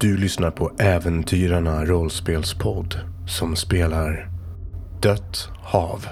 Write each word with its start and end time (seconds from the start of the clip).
Du 0.00 0.16
lyssnar 0.16 0.50
på 0.50 0.72
Äventyrarna 0.78 1.84
rollspelspodd 1.84 3.00
som 3.28 3.56
spelar 3.56 4.30
Dött 5.02 5.48
hav. 5.62 6.06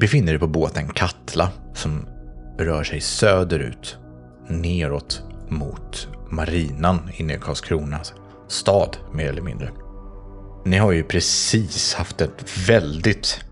Befinner 0.00 0.34
er 0.34 0.38
på 0.38 0.46
båten 0.46 0.88
Katla 0.88 1.48
som 1.74 2.06
rör 2.58 2.84
sig 2.84 3.00
söderut, 3.00 3.98
neråt 4.48 5.22
mot 5.48 6.08
marinan 6.30 7.10
inne 7.16 7.34
i 7.34 7.38
Karlskrona 7.38 8.00
stad, 8.48 8.96
mer 9.12 9.28
eller 9.28 9.42
mindre. 9.42 9.70
Ni 10.64 10.78
har 10.78 10.92
ju 10.92 11.02
precis 11.02 11.94
haft 11.94 12.20
ett 12.20 12.68
väldigt 12.68 13.44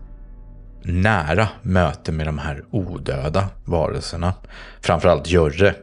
nära 0.83 1.47
möte 1.61 2.11
med 2.11 2.27
de 2.27 2.37
här 2.37 2.63
odöda 2.71 3.49
varelserna. 3.65 4.33
Framförallt 4.81 5.27
Jörre. 5.27 5.75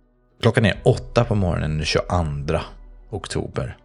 Klockan 0.42 0.64
är 0.64 0.80
åtta 0.84 1.25
på 1.25 1.34
morgonen 1.34 1.77
den 1.77 1.87
22 1.87 2.61
oktober. 3.11 3.77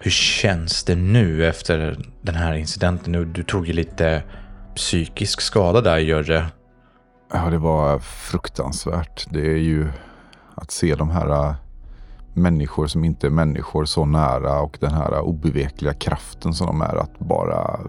Hur 0.00 0.10
känns 0.10 0.84
det 0.84 0.94
nu 0.94 1.46
efter 1.46 1.98
den 2.22 2.34
här 2.34 2.54
incidenten? 2.54 3.32
Du 3.32 3.42
tog 3.42 3.66
ju 3.66 3.72
lite 3.72 4.22
psykisk 4.78 5.40
skada 5.40 5.80
där, 5.80 5.98
gör 5.98 6.22
det? 6.22 6.46
Ja, 7.32 7.50
det 7.50 7.58
var 7.58 7.98
fruktansvärt. 7.98 9.26
Det 9.30 9.40
är 9.40 9.58
ju 9.58 9.88
att 10.54 10.70
se 10.70 10.94
de 10.94 11.10
här 11.10 11.28
äh, 11.28 11.54
människor 12.34 12.86
som 12.86 13.04
inte 13.04 13.26
är 13.26 13.30
människor 13.30 13.84
så 13.84 14.04
nära 14.04 14.60
och 14.60 14.76
den 14.80 14.90
här 14.90 15.20
obevekliga 15.20 15.94
kraften 15.94 16.54
som 16.54 16.66
de 16.66 16.82
är 16.82 16.96
att 16.96 17.18
bara 17.18 17.80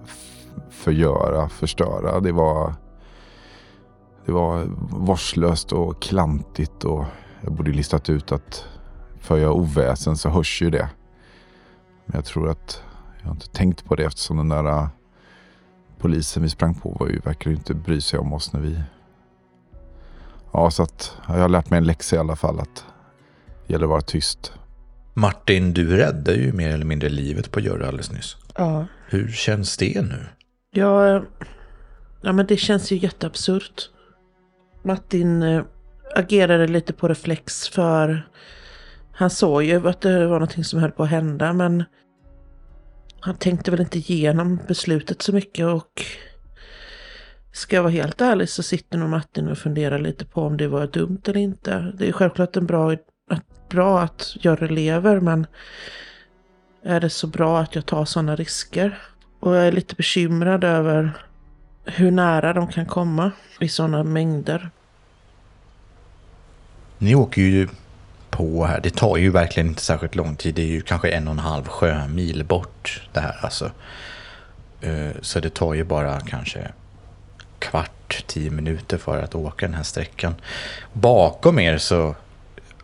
förgöra, 0.69 1.49
förstöra. 1.49 2.19
Det 2.19 2.31
var, 2.31 2.73
det 4.25 4.31
var 4.31 4.63
vårdslöst 4.89 5.71
och 5.71 6.01
klantigt 6.01 6.83
och 6.83 7.05
jag 7.41 7.53
borde 7.53 7.71
listat 7.71 8.09
ut 8.09 8.31
att 8.31 8.65
för 9.19 9.37
jag 9.37 9.55
oväsen 9.55 10.17
så 10.17 10.29
hörs 10.29 10.61
ju 10.61 10.69
det. 10.69 10.89
Men 12.05 12.15
jag 12.15 12.25
tror 12.25 12.49
att 12.49 12.83
jag 13.19 13.25
har 13.25 13.31
inte 13.31 13.49
tänkt 13.49 13.85
på 13.85 13.95
det 13.95 14.05
eftersom 14.05 14.37
den 14.37 14.49
där 14.49 14.65
äh, 14.65 14.87
polisen 15.99 16.43
vi 16.43 16.49
sprang 16.49 16.75
på 16.75 16.97
var 16.99 17.07
ju, 17.07 17.19
verkar 17.19 17.49
ju 17.49 17.55
inte 17.55 17.73
bry 17.73 18.01
sig 18.01 18.19
om 18.19 18.33
oss 18.33 18.53
när 18.53 18.59
vi... 18.59 18.81
Ja, 20.53 20.71
så 20.71 20.83
att 20.83 21.17
ja, 21.27 21.33
jag 21.33 21.41
har 21.41 21.49
lärt 21.49 21.69
mig 21.69 21.77
en 21.77 21.85
läxa 21.85 22.15
i 22.15 22.19
alla 22.19 22.35
fall 22.35 22.59
att 22.59 22.85
det 23.67 23.73
gäller 23.73 23.85
att 23.85 23.89
vara 23.89 24.01
tyst. 24.01 24.53
Martin, 25.13 25.73
du 25.73 25.97
räddade 25.97 26.37
ju 26.37 26.53
mer 26.53 26.69
eller 26.69 26.85
mindre 26.85 27.09
livet 27.09 27.51
på 27.51 27.59
Jörre 27.59 27.87
alldeles 27.87 28.11
nyss. 28.11 28.37
Ja. 28.55 28.85
Hur 29.07 29.31
känns 29.31 29.77
det 29.77 30.01
nu? 30.01 30.25
Ja, 30.71 31.23
ja, 32.21 32.31
men 32.31 32.45
det 32.47 32.57
känns 32.57 32.91
ju 32.91 32.97
jätteabsurt. 32.97 33.89
Martin 34.83 35.43
eh, 35.43 35.63
agerade 36.15 36.67
lite 36.67 36.93
på 36.93 37.07
reflex 37.07 37.69
för 37.69 38.29
han 39.11 39.29
såg 39.29 39.63
ju 39.63 39.89
att 39.89 40.01
det 40.01 40.27
var 40.27 40.35
någonting 40.35 40.63
som 40.63 40.79
höll 40.79 40.91
på 40.91 41.03
att 41.03 41.09
hända 41.09 41.53
men 41.53 41.83
han 43.19 43.35
tänkte 43.35 43.71
väl 43.71 43.79
inte 43.79 43.97
igenom 43.97 44.59
beslutet 44.67 45.21
så 45.21 45.33
mycket 45.33 45.65
och 45.65 46.05
ska 47.51 47.75
jag 47.75 47.83
vara 47.83 47.93
helt 47.93 48.21
ärlig 48.21 48.49
så 48.49 48.63
sitter 48.63 48.97
nog 48.97 49.09
Martin 49.09 49.47
och 49.47 49.57
funderar 49.57 49.99
lite 49.99 50.25
på 50.25 50.41
om 50.41 50.57
det 50.57 50.67
var 50.67 50.87
dumt 50.87 51.21
eller 51.25 51.37
inte. 51.37 51.93
Det 51.97 52.07
är 52.07 52.11
självklart 52.11 52.57
en 52.57 52.65
bra, 52.65 52.91
att, 52.91 53.69
bra 53.69 54.01
att 54.01 54.35
göra 54.39 54.67
lever 54.67 55.19
men 55.19 55.47
är 56.83 56.99
det 56.99 57.09
så 57.09 57.27
bra 57.27 57.59
att 57.59 57.75
jag 57.75 57.85
tar 57.85 58.05
sådana 58.05 58.35
risker? 58.35 59.01
Och 59.39 59.55
jag 59.55 59.67
är 59.67 59.71
lite 59.71 59.95
bekymrad 59.95 60.63
över 60.63 61.11
hur 61.85 62.11
nära 62.11 62.53
de 62.53 62.67
kan 62.67 62.85
komma 62.85 63.31
i 63.59 63.69
sådana 63.69 64.03
mängder. 64.03 64.69
Ni 66.97 67.15
åker 67.15 67.41
ju 67.41 67.67
på 68.29 68.65
här. 68.65 68.79
Det 68.83 68.95
tar 68.95 69.17
ju 69.17 69.29
verkligen 69.31 69.67
inte 69.67 69.81
särskilt 69.81 70.15
lång 70.15 70.35
tid. 70.35 70.55
Det 70.55 70.61
är 70.61 70.65
ju 70.67 70.81
kanske 70.81 71.09
en 71.09 71.27
och 71.27 71.31
en 71.33 71.39
halv 71.39 71.63
sjömil 71.67 72.43
bort 72.43 73.01
det 73.13 73.19
här 73.19 73.35
alltså. 73.41 73.71
Eh, 74.81 75.09
Så 75.21 75.39
det 75.39 75.53
tar 75.53 75.73
ju 75.73 75.83
bara 75.83 76.19
kanske 76.19 76.67
kvart, 77.59 78.23
tio 78.27 78.51
minuter 78.51 78.97
för 78.97 79.21
att 79.23 79.35
åka 79.35 79.65
den 79.65 79.75
här 79.75 79.83
sträckan. 79.83 80.35
Bakom 80.93 81.59
er 81.59 81.77
så 81.77 82.15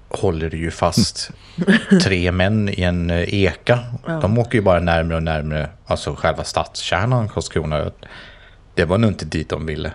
håller 0.09 0.49
det 0.49 0.57
ju 0.57 0.71
fast 0.71 1.31
tre 2.03 2.31
män 2.31 2.69
i 2.69 2.81
en 2.81 3.09
eh, 3.09 3.33
eka. 3.33 3.79
De 4.21 4.37
åker 4.37 4.55
ju 4.57 4.61
bara 4.61 4.79
närmare 4.79 5.15
och 5.17 5.23
närmare, 5.23 5.69
alltså 5.85 6.15
själva 6.15 6.43
stadskärnan 6.43 7.29
Karlskrona. 7.29 7.91
Det 8.75 8.85
var 8.85 8.97
nog 8.97 9.11
inte 9.11 9.25
dit 9.25 9.49
de 9.49 9.65
ville. 9.65 9.91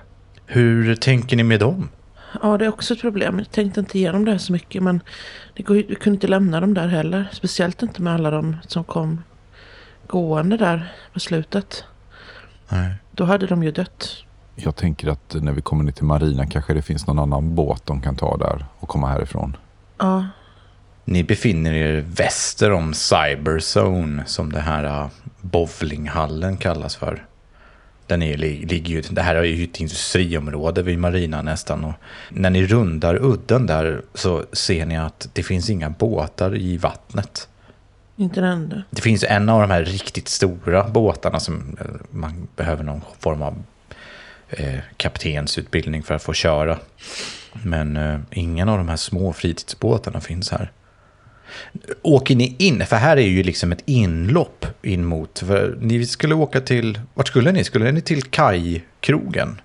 Hur 0.47 0.97
tänker 0.97 1.37
ni 1.37 1.43
med 1.43 1.61
dem? 1.61 1.89
Ja, 2.43 2.59
det 2.59 2.65
är 2.65 2.69
också 2.69 2.95
ett 2.95 3.01
problem. 3.01 3.39
Jag 3.39 3.51
tänkte 3.51 3.81
inte 3.81 3.99
igenom 3.99 4.25
det 4.25 4.31
här 4.31 4.39
så 4.39 4.53
mycket 4.53 4.83
men 4.83 5.03
det 5.55 5.63
går, 5.63 5.75
vi 5.75 5.95
kunde 5.95 6.17
inte 6.17 6.27
lämna 6.27 6.61
dem 6.61 6.75
där 6.75 6.89
heller. 6.89 7.29
Speciellt 7.33 7.83
inte 7.83 8.03
med 8.03 8.15
alla 8.15 8.31
de 8.31 8.57
som 8.67 8.85
kom 8.85 9.23
gående 10.07 10.57
där 10.57 10.93
på 11.13 11.21
slutet. 11.21 11.85
Nej. 12.69 12.95
Då 13.11 13.25
hade 13.25 13.47
de 13.47 13.63
ju 13.63 13.71
dött. 13.71 14.25
Jag 14.55 14.77
tänker 14.77 15.09
att 15.09 15.35
när 15.41 15.53
vi 15.53 15.63
kommer 15.63 15.85
ner 15.85 15.93
till 15.93 16.05
marina 16.05 16.47
kanske 16.47 16.75
det 16.75 16.83
finns 16.83 17.07
någon 17.07 17.19
annan 17.19 17.55
båt 17.55 17.87
de 17.87 18.01
kan 18.01 18.17
ta 18.17 18.37
där 18.37 18.67
och 18.79 18.89
komma 18.89 19.09
härifrån. 19.09 19.57
Ja, 19.99 20.27
Ni 21.05 21.25
befinner 21.25 21.73
er 21.73 22.01
väster 22.01 22.71
om 22.73 22.95
Cyberzone 22.95 24.23
som 24.27 24.53
det 24.53 24.61
här 24.61 24.85
uh, 24.85 25.09
bowlinghallen 25.41 26.57
kallas 26.57 26.97
för. 26.97 27.27
Den 28.11 28.23
är, 28.23 28.37
li- 28.37 28.67
ligger 28.67 28.95
ju, 28.95 29.01
det 29.11 29.23
här 29.23 29.35
är 29.35 29.43
ju 29.43 29.65
ett 29.65 29.81
industriområde 29.81 30.83
vid 30.83 30.99
marinan 30.99 31.45
nästan. 31.45 31.85
Och 31.85 31.93
när 32.31 32.51
ni 32.51 32.67
rundar 32.67 33.25
udden 33.25 33.67
där 33.67 34.03
så 34.15 34.45
ser 34.53 34.87
ni 34.87 34.99
att 34.99 35.29
det 35.33 35.43
finns 35.43 35.71
inga 35.71 35.91
båtar 35.91 36.57
i 36.57 36.77
vattnet. 36.77 37.49
inte 38.17 38.41
den 38.41 38.51
enda. 38.51 38.83
Det 38.91 39.03
finns 39.03 39.25
en 39.25 39.49
av 39.49 39.61
de 39.61 39.71
här 39.71 39.85
riktigt 39.85 40.29
stora 40.29 40.89
båtarna 40.89 41.41
som 41.41 41.77
eh, 41.81 41.87
man 42.11 42.49
behöver 42.57 42.85
någon 42.85 43.01
form 43.19 43.43
av 43.43 43.63
eh, 44.49 44.79
kaptensutbildning 44.97 46.03
för 46.03 46.15
att 46.15 46.23
få 46.23 46.33
köra. 46.33 46.79
Men 47.53 47.97
eh, 47.97 48.21
ingen 48.31 48.69
av 48.69 48.79
de 48.79 48.89
här 48.89 48.97
små 48.97 49.33
fritidsbåtarna 49.33 50.21
finns 50.21 50.51
här. 50.51 50.71
Åker 52.03 52.37
ni 52.37 52.57
in? 52.59 52.87
För 52.87 52.97
här 52.97 53.17
är 53.17 53.29
ju 53.29 53.43
liksom 53.43 53.73
ett 53.73 53.83
inlopp 53.87 54.67
in 54.83 55.05
mot... 55.05 55.39
För 55.39 55.79
ni 55.81 56.07
skulle 56.07 56.35
åka 56.35 56.61
till... 56.61 57.01
Vart 57.15 57.29
skulle 57.29 57.53
ni? 57.53 57.65
Skulle 57.65 57.93
ni 57.93 58.01
till 58.01 58.23
kajkrogen? 58.23 59.61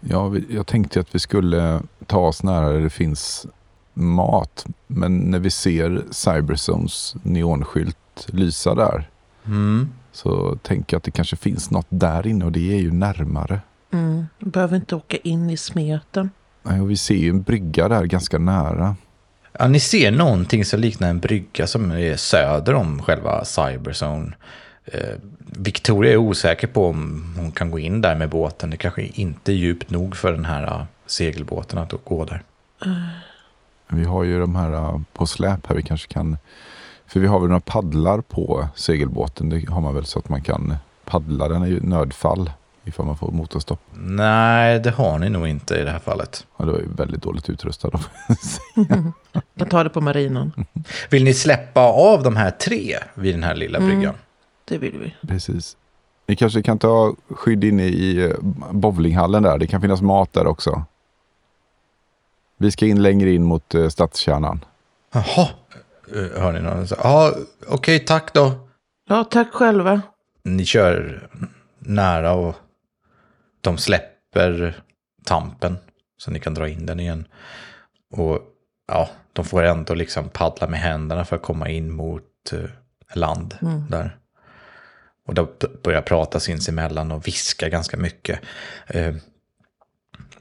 Ja, 0.00 0.34
jag 0.50 0.66
tänkte 0.66 1.00
att 1.00 1.14
vi 1.14 1.18
skulle 1.18 1.80
ta 2.06 2.18
oss 2.18 2.42
nära 2.42 2.68
där 2.68 2.80
det 2.80 2.90
finns 2.90 3.46
mat. 3.94 4.66
Men 4.86 5.18
när 5.18 5.38
vi 5.38 5.50
ser 5.50 6.02
Cyberzones 6.10 7.14
neonskylt 7.22 8.26
lysa 8.26 8.74
där 8.74 9.08
Mm. 9.46 9.88
så 10.12 10.56
tänker 10.62 10.94
jag 10.94 10.98
att 10.98 11.04
det 11.04 11.10
kanske 11.10 11.36
finns 11.36 11.70
något 11.70 11.86
där 11.88 12.26
inne 12.26 12.44
och 12.44 12.52
det 12.52 12.72
är 12.74 12.78
ju 12.78 12.92
närmare. 12.92 13.60
Mm. 13.92 14.26
Behöver 14.38 14.76
inte 14.76 14.96
åka 14.96 15.16
in 15.16 15.50
i 15.50 15.56
smeten. 15.56 16.30
Nej, 16.62 16.80
och 16.80 16.90
vi 16.90 16.96
ser 16.96 17.14
ju 17.14 17.30
en 17.30 17.42
brygga 17.42 17.88
där 17.88 18.04
ganska 18.04 18.38
nära. 18.38 18.96
Ja, 19.52 19.68
ni 19.68 19.80
ser 19.80 20.10
någonting 20.10 20.64
som 20.64 20.80
liknar 20.80 21.10
en 21.10 21.20
brygga 21.20 21.66
som 21.66 21.90
är 21.90 22.16
söder 22.16 22.74
om 22.74 23.02
själva 23.02 23.44
Cyberzone. 23.44 24.32
Eh, 24.84 25.14
Victoria 25.38 26.12
är 26.12 26.16
osäker 26.16 26.66
på 26.66 26.86
om 26.86 27.34
hon 27.36 27.52
kan 27.52 27.70
gå 27.70 27.78
in 27.78 28.00
där 28.00 28.16
med 28.16 28.28
båten. 28.28 28.70
Det 28.70 28.76
kanske 28.76 29.02
inte 29.02 29.52
är 29.52 29.56
djupt 29.56 29.90
nog 29.90 30.16
för 30.16 30.32
den 30.32 30.44
här 30.44 30.62
eh, 30.62 30.82
segelbåten 31.06 31.78
att 31.78 31.92
gå 32.04 32.24
där. 32.24 32.42
Eh. 32.84 32.92
Vi 33.88 34.04
har 34.04 34.24
ju 34.24 34.40
de 34.40 34.56
här 34.56 34.72
eh, 34.72 35.00
på 35.12 35.26
släp 35.26 35.66
här 35.66 35.76
vi 35.76 35.82
kanske 35.82 36.12
kan... 36.12 36.38
För 37.06 37.20
vi 37.20 37.26
har 37.26 37.40
väl 37.40 37.48
några 37.48 37.60
paddlar 37.60 38.20
på 38.20 38.68
segelbåten. 38.74 39.48
Det 39.48 39.68
har 39.68 39.80
man 39.80 39.94
väl 39.94 40.04
så 40.04 40.18
att 40.18 40.28
man 40.28 40.42
kan 40.42 40.76
paddla 41.04 41.48
den 41.48 41.64
i 41.64 41.80
nödfall 41.82 42.50
ifall 42.84 43.06
man 43.06 43.16
får 43.16 43.32
motorstopp. 43.32 43.80
Nej, 43.94 44.80
det 44.80 44.90
har 44.90 45.18
ni 45.18 45.28
nog 45.28 45.48
inte 45.48 45.74
i 45.74 45.84
det 45.84 45.90
här 45.90 45.98
fallet. 45.98 46.46
Ja, 46.56 46.64
det 46.64 46.72
var 46.72 46.78
ju 46.78 46.88
väldigt 46.96 47.22
dåligt 47.22 47.50
utrustad. 47.50 47.90
Jag 49.54 49.70
tar 49.70 49.84
det 49.84 49.90
på 49.90 50.00
marinan. 50.00 50.52
Vill 51.10 51.24
ni 51.24 51.34
släppa 51.34 51.80
av 51.80 52.22
de 52.22 52.36
här 52.36 52.50
tre 52.50 52.98
vid 53.14 53.34
den 53.34 53.42
här 53.42 53.54
lilla 53.54 53.80
bryggan? 53.80 54.14
Det 54.64 54.78
vill 54.78 54.98
vi. 54.98 55.28
Precis. 55.28 55.76
Ni 56.26 56.36
kanske 56.36 56.62
kan 56.62 56.78
ta 56.78 57.14
skydd 57.30 57.64
inne 57.64 57.84
i 57.86 58.24
eh, 58.24 58.36
bowlinghallen 58.72 59.42
där. 59.42 59.58
Det 59.58 59.66
kan 59.66 59.80
finnas 59.80 60.02
mat 60.02 60.32
där 60.32 60.46
också. 60.46 60.84
Vi 62.58 62.70
ska 62.70 62.86
in 62.86 63.02
längre 63.02 63.30
in 63.30 63.42
mot 63.44 63.74
eh, 63.74 63.88
stadskärnan. 63.88 64.64
Jaha. 65.12 65.48
eh, 66.14 66.42
hör 66.42 66.52
ni 66.52 66.60
någon. 66.60 66.86
Ja, 67.02 67.32
okej, 67.68 67.98
tack 67.98 68.34
då. 68.34 68.52
Ja, 69.08 69.24
tack 69.24 69.52
själva. 69.52 70.02
Ni 70.42 70.64
kör 70.64 71.28
nära 71.78 72.32
och 72.32 72.54
de 73.60 73.78
släpper 73.78 74.82
tampen 75.24 75.78
så 76.16 76.30
ni 76.30 76.40
kan 76.40 76.54
dra 76.54 76.68
in 76.68 76.86
den 76.86 77.00
igen. 77.00 77.24
Och 78.10 78.40
ja, 78.88 79.10
de 79.32 79.44
får 79.44 79.62
ändå 79.62 79.94
liksom 79.94 80.28
paddla 80.28 80.68
med 80.68 80.80
händerna 80.80 81.24
för 81.24 81.36
att 81.36 81.42
komma 81.42 81.68
in 81.68 81.92
mot 81.92 82.52
eh, 82.52 82.70
land 83.14 83.54
där. 83.88 84.16
Och 85.26 85.34
de 85.34 85.48
börjar 85.82 86.02
prata 86.02 86.40
sinsemellan 86.40 87.12
och 87.12 87.26
viska 87.26 87.68
ganska 87.68 87.96
mycket. 87.96 88.40
Eh, 88.86 89.14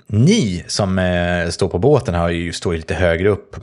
ni 0.08 0.64
som 0.68 1.00
eh, 1.00 1.50
står 1.50 1.68
på 1.68 1.80
båten 1.80 2.16
här 2.16 2.30
ju 2.30 2.54
står 2.54 2.74
lite 2.74 2.94
högre 2.96 3.30
upp. 3.30 3.56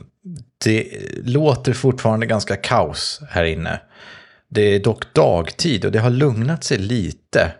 Det 0.63 0.89
låter 1.23 1.73
fortfarande 1.73 2.25
ganska 2.25 2.55
kaos 2.55 3.21
här 3.29 3.43
inne. 3.43 3.81
Det 4.49 4.61
är 4.61 4.79
dock 4.79 5.13
dagtid 5.13 5.85
och 5.85 5.91
det 5.91 5.99
har 5.99 6.09
lugnat 6.09 6.63
sig 6.63 6.77
lite. 6.77 7.51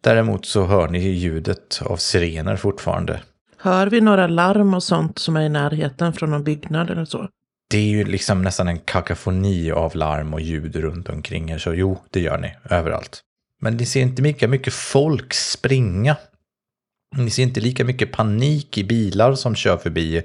Däremot 0.00 0.46
så 0.46 0.66
hör 0.66 0.88
ni 0.88 0.98
ljudet 0.98 1.82
av 1.84 1.96
sirener 1.96 2.56
fortfarande. 2.56 3.20
Hör 3.56 3.86
vi 3.86 4.00
några 4.00 4.26
larm 4.26 4.74
och 4.74 4.82
sånt 4.82 5.18
som 5.18 5.36
är 5.36 5.42
i 5.42 5.48
närheten 5.48 6.12
från 6.12 6.30
någon 6.30 6.44
byggnad 6.44 6.90
eller 6.90 7.04
så? 7.04 7.28
Det 7.70 7.78
är 7.78 7.88
ju 7.88 8.04
liksom 8.04 8.42
nästan 8.42 8.68
en 8.68 8.78
kakafoni 8.78 9.70
av 9.70 9.96
larm 9.96 10.34
och 10.34 10.40
ljud 10.40 10.76
runt 10.76 11.08
omkring 11.08 11.50
er, 11.50 11.58
så 11.58 11.74
jo, 11.74 11.98
det 12.10 12.20
gör 12.20 12.38
ni 12.38 12.56
överallt. 12.70 13.20
Men 13.60 13.76
ni 13.76 13.86
ser 13.86 14.00
inte 14.00 14.22
lika 14.22 14.48
mycket 14.48 14.72
folk 14.72 15.34
springa. 15.34 16.16
Ni 17.16 17.30
ser 17.30 17.42
inte 17.42 17.60
lika 17.60 17.84
mycket 17.84 18.12
panik 18.12 18.78
i 18.78 18.84
bilar 18.84 19.34
som 19.34 19.54
kör 19.54 19.76
förbi 19.76 20.22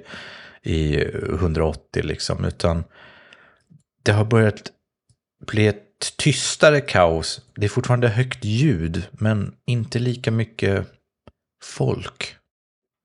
i 0.63 1.03
180 1.33 2.03
liksom, 2.03 2.45
utan 2.45 2.83
det 4.03 4.11
har 4.11 4.25
börjat 4.25 4.71
bli 5.47 5.67
ett 5.67 5.84
tystare 6.17 6.81
kaos. 6.81 7.41
Det 7.55 7.65
är 7.65 7.69
fortfarande 7.69 8.07
högt 8.07 8.45
ljud, 8.45 9.07
men 9.11 9.55
inte 9.65 9.99
lika 9.99 10.31
mycket 10.31 10.87
folk. 11.63 12.35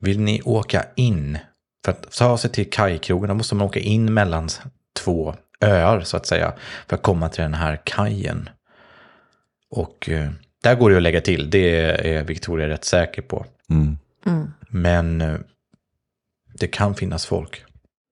Vill 0.01 0.21
ni 0.21 0.43
åka 0.45 0.85
in? 0.97 1.39
För 1.85 1.93
att 1.93 2.13
ta 2.13 2.39
sig 2.39 2.51
till 2.51 2.71
kajkrogen 2.71 3.29
då 3.29 3.35
måste 3.35 3.55
man 3.55 3.67
åka 3.67 3.81
in 3.81 4.15
mellan 4.15 4.49
två 4.97 5.35
öar 5.61 6.01
så 6.01 6.17
att 6.17 6.27
säga. 6.27 6.53
För 6.89 6.97
att 6.97 7.03
komma 7.03 7.29
till 7.29 7.43
den 7.43 7.55
här 7.55 7.81
kajen. 7.85 8.49
Och 9.71 10.09
eh, 10.09 10.31
där 10.63 10.75
går 10.75 10.91
det 10.91 10.97
att 10.97 11.03
lägga 11.03 11.21
till, 11.21 11.51
det 11.51 11.81
är 12.15 12.25
Victoria 12.25 12.69
rätt 12.69 12.85
säker 12.85 13.23
på. 13.23 13.47
Mm. 13.71 13.99
Mm. 14.27 14.51
Men 14.69 15.21
eh, 15.21 15.39
det 16.55 16.67
kan 16.67 16.95
finnas 16.95 17.27
folk. 17.27 17.65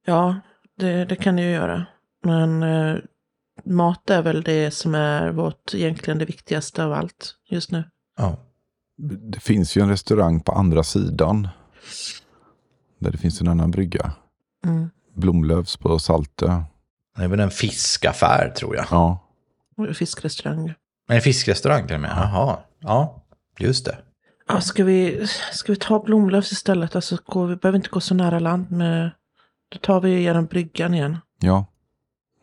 Ja, 0.07 0.41
det, 0.79 1.05
det 1.05 1.17
kan 1.17 1.37
det 1.37 1.43
ju 1.43 1.51
göra. 1.51 1.87
Men 2.25 2.63
eh, 2.63 2.97
mat 3.65 4.11
är 4.11 4.23
väl 4.23 4.43
det 4.43 4.71
som 4.71 4.95
är 4.95 5.31
vårt 5.31 5.75
egentligen 5.75 6.19
det 6.19 6.25
viktigaste 6.25 6.85
av 6.85 6.93
allt 6.93 7.35
just 7.49 7.71
nu. 7.71 7.85
Ja. 8.17 8.37
Det 9.33 9.41
finns 9.41 9.77
ju 9.77 9.83
en 9.83 9.89
restaurang 9.89 10.41
på 10.41 10.53
andra 10.53 10.83
sidan. 10.83 11.49
Där 12.99 13.11
det 13.11 13.19
finns 13.19 13.41
en 13.41 13.49
annan 13.49 13.71
brygga. 13.71 14.13
Mm. 14.65 14.91
Blomlövs 15.15 15.77
på 15.77 15.99
Saltö. 15.99 16.63
Det 17.17 17.25
är 17.25 17.29
väl 17.29 17.41
en 17.41 17.51
fiskaffär 17.51 18.53
tror 18.57 18.77
jag. 18.77 18.87
Ja, 18.91 19.25
Fiskrestaurang. 19.95 20.75
En 21.09 21.21
fiskrestaurang 21.21 21.87
till 21.87 21.95
och 21.95 22.01
med. 22.01 22.11
Jaha, 22.11 22.59
ja, 22.81 23.23
just 23.59 23.85
det. 23.85 23.99
Ja, 24.49 24.61
ska 24.61 24.85
vi, 24.85 25.27
ska 25.53 25.73
vi 25.73 25.79
ta 25.79 25.99
Blomlövs 26.03 26.53
istället? 26.53 26.97
Alltså, 26.97 27.19
gå, 27.27 27.45
vi 27.47 27.57
behöver 27.57 27.77
inte 27.77 27.89
gå 27.89 28.01
så 28.01 28.15
nära 28.15 28.39
land 28.39 28.71
med... 28.71 29.11
Då 29.69 29.79
tar 29.79 30.01
vi 30.01 30.21
genom 30.21 30.47
bryggan 30.47 30.95
igen. 30.95 31.19
ja. 31.41 31.67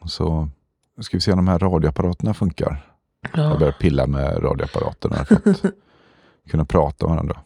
Och 0.02 0.12
Så 0.12 0.50
ska 1.02 1.18
vi 1.18 1.22
se 1.22 1.32
om 1.32 1.38
de 1.38 1.48
här 1.48 1.60
radioapparaterna 1.60 2.34
funkar. 2.34 2.92
Jag 3.34 3.52
Ja, 3.52 3.58
börjar 3.60 3.76
pilla 3.80 4.08
med 4.08 4.44
radioapparaterna 4.44 5.26
för 5.26 5.36
att 5.36 5.62
kunna 6.50 6.66
prata 6.66 7.06
med 7.06 7.16
varandra. 7.16 7.40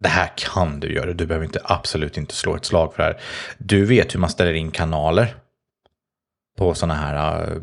Det 0.00 0.08
här 0.08 0.32
kan 0.36 0.80
du 0.80 0.94
göra. 0.94 1.12
Du 1.12 1.26
behöver 1.26 1.46
inte, 1.46 1.60
absolut 1.64 2.18
inte 2.18 2.34
slå 2.34 2.56
ett 2.56 2.64
slag 2.64 2.94
för 2.94 3.02
det 3.02 3.08
här. 3.08 3.20
Du 3.58 3.84
vet 3.84 4.14
hur 4.14 4.20
man 4.20 4.30
ställer 4.30 4.52
in 4.52 4.70
kanaler. 4.70 5.34
På 6.58 6.74
sådana 6.74 6.94
här 6.94 7.46
uh, 7.50 7.62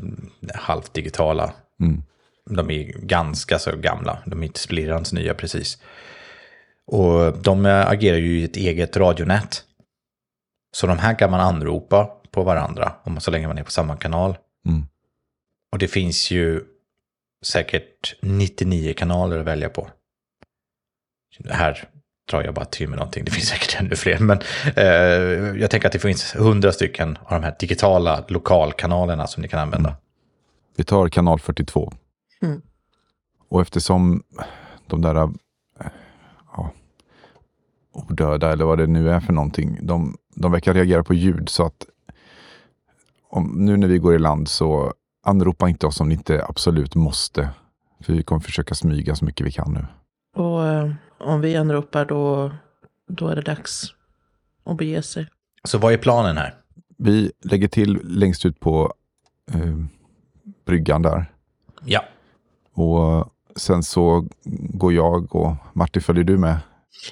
halvdigitala. 0.55 1.53
Mm. 1.79 2.03
De 2.49 2.71
är 2.71 2.83
ganska 2.83 3.59
så 3.59 3.75
gamla. 3.77 4.17
De 4.25 4.41
är 4.41 4.45
inte 4.45 4.59
splirrans 4.59 5.13
nya 5.13 5.33
precis. 5.33 5.77
Och 6.87 7.37
de 7.37 7.65
eh, 7.65 7.89
agerar 7.89 8.17
ju 8.17 8.39
i 8.39 8.43
ett 8.43 8.55
eget 8.55 8.97
radionät. 8.97 9.63
Så 10.71 10.87
de 10.87 10.97
här 10.97 11.19
kan 11.19 11.31
man 11.31 11.39
anropa 11.39 12.09
på 12.31 12.43
varandra. 12.43 12.93
Om 13.03 13.19
så 13.19 13.31
länge 13.31 13.47
man 13.47 13.57
är 13.57 13.63
på 13.63 13.71
samma 13.71 13.95
kanal. 13.95 14.37
Mm. 14.67 14.85
Och 15.71 15.77
det 15.77 15.87
finns 15.87 16.31
ju 16.31 16.63
säkert 17.41 18.15
99 18.21 18.93
kanaler 18.93 19.39
att 19.39 19.45
välja 19.45 19.69
på. 19.69 19.89
Här 21.49 21.89
drar 22.31 22.43
jag 22.43 22.53
bara 22.53 22.65
till 22.65 22.89
med 22.89 22.97
någonting, 22.97 23.25
det 23.25 23.31
finns 23.31 23.47
säkert 23.47 23.81
ännu 23.81 23.95
fler. 23.95 24.19
Men 24.19 24.39
eh, 24.75 25.61
jag 25.61 25.71
tänker 25.71 25.87
att 25.87 25.93
det 25.93 25.99
finns 25.99 26.35
100 26.35 26.71
stycken 26.71 27.17
av 27.23 27.41
de 27.41 27.43
här 27.43 27.55
digitala 27.59 28.25
lokalkanalerna 28.27 29.27
som 29.27 29.41
ni 29.41 29.47
kan 29.47 29.59
använda. 29.59 29.95
Vi 30.75 30.83
tar 30.83 31.09
kanal 31.09 31.39
42. 31.39 31.93
Mm. 32.41 32.61
Och 33.49 33.61
eftersom 33.61 34.23
de 34.87 35.01
där 35.01 35.15
eh, 35.15 35.29
ja, 36.55 36.71
odöda 37.91 38.51
eller 38.51 38.65
vad 38.65 38.77
det 38.77 38.87
nu 38.87 39.09
är 39.09 39.19
för 39.19 39.33
någonting, 39.33 39.79
de, 39.81 40.17
de 40.35 40.51
verkar 40.51 40.73
reagera 40.73 41.03
på 41.03 41.13
ljud 41.13 41.49
så 41.49 41.65
att 41.65 41.85
om, 43.29 43.65
nu 43.65 43.77
när 43.77 43.87
vi 43.87 43.97
går 43.97 44.15
i 44.15 44.19
land 44.19 44.47
så 44.47 44.93
anropa 45.23 45.69
inte 45.69 45.87
oss 45.87 45.99
om 45.99 46.09
ni 46.09 46.13
inte 46.15 46.45
absolut 46.45 46.95
måste. 46.95 47.49
För 48.01 48.13
vi 48.13 48.23
kommer 48.23 48.41
försöka 48.41 48.75
smyga 48.75 49.15
så 49.15 49.25
mycket 49.25 49.47
vi 49.47 49.51
kan 49.51 49.73
nu. 49.73 49.85
och 50.41 50.67
eh, 50.67 50.91
om 51.17 51.41
vi 51.41 51.55
anropar 51.55 52.05
då, 52.05 52.51
då 53.07 53.27
är 53.27 53.35
det 53.35 53.41
dags 53.41 53.83
att 54.63 54.77
bege 54.77 55.01
sig. 55.01 55.27
Så 55.63 55.77
vad 55.77 55.93
är 55.93 55.97
planen 55.97 56.37
här? 56.37 56.53
Vi 56.97 57.31
lägger 57.43 57.67
till 57.67 57.99
längst 58.03 58.45
ut 58.45 58.59
på 58.59 58.93
eh, 59.53 59.77
bryggan 60.65 61.01
där. 61.01 61.25
Ja, 61.85 62.03
Och 62.73 63.33
sen 63.55 63.83
så 63.83 64.27
går 64.69 64.93
jag 64.93 65.35
och 65.35 65.55
Martin, 65.73 66.01
följer 66.01 66.23
du 66.23 66.37
med? 66.37 66.57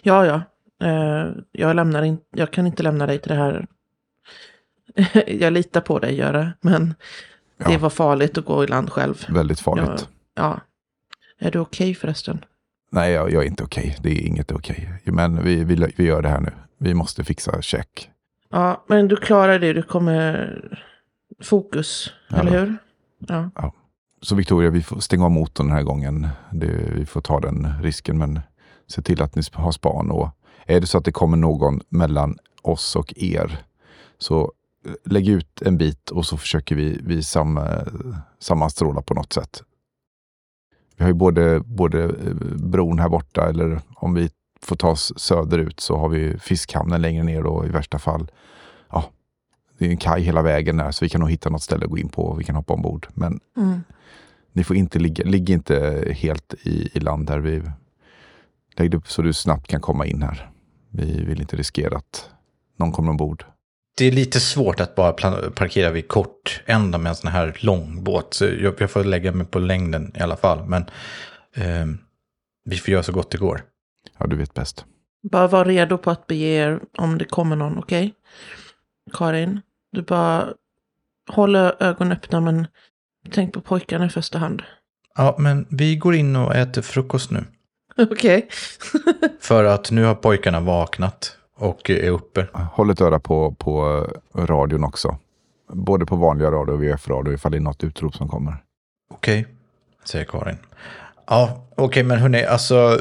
Ja, 0.01 0.25
ja. 0.25 0.41
Eh, 0.87 1.31
jag, 1.51 1.75
lämnar 1.75 2.03
in, 2.03 2.17
jag 2.35 2.51
kan 2.53 2.67
inte 2.67 2.83
lämna 2.83 3.05
dig 3.07 3.19
till 3.19 3.29
det 3.29 3.37
här. 3.37 3.67
jag 5.27 5.53
litar 5.53 5.81
på 5.81 5.99
dig, 5.99 6.15
Göra. 6.15 6.53
Men 6.61 6.95
det 7.65 7.71
Ja. 7.73 7.77
var 7.77 7.89
farligt 7.89 8.37
att 8.37 8.45
gå 8.45 8.63
i 8.63 8.67
land 8.67 8.89
själv. 8.89 9.25
Väldigt 9.29 9.59
farligt. 9.59 10.07
Ja. 10.33 10.59
ja. 11.39 11.47
Är 11.47 11.51
du 11.51 11.59
okej 11.59 11.95
förresten? 11.95 12.45
Nej, 12.91 13.11
jag, 13.11 13.31
jag 13.31 13.43
är 13.43 13.47
inte 13.47 13.63
okej. 13.63 13.97
Det 14.01 14.09
är 14.11 14.27
inget 14.27 14.51
okej. 14.51 14.93
Men 15.03 15.43
vi, 15.43 15.63
vi, 15.63 15.93
vi 15.97 16.03
gör 16.03 16.21
det 16.21 16.29
här 16.29 16.39
nu. 16.39 16.51
Vi 16.77 16.93
måste 16.93 17.23
fixa 17.23 17.61
check. 17.61 18.09
Ja, 18.49 18.83
men 18.87 19.07
du 19.07 19.15
klarar 19.15 19.59
det. 19.59 19.73
Du 19.73 19.81
kommer... 19.83 20.61
Fokus, 21.43 22.13
Ja 22.27 22.37
eller 22.37 22.59
hur? 22.59 22.77
Ja. 23.27 23.73
Så 24.21 24.35
Victoria, 24.35 24.69
vi 24.69 24.83
får 24.83 24.99
stänga 24.99 25.25
av 25.25 25.31
motorn 25.31 25.67
den 25.67 25.75
här 25.75 25.83
gången. 25.83 26.27
Det, 26.51 26.91
vi 26.95 27.05
får 27.05 27.21
ta 27.21 27.39
den 27.39 27.67
risken, 27.81 28.17
men 28.17 28.39
se 28.87 29.01
till 29.01 29.21
att 29.21 29.35
ni 29.35 29.41
har 29.53 29.71
span. 29.71 30.11
Och 30.11 30.29
är 30.65 30.79
det 30.79 30.87
så 30.87 30.97
att 30.97 31.05
det 31.05 31.11
kommer 31.11 31.37
någon 31.37 31.81
mellan 31.89 32.37
oss 32.61 32.95
och 32.95 33.13
er, 33.17 33.57
så 34.17 34.51
lägg 35.05 35.27
ut 35.27 35.61
en 35.61 35.77
bit 35.77 36.09
och 36.09 36.25
så 36.25 36.37
försöker 36.37 36.75
vi, 36.75 36.99
vi 37.03 37.23
sam, 37.23 37.59
sammanstråla 38.39 39.01
på 39.01 39.13
något 39.13 39.33
sätt. 39.33 39.63
Vi 40.97 41.03
har 41.03 41.09
ju 41.09 41.13
både, 41.15 41.59
både 41.59 42.03
eh, 42.03 42.33
bron 42.55 42.99
här 42.99 43.09
borta, 43.09 43.49
eller 43.49 43.81
om 43.95 44.13
vi 44.13 44.29
får 44.61 44.75
ta 44.75 44.89
oss 44.89 45.13
söderut 45.17 45.79
så 45.79 45.97
har 45.97 46.09
vi 46.09 46.39
fiskhamnen 46.39 47.01
längre 47.01 47.23
ner 47.23 47.43
då 47.43 47.65
i 47.65 47.69
värsta 47.69 47.99
fall. 47.99 48.31
Ja, 48.89 49.05
det 49.77 49.85
är 49.85 49.89
en 49.89 49.97
kaj 49.97 50.21
hela 50.21 50.41
vägen 50.41 50.77
där, 50.77 50.91
så 50.91 51.05
vi 51.05 51.09
kan 51.09 51.21
nog 51.21 51.31
hitta 51.31 51.49
något 51.49 51.63
ställe 51.63 51.85
att 51.85 51.91
gå 51.91 51.97
in 51.97 52.09
på 52.09 52.23
och 52.23 52.39
vi 52.39 52.43
kan 52.43 52.55
hoppa 52.55 52.73
ombord. 52.73 53.07
Men 53.13 53.39
Mm. 53.57 53.81
ni 54.51 54.63
får 54.63 54.75
inte 54.75 54.99
ligga, 54.99 55.23
ligg 55.25 55.49
inte 55.49 56.07
helt 56.17 56.53
i, 56.63 56.89
i 56.93 56.99
land 56.99 57.29
här. 57.29 57.39
Vi, 57.39 57.63
lägg 58.75 58.91
det 58.91 58.97
upp 58.97 59.07
så 59.11 59.21
du 59.21 59.33
snabbt 59.33 59.67
kan 59.67 59.81
komma 59.81 60.05
in 60.05 60.21
här. 60.21 60.51
Vi 60.89 61.25
vill 61.25 61.41
inte 61.41 61.55
riskera 61.55 61.97
att 61.97 62.29
någon 62.77 62.91
kommer 62.91 63.09
ombord. 63.09 63.45
Det 63.99 64.05
är 64.05 64.11
lite 64.11 64.39
svårt 64.39 64.79
att 64.79 64.95
bara 64.95 65.13
parkera 65.51 65.91
vid 65.91 66.07
kort 66.07 66.61
ända 66.65 66.97
med 66.97 67.09
en 67.09 67.15
sån 67.15 67.31
här 67.31 67.57
långbåt. 67.59 68.33
Så 68.33 68.45
jag, 68.45 68.73
jag 68.79 68.91
får 68.91 69.03
lägga 69.03 69.31
mig 69.31 69.47
på 69.47 69.59
längden 69.59 70.11
i 70.15 70.21
alla 70.21 70.37
fall. 70.37 70.65
Men 70.65 70.85
ehm, 71.55 71.97
vi 72.65 72.77
får 72.77 72.91
göra 72.91 73.03
så 73.03 73.11
gott 73.11 73.31
det 73.31 73.37
går. 73.37 73.61
Ja, 74.17 74.27
du 74.27 74.35
vet 74.35 74.53
bäst. 74.53 74.85
Bara 75.31 75.47
var 75.47 75.65
redo 75.65 75.97
på 75.97 76.11
att 76.11 76.27
bege 76.27 76.45
er 76.45 76.79
om 76.97 77.17
det 77.17 77.25
kommer 77.25 77.55
någon, 77.55 77.77
okej? 77.77 78.13
Karin, 79.13 79.61
du 79.91 80.01
bara 80.01 80.53
håller 81.31 81.83
ögonen 81.83 82.13
öppna 82.13 82.41
men 82.41 82.67
tänk 83.31 83.53
på 83.53 83.61
pojkarna 83.61 84.05
i 84.05 84.09
första 84.09 84.37
hand. 84.37 84.61
Ja, 85.15 85.35
men 85.39 85.67
vi 85.69 85.95
går 85.95 86.15
in 86.15 86.35
och 86.35 86.55
äter 86.55 86.81
frukost 86.81 87.31
nu. 87.31 87.45
Okej. 87.97 88.49
För 89.39 89.63
att 89.63 89.91
nu 89.91 90.03
har 90.03 90.15
pojkarna 90.15 90.59
vaknat 90.59 91.38
och 91.59 91.89
är 91.89 92.09
uppe. 92.09 92.47
Håll 92.73 92.89
ett 92.89 93.01
öra 93.01 93.19
på, 93.19 93.51
på 93.51 94.05
radion 94.35 94.83
också. 94.83 95.17
både 95.73 96.05
på 96.05 96.15
vanliga 96.15 96.51
radio 96.51 96.71
och 96.73 96.83
VF-radio 96.83 97.33
ifall 97.33 97.51
det 97.51 97.57
är 97.57 97.61
något 97.61 97.83
utrop 97.83 98.15
som 98.15 98.27
kommer. 98.27 98.63
Okej, 99.13 99.47
säger 100.03 100.25
Karin. 100.25 100.57
Ja, 101.27 101.67
okej, 101.77 102.03
men 102.03 102.19
hörni, 102.19 102.45
alltså 102.45 102.99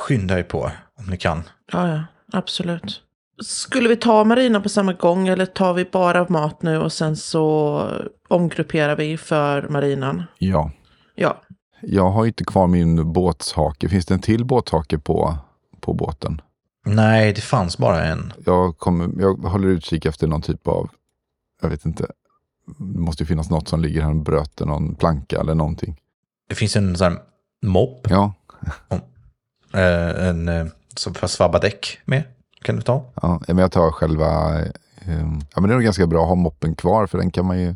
skynda 0.00 0.38
er 0.38 0.42
på 0.42 0.70
om 0.98 1.06
ni 1.10 1.16
kan. 1.16 1.42
Ja, 1.72 1.88
ja, 1.88 2.02
absolut. 2.32 3.02
Skulle 3.44 3.88
vi 3.88 3.96
ta 3.96 4.24
Marina 4.24 4.60
på 4.60 4.68
samma 4.68 4.92
gång 4.92 5.28
eller 5.28 5.46
tar 5.46 5.74
vi 5.74 5.84
bara 5.84 6.26
mat 6.28 6.62
nu 6.62 6.78
och 6.78 6.92
sen 6.92 7.16
så 7.16 7.82
omgrupperar 8.28 8.96
vi 8.96 9.16
för 9.18 9.68
Marinan? 9.68 10.22
Ja, 10.38 10.70
Ja, 11.14 11.40
jag 11.80 12.10
har 12.10 12.26
inte 12.26 12.44
kvar 12.44 12.66
min 12.66 13.12
båtshake. 13.12 13.88
Finns 13.88 14.06
det 14.06 14.14
en 14.14 14.20
till 14.20 14.44
båthake 14.44 14.98
på, 14.98 15.36
på 15.80 15.92
båten? 15.94 16.40
Nej, 16.94 17.32
det 17.32 17.40
fanns 17.40 17.78
bara 17.78 18.04
en. 18.04 18.32
Jag, 18.46 18.78
kommer, 18.78 19.10
jag 19.18 19.34
håller 19.34 19.68
utkik 19.68 20.04
efter 20.06 20.26
någon 20.26 20.42
typ 20.42 20.68
av, 20.68 20.90
jag 21.62 21.68
vet 21.68 21.84
inte, 21.84 22.06
det 22.78 22.98
måste 22.98 23.22
ju 23.22 23.26
finnas 23.26 23.50
något 23.50 23.68
som 23.68 23.80
ligger 23.80 24.02
här 24.02 24.10
och 24.10 24.16
bröt 24.16 24.60
någon 24.60 24.94
planka 24.94 25.40
eller 25.40 25.54
någonting. 25.54 26.00
Det 26.48 26.54
finns 26.54 26.76
en 26.76 26.96
sån 26.96 27.12
här 27.12 27.20
mopp, 27.62 28.06
Ja, 28.10 28.32
eh, 29.74 30.26
en 30.28 30.48
eh, 30.48 30.66
som 30.96 31.14
får 31.14 31.26
svabba 31.26 31.58
däck 31.58 31.98
med. 32.04 32.22
Kan 32.62 32.76
du 32.76 32.82
ta? 32.82 33.04
ja 33.22 33.40
men 33.46 33.58
jag 33.58 33.72
tar 33.72 33.90
själva, 33.90 34.58
eh, 34.60 34.68
ja 35.54 35.60
men 35.60 35.62
det 35.62 35.68
är 35.68 35.74
nog 35.74 35.82
ganska 35.82 36.06
bra 36.06 36.22
att 36.22 36.28
ha 36.28 36.34
moppen 36.34 36.74
kvar 36.74 37.06
för 37.06 37.18
den 37.18 37.30
kan 37.30 37.44
man 37.46 37.60
ju 37.60 37.74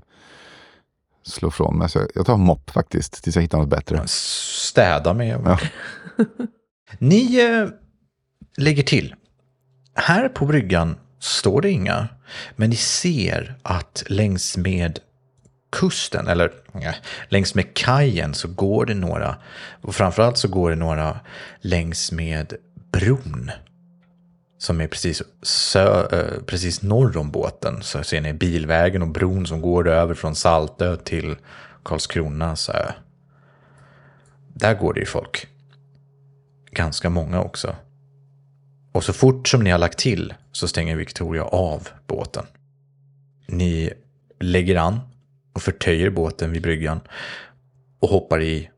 slå 1.25 1.51
från 1.51 1.79
med. 1.79 1.91
Så 1.91 1.99
jag- 1.99 2.09
jag 2.15 2.27
tar 2.27 2.37
mopp 2.37 2.71
faktiskt 2.71 3.25
tills 3.25 3.37
jag 3.37 3.43
hittar 3.43 3.59
något 3.59 3.69
bättre. 3.69 4.03
Städa 4.07 5.15
med. 5.15 5.41
Ja. 5.45 5.59
Ni 6.99 7.41
eh, 7.41 7.69
lägger 8.57 8.83
till. 8.83 9.15
Här 9.95 10.29
på 10.29 10.47
bryggan 10.47 10.97
står 11.19 11.61
det 11.61 11.71
inga. 11.71 12.09
Men 12.57 12.71
ni 12.71 12.77
ser 12.77 13.55
att 13.63 14.05
längs 14.07 14.57
med 14.57 14.99
kusten, 15.73 16.29
eller 16.29 16.53
nej, 16.73 16.97
längs 17.29 17.55
med 17.55 17.75
kajen 17.75 18.35
så 18.35 18.49
går 18.49 18.87
det 18.87 18.95
några. 18.95 19.37
Och 19.83 19.95
framförallt 19.95 20.39
så 20.39 20.49
går 20.49 20.71
det 20.71 20.77
några 20.77 21.21
längs 21.61 22.13
med 22.13 22.55
bron. 22.93 23.51
Som 24.59 24.81
är 24.81 24.87
precis, 24.87 25.23
sö, 25.43 26.07
eh, 26.13 26.43
precis 26.47 26.83
norr 26.83 27.17
om 27.17 27.31
båten. 27.31 27.83
Så 27.83 28.03
ser 28.03 28.21
ni 28.21 28.33
bilvägen 28.33 29.03
och 29.03 29.09
bron 29.09 29.47
som 29.47 29.61
går 29.61 29.89
över 29.89 30.15
från 30.15 30.35
Saltö 30.35 30.97
till 30.97 31.37
Karlskronas 31.83 32.69
ö. 32.69 32.93
Där 34.55 34.75
går 34.75 34.95
det 34.95 35.01
ju 35.01 35.07
folk. 35.07 35.47
Ganska 36.71 37.11
många 37.11 37.41
också. 37.41 37.77
Och 38.93 39.05
så 39.05 39.13
fort 39.13 39.49
som 39.49 39.63
ni 39.63 39.71
har 39.71 39.79
lagt 39.79 39.99
till 39.99 40.35
så 40.53 40.69
stänger 40.69 40.97
Victoria 40.97 41.45
av 41.45 41.89
båten. 42.07 42.45
Ni 43.47 43.93
lägger 44.41 44.77
an 44.77 45.01
och 45.53 45.63
förtöjer 45.63 46.11
båten 46.11 46.53
vid 46.53 46.63
bryggan 46.63 47.01
och 48.01 48.09
hoppar 48.09 48.43
i, 48.43 48.71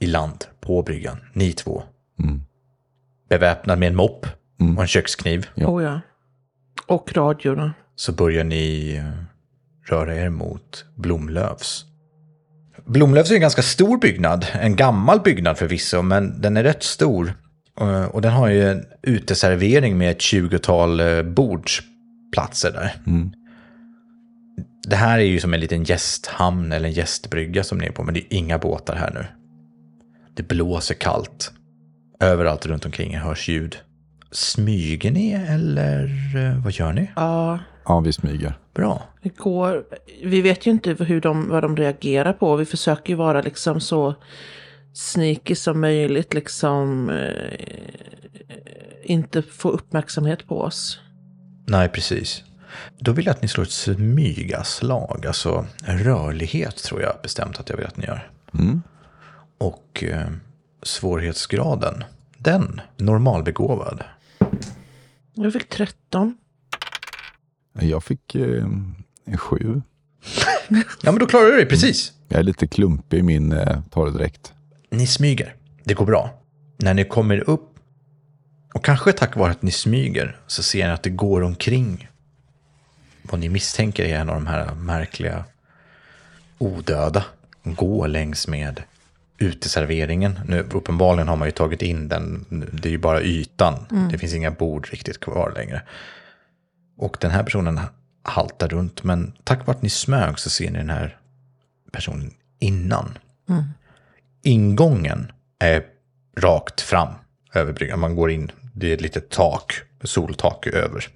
i 0.00 0.06
land 0.06 0.44
på 0.60 0.82
bryggan, 0.82 1.18
ni 1.32 1.52
två. 1.52 1.82
Mm. 2.22 2.42
Beväpnad 3.28 3.78
med 3.78 3.88
en 3.88 3.96
mopp 3.96 4.26
och 4.76 4.82
en 4.82 4.86
kökskniv 4.86 5.46
Ja. 5.54 5.66
oh 5.68 5.82
ja. 5.82 6.00
Och 6.86 7.12
radiorna. 7.12 7.74
så 7.96 8.12
börjar 8.12 8.44
ni 8.44 8.96
eh, 8.96 9.22
röra 9.90 10.14
er 10.14 10.28
mot 10.28 10.84
Blomlövs. 10.94 11.84
Blomlövs 12.84 13.30
är 13.30 13.34
en 13.34 13.40
ganska 13.40 13.62
stor 13.62 13.98
byggnad, 13.98 14.46
en 14.52 14.76
gammal 14.76 15.20
byggnad 15.20 15.58
förvisso, 15.58 16.02
men 16.02 16.40
den 16.40 16.56
är 16.56 16.62
rätt 16.62 16.82
stor. 16.82 17.34
Eh, 17.80 18.04
Och 18.04 18.22
den 18.22 18.32
har 18.32 18.48
ju 18.48 18.70
en 18.70 18.84
uteservering 19.02 19.98
med 19.98 20.10
ett 20.10 20.18
20-tal 20.20 21.00
eh, 21.00 21.22
bordsplatser 21.22 22.72
där. 22.72 22.94
Mm. 23.06 23.30
Det 24.88 24.96
här 24.96 25.18
är 25.18 25.22
ju 25.24 25.40
som 25.40 25.54
en 25.54 25.60
liten 25.60 25.84
gästhamn 25.84 26.72
eller 26.72 26.88
en 26.88 26.94
gästbrygga 26.94 27.64
som 27.64 27.78
ni 27.78 27.86
är 27.86 27.92
på, 27.92 28.02
men 28.02 28.14
det 28.14 28.20
är 28.20 28.26
inga 28.38 28.58
båtar 28.58 28.94
här 28.96 29.10
nu. 29.14 29.24
Det 30.36 30.42
blåser 30.48 30.94
kallt. 30.94 31.52
Överallt 32.20 32.66
runt 32.66 32.84
omkring 32.84 33.12
er 33.14 33.18
hörs 33.18 33.48
ljud. 33.48 33.76
Smyger 34.30 35.10
ni 35.10 35.32
eller 35.32 36.04
eh, 36.36 36.64
vad 36.64 36.72
gör 36.72 36.92
ni? 36.92 37.10
Ja, 37.16 37.58
Ja, 37.88 38.00
vi 38.00 38.12
smyger. 38.12 38.54
Bra. 38.74 39.02
det 39.22 39.36
går. 39.36 39.84
Vi 40.24 40.40
vet 40.42 40.66
ju 40.66 40.70
inte 40.70 40.92
hur 41.04 41.20
de, 41.20 41.48
vad 41.48 41.62
de 41.62 41.76
reagerar 41.76 42.32
på. 42.32 42.56
Vi 42.56 42.64
försöker 42.64 43.10
ju 43.10 43.16
vara 43.16 43.40
liksom 43.40 43.80
så 43.80 44.14
sneaky 44.96 45.54
som 45.54 45.80
möjligt. 45.80 46.34
Liksom 46.34 47.10
eh, 47.10 47.60
inte 49.02 49.42
få 49.42 49.68
uppmärksamhet 49.68 50.46
på 50.46 50.60
oss. 50.60 51.00
Nej, 51.66 51.88
precis. 51.88 52.44
Då 52.98 53.12
vill 53.12 53.26
jag 53.26 53.32
att 53.32 53.42
ni 53.42 53.48
slår 53.48 53.64
ett 53.64 53.70
smygaslag, 53.70 55.26
alltså 55.26 55.66
rörlighet 55.84 56.76
tror 56.76 57.02
jag 57.02 57.16
bestämt 57.22 57.60
att 57.60 57.68
jag 57.68 57.76
vill 57.76 57.86
att 57.86 57.96
ni 57.96 58.04
gör. 58.04 58.30
Mm. 58.54 58.82
Och 59.58 60.04
eh, 60.04 60.28
svårighetsgraden, 60.82 62.04
den 62.38 62.80
normalbegåvad. 62.96 64.04
Jag 65.34 65.52
fick 65.52 65.68
13. 65.68 66.36
Jag 67.80 68.04
fick 68.04 68.34
eh, 68.34 68.66
sju. 69.36 69.82
Ja, 71.02 71.12
men 71.12 71.18
då 71.18 71.26
klarar 71.26 71.46
du 71.46 71.56
det, 71.56 71.66
precis. 71.66 72.12
Jag 72.28 72.38
är 72.38 72.42
lite 72.42 72.66
klumpig 72.66 73.18
i 73.18 73.22
min 73.22 73.52
eh, 73.52 73.80
torrdräkt. 73.90 74.52
Ni 74.90 75.06
smyger, 75.06 75.54
det 75.84 75.94
går 75.94 76.06
bra. 76.06 76.30
När 76.76 76.94
ni 76.94 77.04
kommer 77.04 77.50
upp, 77.50 77.72
och 78.74 78.84
kanske 78.84 79.12
tack 79.12 79.36
vare 79.36 79.50
att 79.50 79.62
ni 79.62 79.70
smyger, 79.70 80.40
så 80.46 80.62
ser 80.62 80.86
ni 80.86 80.92
att 80.92 81.02
det 81.02 81.10
går 81.10 81.42
omkring 81.42 82.08
vad 83.22 83.40
ni 83.40 83.48
misstänker 83.48 84.04
är 84.04 84.18
en 84.18 84.28
av 84.28 84.34
de 84.34 84.46
här 84.46 84.74
märkliga 84.74 85.44
odöda. 86.58 87.24
Gå 87.64 88.06
längs 88.06 88.48
med 88.48 88.82
uteserveringen. 89.38 90.40
Nu, 90.46 90.60
uppenbarligen 90.60 91.28
har 91.28 91.36
man 91.36 91.48
ju 91.48 91.52
tagit 91.52 91.82
in 91.82 92.08
den, 92.08 92.44
det 92.72 92.88
är 92.88 92.90
ju 92.90 92.98
bara 92.98 93.22
ytan. 93.22 93.86
Det 94.10 94.18
finns 94.18 94.34
inga 94.34 94.50
bord 94.50 94.88
riktigt 94.90 95.20
kvar 95.20 95.52
längre. 95.56 95.82
Och 96.96 97.16
den 97.20 97.30
här 97.30 97.42
personen 97.42 97.80
haltar 98.22 98.68
runt, 98.68 99.04
men 99.04 99.32
tack 99.44 99.66
vare 99.66 99.76
att 99.76 99.82
ni 99.82 99.90
smög 99.90 100.38
så 100.38 100.50
ser 100.50 100.70
ni 100.70 100.78
den 100.78 100.90
här 100.90 101.18
personen 101.92 102.34
innan. 102.58 103.18
Ingången 104.46 105.32
är 105.58 105.84
rakt 106.36 106.80
fram 106.80 107.08
över 107.54 107.72
bryggan. 107.72 108.00
Man 108.00 108.16
går 108.16 108.30
in, 108.30 108.52
det 108.74 108.90
är 108.90 108.94
ett 108.94 109.00
litet 109.00 109.30
tak, 109.30 109.82
soltak 110.02 110.66
över. 110.66 111.08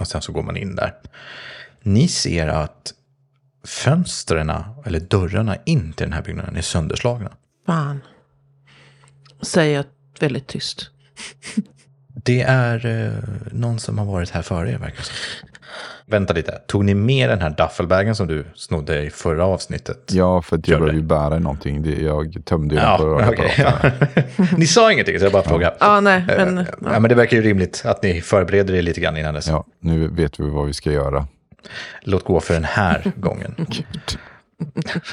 Och 0.00 0.08
sen 0.08 0.22
så 0.22 0.32
går 0.32 0.42
man 0.42 0.56
in 0.56 0.76
där. 0.76 0.94
Ni 1.82 2.08
ser 2.08 2.48
att 2.48 2.94
fönstren, 3.64 4.52
eller 4.84 5.00
dörrarna 5.00 5.56
in 5.64 5.92
till 5.92 6.04
den 6.06 6.12
här 6.12 6.22
byggnaden 6.22 6.56
är 6.56 6.62
sönderslagna. 6.62 7.32
Fan. 7.66 8.00
Säger 9.42 9.76
jag 9.76 9.84
väldigt 10.20 10.46
tyst. 10.46 10.90
Det 12.14 12.40
är 12.42 12.86
eh, 12.86 13.12
någon 13.52 13.78
som 13.78 13.98
har 13.98 14.04
varit 14.06 14.30
här 14.30 14.42
före 14.42 14.70
er 14.70 14.78
verkar 14.78 14.96
det 14.96 15.02
som. 15.02 15.14
Vänta 16.06 16.32
lite, 16.34 16.52
tog 16.66 16.84
ni 16.84 16.94
med 16.94 17.28
den 17.28 17.40
här 17.40 17.50
duffelbagen 17.50 18.14
som 18.16 18.26
du 18.26 18.44
snodde 18.54 19.02
i 19.02 19.10
förra 19.10 19.44
avsnittet? 19.46 19.98
Ja, 20.12 20.42
för 20.42 20.56
att 20.56 20.68
jag 20.68 20.76
det. 20.76 20.80
behöver 20.80 20.98
ju 21.00 21.06
bära 21.06 21.38
någonting. 21.38 21.82
Det, 21.82 22.02
jag 22.02 22.36
tömde 22.44 22.74
ju 22.74 22.80
den 22.80 22.90
Ja, 22.90 22.96
på 22.98 23.04
okej. 23.04 23.28
radioapparaten. 23.58 24.46
Ni 24.58 24.66
sa 24.66 24.92
ingenting, 24.92 25.18
så 25.18 25.24
jag 25.24 25.32
bara 25.32 25.42
frågar. 25.42 25.74
Ja, 25.80 26.00
nej, 26.00 26.24
men... 26.26 26.58
Eh, 26.58 26.64
Ja, 26.84 26.98
men 27.00 27.08
det 27.08 27.14
verkar 27.14 27.36
ju 27.36 27.42
rimligt 27.42 27.82
att 27.86 28.02
ni 28.02 28.20
förbereder 28.20 28.74
er 28.74 28.82
lite 28.82 29.00
grann 29.00 29.16
innan 29.16 29.34
dess. 29.34 29.48
Ja, 29.48 29.64
nu 29.80 30.08
vet 30.08 30.40
vi 30.40 30.50
vad 30.50 30.66
vi 30.66 30.72
ska 30.72 30.92
göra. 30.92 31.26
Låt 32.02 32.24
gå 32.24 32.40
för 32.40 32.54
den 32.54 32.64
här 32.64 33.12
gången. 33.16 33.66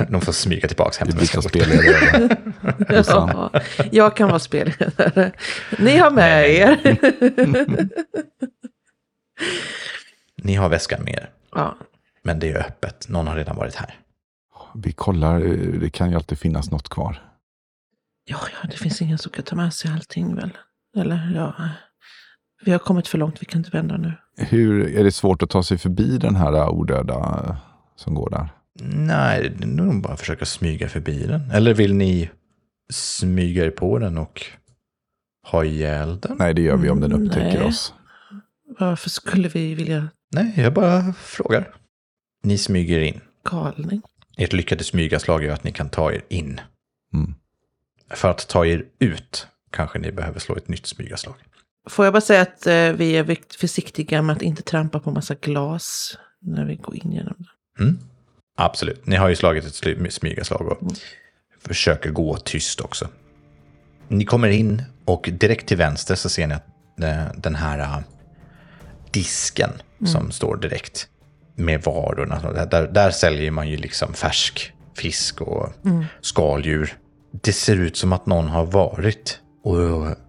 De 0.09 0.21
får 0.21 0.31
smyga 0.31 0.67
tillbaka 0.67 1.05
hem 1.05 1.07
byter 1.07 1.19
väskan. 1.19 1.41
spelledare. 1.41 2.37
Ja, 3.07 3.51
jag 3.91 4.15
kan 4.15 4.27
vara 4.29 4.39
spelledare. 4.39 5.31
Ni 5.79 5.97
har 5.97 6.11
med 6.11 6.49
er. 6.49 6.97
Ni 10.43 10.55
har 10.55 10.69
väskan 10.69 11.03
med 11.03 11.13
er, 11.13 11.29
Ja, 11.55 11.75
men 12.23 12.39
det 12.39 12.49
är 12.51 12.59
öppet. 12.59 13.09
Någon 13.09 13.27
har 13.27 13.35
redan 13.35 13.55
varit 13.55 13.75
här. 13.75 13.95
Vi 14.75 14.91
kollar, 14.91 15.39
eh, 15.41 15.79
det 15.79 15.89
kan 15.89 16.09
ju 16.09 16.15
alltid 16.15 16.39
finnas 16.39 16.71
något 16.71 16.89
kvar. 16.89 17.21
ja, 18.25 18.37
ja, 18.61 18.69
det 18.69 18.77
finns 18.77 19.01
ingen 19.01 19.17
som 19.17 19.31
kan 19.31 19.43
ta 19.43 19.55
med 19.55 19.73
sig 19.73 19.91
allting 19.91 20.35
väl? 20.35 20.57
Eller 20.97 21.31
ja, 21.35 21.53
vi 22.65 22.71
har 22.71 22.79
kommit 22.79 23.07
för 23.07 23.17
långt, 23.17 23.41
vi 23.41 23.45
kan 23.45 23.57
inte 23.59 23.69
vända 23.69 23.97
nu. 23.97 24.13
Hur 24.37 24.97
Är 24.97 25.03
det 25.03 25.11
svårt 25.11 25.43
att 25.43 25.49
ta 25.49 25.63
sig 25.63 25.77
förbi 25.77 26.17
den 26.17 26.35
här 26.35 26.53
eh, 26.53 26.69
odöda 26.69 27.15
eh, 27.47 27.55
som 27.95 28.15
går 28.15 28.29
där? 28.29 28.49
Nej, 28.79 29.49
det 29.57 29.63
är 29.63 29.67
nog 29.67 30.01
bara 30.01 30.13
att 30.13 30.19
försöka 30.19 30.45
smyga 30.45 30.89
förbi 30.89 31.25
den. 31.25 31.51
Eller 31.51 31.73
vill 31.73 31.93
ni 31.95 32.29
smyga 32.93 33.65
er 33.65 33.69
på 33.71 33.99
den 33.99 34.17
och 34.17 34.45
ha 35.47 35.63
ihjäl 35.65 36.19
den? 36.19 36.37
Nej, 36.39 36.53
det 36.53 36.61
gör 36.61 36.77
vi 36.77 36.89
om 36.89 36.99
den 37.01 37.11
Mm, 37.11 37.25
upptäcker 37.27 37.57
nej. 37.59 37.67
oss. 37.67 37.93
Varför 38.79 39.09
skulle 39.09 39.47
vi 39.47 39.75
vilja 39.75 40.07
Nej, 40.31 40.53
jag 40.57 40.73
bara 40.73 41.13
frågar. 41.13 41.73
Ni 42.43 42.57
smyger 42.57 42.99
in. 42.99 43.21
galning? 43.49 44.01
Ert 44.37 44.53
lyckade 44.53 44.83
smygaslag 44.83 45.43
gör 45.43 45.53
att 45.53 45.63
ni 45.63 45.71
kan 45.71 45.89
ta 45.89 46.11
er 46.11 46.21
in. 46.29 46.61
Mm. 47.13 47.33
För 48.09 48.29
att 48.31 48.47
ta 48.47 48.65
er 48.65 48.85
ut 48.99 49.47
kanske 49.71 49.99
ni 49.99 50.11
behöver 50.11 50.39
slå 50.39 50.55
ett 50.55 50.67
nytt 50.67 50.85
smygaslag. 50.85 51.35
Får 51.89 52.05
jag 52.05 52.13
bara 52.13 52.21
säga 52.21 52.41
att 52.41 52.67
eh, 52.67 52.91
vi 52.91 53.11
är 53.17 53.37
försiktiga 53.59 54.21
med 54.21 54.35
att 54.35 54.41
inte 54.41 54.61
trampa 54.61 54.99
på 54.99 55.11
massa 55.11 55.35
glas 55.35 56.17
när 56.41 56.65
vi 56.65 56.75
går 56.75 56.95
in 56.95 57.11
genom 57.11 57.33
den. 57.37 57.47
Mm. 57.87 57.99
Absolut. 58.63 59.07
Ni 59.07 59.15
har 59.15 59.29
ju 59.29 59.35
slagit 59.35 59.65
ett 59.65 60.13
smygaslag 60.13 60.67
och 60.67 60.81
Mm. 60.81 60.93
försöker 61.65 62.09
gå 62.09 62.37
tyst 62.37 62.81
också. 62.81 63.07
Ni 64.07 64.25
kommer 64.25 64.47
in 64.49 64.83
och 65.05 65.29
direkt 65.33 65.67
till 65.67 65.77
vänster 65.77 66.15
så 66.15 66.29
ser 66.29 66.47
ni 66.47 66.53
att 66.53 66.67
eh, 67.03 67.25
den 67.37 67.55
här 67.55 67.79
eh, 67.79 67.99
disken 69.11 69.69
som 70.05 70.31
står 70.31 70.57
direkt 70.57 71.07
med 71.55 71.83
varorna. 71.83 72.65
Där, 72.65 72.87
där 72.87 73.11
säljer 73.11 73.51
man 73.51 73.69
ju 73.69 73.77
liksom 73.77 74.13
färsk 74.13 74.73
fisk 74.95 75.41
och 75.41 75.69
skaldjur. 76.21 76.97
Det 77.31 77.53
ser 77.53 77.75
ut 77.75 77.97
som 77.97 78.13
att 78.13 78.25
någon 78.25 78.47
har 78.47 78.65
varit 78.65 79.39
och 79.63 79.77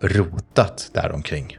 rotat 0.01 0.91
där 0.95 1.13
omkring. 1.13 1.59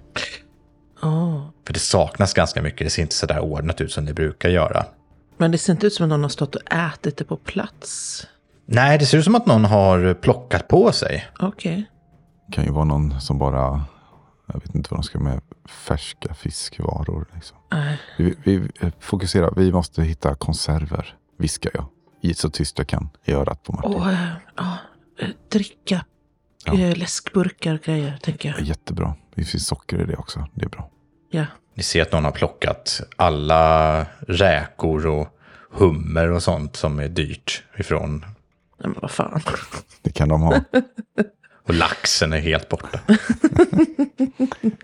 Åh. 1.03 1.49
För 1.67 1.73
det 1.73 1.79
saknas 1.79 2.33
ganska 2.33 2.61
mycket. 2.61 2.87
Det 2.87 2.89
ser 2.89 3.01
inte 3.01 3.15
så 3.15 3.25
där 3.25 3.39
ordnat 3.39 3.81
ut 3.81 3.91
som 3.91 4.05
det 4.05 4.13
brukar 4.13 4.49
göra. 4.49 4.85
Men 5.37 5.51
det 5.51 5.57
ser 5.57 5.73
inte 5.73 5.87
ut 5.87 5.93
som 5.93 6.03
att 6.03 6.09
någon 6.09 6.21
har 6.21 6.29
stått 6.29 6.55
och 6.55 6.73
ätit 6.73 7.17
det 7.17 7.23
på 7.23 7.37
plats. 7.37 8.27
Nej, 8.65 8.97
det 8.97 9.05
ser 9.05 9.17
ut 9.17 9.23
som 9.23 9.35
att 9.35 9.45
någon 9.45 9.65
har 9.65 10.13
plockat 10.13 10.67
på 10.67 10.91
sig. 10.91 11.27
Okej. 11.39 11.89
Det 12.47 12.53
kan 12.53 12.65
ju 12.65 12.71
vara 12.71 12.85
någon 12.85 13.21
som 13.21 13.37
bara, 13.37 13.85
jag 14.45 14.61
vet 14.61 14.75
inte 14.75 14.87
vad 14.91 14.99
de 14.99 15.03
ska 15.03 15.19
med 15.19 15.41
färska 15.69 16.33
fiskvaror. 16.33 17.25
Liksom. 17.33 17.57
Nej. 17.71 17.99
Vi, 18.17 18.35
vi 18.43 18.69
eh, 18.79 18.91
fokuserar, 18.99 19.53
vi 19.55 19.71
måste 19.71 20.03
hitta 20.03 20.35
konserver, 20.35 21.15
viskar 21.37 21.71
jag. 21.73 21.85
I 22.21 22.33
så 22.33 22.49
tyst 22.49 22.77
jag 22.77 22.87
kan 22.87 23.09
i 23.25 23.33
örat 23.33 23.63
på 23.63 23.73
Martin. 23.73 23.93
Och 23.93 24.11
äh, 24.11 24.27
ja, 24.55 24.77
äh, 25.19 25.29
dricka. 25.51 26.05
Ja. 26.65 26.73
Äh, 26.73 26.97
läskburkar 26.97 27.73
och 27.73 27.81
grejer, 27.81 28.17
tänker 28.21 28.49
jag. 28.49 28.61
Jättebra. 28.61 29.15
Det 29.35 29.43
finns 29.43 29.67
socker 29.67 30.01
i 30.01 30.05
det 30.05 30.15
också. 30.15 30.47
Det 30.53 30.65
är 30.65 30.69
bra. 30.69 30.89
Ja. 31.31 31.45
Ni 31.73 31.83
ser 31.83 32.01
att 32.01 32.11
någon 32.11 32.25
har 32.25 32.31
plockat 32.31 33.01
alla 33.15 34.05
räkor 34.27 35.07
och 35.07 35.27
hummer 35.71 36.31
och 36.31 36.43
sånt 36.43 36.75
som 36.75 36.99
är 36.99 37.07
dyrt 37.07 37.63
ifrån. 37.77 38.25
Nej, 38.79 38.89
men 38.89 38.95
vad 39.01 39.11
fan. 39.11 39.41
Det 40.01 40.11
kan 40.11 40.29
de 40.29 40.41
ha. 40.41 40.61
Och 41.67 41.73
laxen 41.73 42.33
är 42.33 42.39
helt 42.39 42.69
borta. 42.69 42.99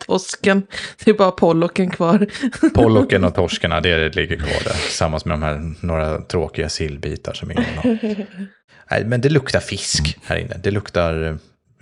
Tosken. 0.05 0.67
Det 1.05 1.12
är 1.12 1.15
bara 1.15 1.31
pollocken 1.31 1.89
kvar. 1.89 2.27
Pollocken 2.74 3.24
och 3.24 3.36
torskarna, 3.36 3.81
det 3.81 4.15
ligger 4.15 4.36
kvar 4.36 4.63
där. 4.63 4.74
Tillsammans 4.74 5.25
med 5.25 5.34
de 5.34 5.43
här 5.43 5.74
några 5.86 6.22
tråkiga 6.22 6.69
sillbitar 6.69 7.34
som 7.34 7.51
ingen 7.51 7.63
har. 7.75 7.98
Nej, 8.91 9.05
men 9.05 9.22
det 9.22 9.29
luktar 9.29 9.60
fisk 9.60 10.17
här 10.24 10.38
inne. 10.38 10.58
Det 10.63 10.72
luktar, 10.72 11.24
eh, 11.24 11.36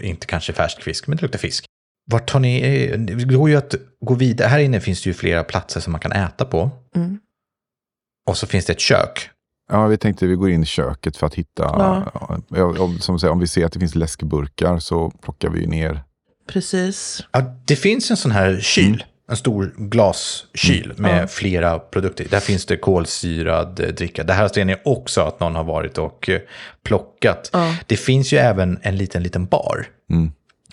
inte 0.07 0.27
kanske 0.27 0.53
färsk 0.53 0.83
fisk, 0.83 1.07
men 1.07 1.17
det 1.17 1.21
luktar 1.21 1.39
fisk. 1.39 1.65
Vart 2.11 2.29
tar 2.29 2.39
ni, 2.39 2.59
eh, 2.91 2.99
det 2.99 3.23
går 3.35 3.49
ju 3.49 3.55
att 3.55 3.75
gå 4.01 4.13
vidare. 4.13 4.47
Här 4.47 4.59
inne 4.59 4.79
finns 4.81 5.03
det 5.03 5.09
ju 5.09 5.13
flera 5.13 5.43
platser 5.43 5.79
som 5.79 5.91
man 5.91 5.99
kan 6.01 6.11
äta 6.11 6.45
på. 6.45 6.69
Mm. 6.95 7.19
Och 8.29 8.37
så 8.37 8.47
finns 8.47 8.65
det 8.65 8.73
ett 8.73 8.79
kök. 8.79 9.29
Ja, 9.71 9.87
vi 9.87 9.97
tänkte 9.97 10.27
vi 10.27 10.35
går 10.35 10.49
in 10.49 10.63
i 10.63 10.65
köket 10.65 11.17
för 11.17 11.27
att 11.27 11.35
hitta, 11.35 11.63
Ja. 11.63 12.11
ja. 12.49 12.65
om, 12.83 12.99
som 12.99 13.19
säger, 13.19 13.31
om 13.31 13.39
vi 13.39 13.47
ser 13.47 13.65
att 13.65 13.71
det 13.71 13.79
finns 13.79 13.95
läskburkar 13.95 14.79
så 14.79 15.09
plockar 15.09 15.49
vi 15.49 15.67
ner. 15.67 16.03
Precis. 16.49 17.23
Ja, 17.31 17.41
det 17.65 17.75
finns 17.75 18.11
en 18.11 18.17
sån 18.17 18.31
här 18.31 18.59
kyl. 18.61 19.03
En 19.29 19.37
stor 19.37 19.73
glaskyl 19.77 20.93
med 20.97 21.23
Ja. 21.23 21.27
flera 21.27 21.79
produkter. 21.79 22.27
Där 22.29 22.39
finns 22.39 22.65
det 22.65 22.77
kolsyrad 22.77 23.79
eh, 23.79 23.87
dricka. 23.87 24.23
Det 24.23 24.33
här 24.33 24.47
ser 24.47 24.65
ni 24.65 24.75
också 24.85 25.21
att 25.21 25.39
någon 25.39 25.55
har 25.55 25.63
varit 25.63 25.97
och 25.97 26.29
eh, 26.29 26.39
plockat. 26.83 27.49
Ja. 27.53 27.75
Det 27.87 27.97
finns 27.97 28.33
ju 28.33 28.37
även 28.37 28.79
en 28.81 28.97
liten, 28.97 29.23
liten 29.23 29.45
bar. 29.45 29.87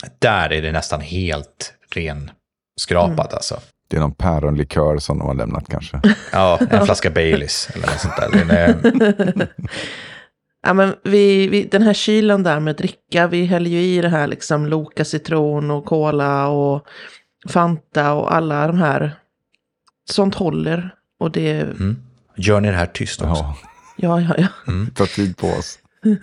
Mm. 0.03 0.15
Där 0.19 0.53
är 0.53 0.63
det 0.63 0.73
nästan 0.73 1.01
helt 1.01 1.75
renskrapat 1.95 3.35
alltså. 3.35 3.61
Det 3.89 3.97
är 3.97 4.01
någon 4.01 4.15
päronlikör 4.15 4.99
som 4.99 5.19
de 5.19 5.27
har 5.27 5.35
lämnat 5.35 5.69
kanske. 5.69 6.01
Ja, 6.33 6.59
en 6.71 6.85
flaska 6.87 7.11
Baileys 7.11 7.69
eller 7.75 7.87
något 7.87 8.01
sånt 8.01 8.17
där. 8.17 8.31
Det 8.31 8.55
är- 8.59 9.49
Ja, 10.67 10.73
men 10.75 10.95
vi, 11.03 11.49
vi, 11.49 11.65
den 11.65 11.83
här 11.83 11.93
kylen 11.95 12.43
där 12.43 12.61
med 12.61 12.77
dricka, 12.77 13.27
vi 13.27 13.45
häller 13.45 13.71
ju 13.71 13.81
i 13.81 14.01
det 14.01 14.09
här 14.09 14.27
liksom 14.27 14.67
Loka 14.67 15.05
citron 15.05 15.71
och 15.71 15.85
cola 15.85 16.49
och 16.49 16.87
Fanta 17.49 18.13
och 18.13 18.35
alla 18.35 18.67
de 18.67 18.79
här. 18.79 19.17
Sånt 20.11 20.35
håller. 20.35 20.95
Och 21.21 21.31
det, 21.31 21.61
Mm. 21.61 21.97
Gör 22.37 22.61
ni 22.61 22.69
det 22.71 22.77
här 22.77 22.87
tyst 22.87 23.23
också? 23.23 23.43
Ja, 23.45 23.57
ja, 23.97 24.21
ja, 24.21 24.35
ja. 24.39 24.73
vi 24.87 24.91
tar 24.91 25.07
tid 25.07 25.37
på 25.37 25.47
oss. 25.49 25.79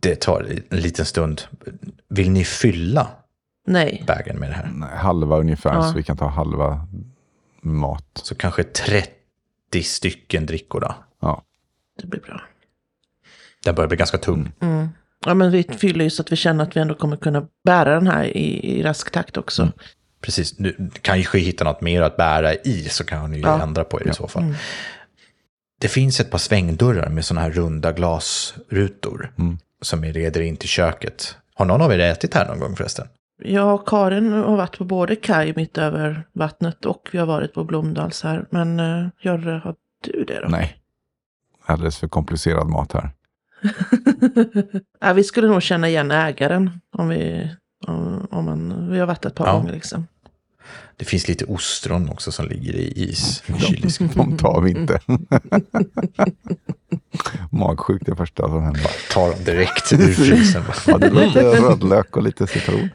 Det 0.00 0.20
tar 0.20 0.46
en 0.70 0.80
liten 0.80 1.04
stund. 1.06 1.42
Vill 2.08 2.30
ni 2.30 2.44
fylla 2.44 3.08
Nej. 3.66 4.04
bagen 4.06 4.36
med 4.38 4.50
det 4.50 4.54
här? 4.54 4.70
Nej, 4.74 4.96
halva 4.96 5.36
ungefär, 5.38 5.74
Ja. 5.74 5.82
så 5.82 5.96
vi 5.96 6.02
kan 6.02 6.16
ta 6.16 6.26
halva 6.28 6.86
mat. 7.62 8.04
Så 8.22 8.34
kanske 8.34 8.62
30 8.62 9.82
stycken 9.82 10.46
drickor 10.46 10.80
då. 10.80 10.94
Ja, 11.20 11.42
Det 12.00 12.06
blir 12.06 12.20
bra. 12.20 12.42
Den 13.64 13.74
börjar 13.74 13.88
bli 13.88 13.96
ganska 13.96 14.18
tung. 14.18 14.52
Mm. 14.60 14.88
Ja, 15.26 15.34
men 15.34 15.50
vi 15.50 15.62
fyller 15.62 16.04
ju 16.04 16.10
så 16.10 16.22
att 16.22 16.32
vi 16.32 16.36
känner 16.36 16.64
att 16.64 16.76
vi 16.76 16.80
ändå 16.80 16.94
kommer 16.94 17.16
kunna 17.16 17.46
bära 17.64 17.94
den 17.94 18.06
här 18.06 18.24
i, 18.24 18.78
i 18.78 18.82
rask 18.82 19.10
takt 19.10 19.36
också. 19.36 19.62
Mm. 19.62 19.74
Precis, 20.20 20.56
du 20.56 20.90
kanske 21.02 21.38
hitta 21.38 21.64
något 21.64 21.80
mer 21.80 22.02
att 22.02 22.16
bära 22.16 22.54
i 22.54 22.88
så 22.88 23.04
kan 23.04 23.30
ni 23.30 23.36
ju 23.36 23.42
Ja. 23.42 23.62
ändra 23.62 23.84
på 23.84 24.00
er 24.00 24.08
i 24.10 24.14
så 24.14 24.28
fall. 24.28 24.42
Mm. 24.42 24.54
Det 25.80 25.88
finns 25.88 26.20
ett 26.20 26.30
par 26.30 26.38
svängdörrar 26.38 27.08
med 27.08 27.24
sådana 27.24 27.40
här 27.40 27.50
runda 27.50 27.92
glasrutor 27.92 29.32
Mm. 29.38 29.58
Som 29.82 30.04
är 30.04 30.12
leder 30.12 30.40
in 30.40 30.56
till 30.56 30.68
köket. 30.68 31.36
Har 31.54 31.64
någon 31.66 31.82
av 31.82 31.92
er 31.92 31.98
ätit 31.98 32.34
här 32.34 32.48
någon 32.48 32.58
gång 32.60 32.76
förresten? 32.76 33.08
Jag 33.44 33.74
och 33.74 33.88
Karin 33.88 34.32
har 34.32 34.56
varit 34.56 34.78
på 34.78 34.84
både 34.84 35.16
kaj 35.16 35.52
mitt 35.56 35.78
över 35.78 36.24
vattnet 36.32 36.84
och 36.84 37.08
vi 37.12 37.18
har 37.18 37.26
varit 37.26 37.54
på 37.54 37.64
Blomdals 37.64 38.22
här. 38.22 38.46
Men 38.50 38.80
uh, 38.80 39.08
Görre, 39.20 39.60
har 39.64 39.74
du 40.04 40.24
det 40.24 40.40
då? 40.40 40.48
nej. 40.48 40.76
Alldeles 41.66 41.98
för 41.98 42.08
komplicerad 42.08 42.68
mat 42.68 42.92
här. 42.92 43.10
ja, 45.00 45.12
vi 45.12 45.24
skulle 45.24 45.48
nog 45.48 45.62
känna 45.62 45.88
igen 45.88 46.10
ägaren 46.10 46.80
om 46.92 47.08
vi, 47.08 47.50
om, 47.86 48.26
om 48.30 48.44
man, 48.44 48.90
vi 48.90 48.98
har 48.98 49.06
varit 49.06 49.24
ett 49.24 49.34
par 49.34 49.46
Ja. 49.46 49.52
gånger 49.52 49.72
liksom. 49.72 50.06
Det 50.96 51.04
finns 51.04 51.28
lite 51.28 51.44
ostron 51.44 52.08
också 52.08 52.32
som 52.32 52.46
ligger 52.46 52.72
i 52.74 52.92
is. 52.96 53.42
i 53.46 53.60
kyldisken. 53.66 54.10
De 54.14 54.36
tar 54.36 54.60
vi 54.60 54.70
inte. 54.80 55.00
Magsjukt 57.50 58.06
det 58.06 58.16
första 58.16 58.42
som 58.48 58.62
händer. 58.62 58.90
Tar 59.12 59.30
dem 59.30 59.44
direkt 59.44 59.92
ur 59.92 60.12
frysen. 60.12 60.62
Ja, 60.86 60.98
det 60.98 61.06
är 61.06 61.10
lite 61.26 61.40
rödlök 61.42 62.16
och 62.16 62.22
lite 62.22 62.46
citron. 62.46 62.88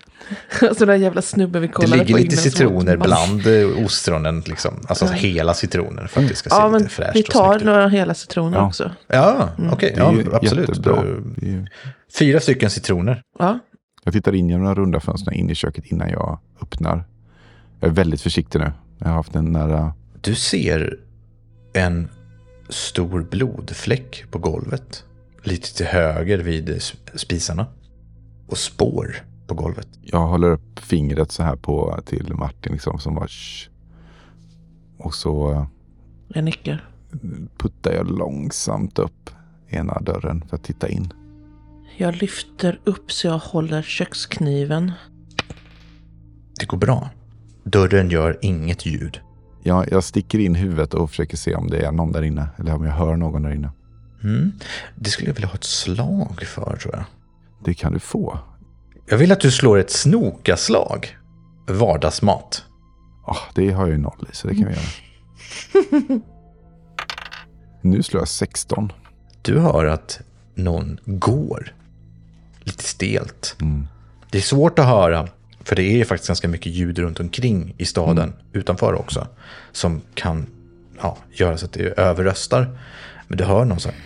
alltså 0.61 0.85
den 0.85 1.01
jävla 1.01 1.21
snubben 1.21 1.61
vi 1.61 1.67
Det 1.67 1.73
kollade 1.73 1.97
ligger 1.97 2.13
på 2.13 2.19
lite 2.21 2.37
citroner 2.37 2.97
bland 2.97 3.47
eh, 3.47 3.85
ostronen, 3.85 4.43
liksom. 4.45 4.73
alltså 4.87 5.05
hela 5.05 5.53
citronen 5.53 6.07
för 6.07 6.21
att 6.21 6.27
det 6.27 6.35
ska 6.35 6.49
se 6.49 6.55
Ja, 6.55 6.67
lite 6.77 6.89
fräscht 6.89 7.15
vi 7.15 7.23
tar 7.23 7.59
några 7.59 7.87
hela 7.87 8.13
citroner 8.13 8.57
Ja. 8.57 8.67
också. 8.67 8.91
Ja, 9.07 9.49
okej, 9.71 9.91
Det 9.95 10.01
är 10.01 10.25
ja, 10.31 10.35
absolut. 10.37 10.69
jättebra. 10.69 11.03
Det 11.35 11.67
Fyra 12.19 12.39
stycken 12.39 12.69
citroner. 12.69 13.21
Ja, 13.39 13.59
Jag 14.03 14.13
tittar 14.13 14.35
in 14.35 14.49
genom 14.49 14.65
de 14.65 14.75
runda 14.75 14.99
fönstren 14.99 15.33
in 15.37 15.49
i 15.49 15.55
köket 15.55 15.85
innan 15.85 16.09
jag 16.09 16.39
öppnar. 16.61 17.05
Jag 17.79 17.89
är 17.89 17.93
väldigt 17.93 18.21
försiktig 18.21 18.59
nu. 18.59 18.71
Jag 18.97 19.07
har 19.07 19.15
haft 19.15 19.35
en 19.35 19.51
nära... 19.51 19.93
Du 20.21 20.35
ser 20.35 20.99
en 21.73 22.09
stor 22.69 23.21
blodfläck 23.21 24.23
på 24.31 24.39
golvet. 24.39 25.03
Lite 25.43 25.75
till 25.75 25.85
höger 25.85 26.37
vid 26.37 26.81
spisarna. 27.15 27.65
Och 28.47 28.57
spår 28.57 29.15
på 29.47 29.53
golvet. 29.53 29.87
Jag 30.01 30.27
håller 30.27 30.51
upp 30.51 30.79
fingret 30.79 31.31
så 31.31 31.43
här 31.43 31.55
på 31.55 31.99
till 32.05 32.33
Martin 32.33 32.73
liksom 32.73 32.99
som 32.99 33.15
var 33.15 33.27
"Shh." 33.27 33.69
Och 34.97 35.13
så 35.13 35.51
eh, 35.51 35.65
jag 36.27 36.43
nickar. 36.43 36.89
puttar 37.57 37.93
jag 37.93 38.17
långsamt 38.17 38.99
upp 38.99 39.29
ena 39.69 39.99
dörren 39.99 40.43
för 40.49 40.55
att 40.55 40.63
titta 40.63 40.89
in. 40.89 41.13
Jag 41.97 42.15
lyfter 42.21 42.79
upp 42.83 43.11
så 43.11 43.27
jag 43.27 43.37
håller 43.37 43.81
kökskniven. 43.81 44.91
Det 46.59 46.65
går 46.65 46.77
bra. 46.77 47.09
Dörren 47.71 48.09
gör 48.09 48.37
inget 48.41 48.85
ljud. 48.85 49.19
Jag, 49.63 49.91
jag 49.91 50.03
sticker 50.03 50.39
in 50.39 50.55
huvudet 50.55 50.93
och 50.93 51.09
försöker 51.09 51.37
se 51.37 51.55
om 51.55 51.69
det 51.69 51.85
är 51.85 51.91
någon 51.91 52.11
där 52.11 52.21
inne. 52.21 52.47
Eller 52.59 52.75
om 52.75 52.85
jag 52.85 52.91
hör 52.91 53.15
någon 53.15 53.41
där 53.41 53.51
inne. 53.51 53.71
Mm. 54.23 54.51
Det 54.95 55.09
skulle 55.09 55.29
jag 55.29 55.35
vilja 55.35 55.47
ha 55.47 55.55
ett 55.55 55.63
slag 55.63 56.43
för, 56.45 56.77
tror 56.77 56.95
jag. 56.95 57.03
Det 57.65 57.73
kan 57.73 57.93
du 57.93 57.99
få. 57.99 58.39
Jag 59.05 59.17
vill 59.17 59.31
att 59.31 59.39
du 59.39 59.51
slår 59.51 59.77
ett 59.77 59.91
snokaslag. 59.91 61.17
Vardagsmat. 61.67 62.65
Ah, 63.25 63.37
det 63.55 63.71
har 63.71 63.83
jag 63.83 63.89
ju 63.89 63.97
noll 63.97 64.27
i 64.31 64.35
så 64.35 64.47
det 64.47 64.55
kan 64.55 64.67
vi 64.67 64.73
göra. 64.73 66.21
nu 67.81 68.03
slår 68.03 68.21
jag 68.21 68.27
16. 68.27 68.91
Du 69.41 69.59
hör 69.59 69.85
att 69.85 70.19
någon 70.55 70.99
går. 71.05 71.73
Lite 72.59 72.83
stelt. 72.83 73.55
Mm. 73.61 73.87
Det 74.31 74.37
är 74.37 74.41
svårt 74.41 74.79
att 74.79 74.85
höra, 74.85 75.27
för 75.67 75.75
det 75.75 76.01
är 76.01 76.05
faktiskt 76.05 76.27
ganska 76.27 76.47
mycket 76.47 76.71
ljud 76.71 76.99
runt 76.99 77.19
omkring 77.19 77.75
i 77.77 77.85
staden, 77.85 78.33
utanför 78.53 78.93
också, 78.93 79.27
som 79.71 80.01
kan 80.13 80.47
ja, 81.01 81.17
göra 81.31 81.57
så 81.57 81.65
att 81.65 81.73
det 81.73 81.99
överröstar. 81.99 82.79
Men 83.27 83.37
du 83.37 83.43
hör 83.43 83.65
någon 83.65 83.79
så 83.79 83.89
här... 83.89 83.97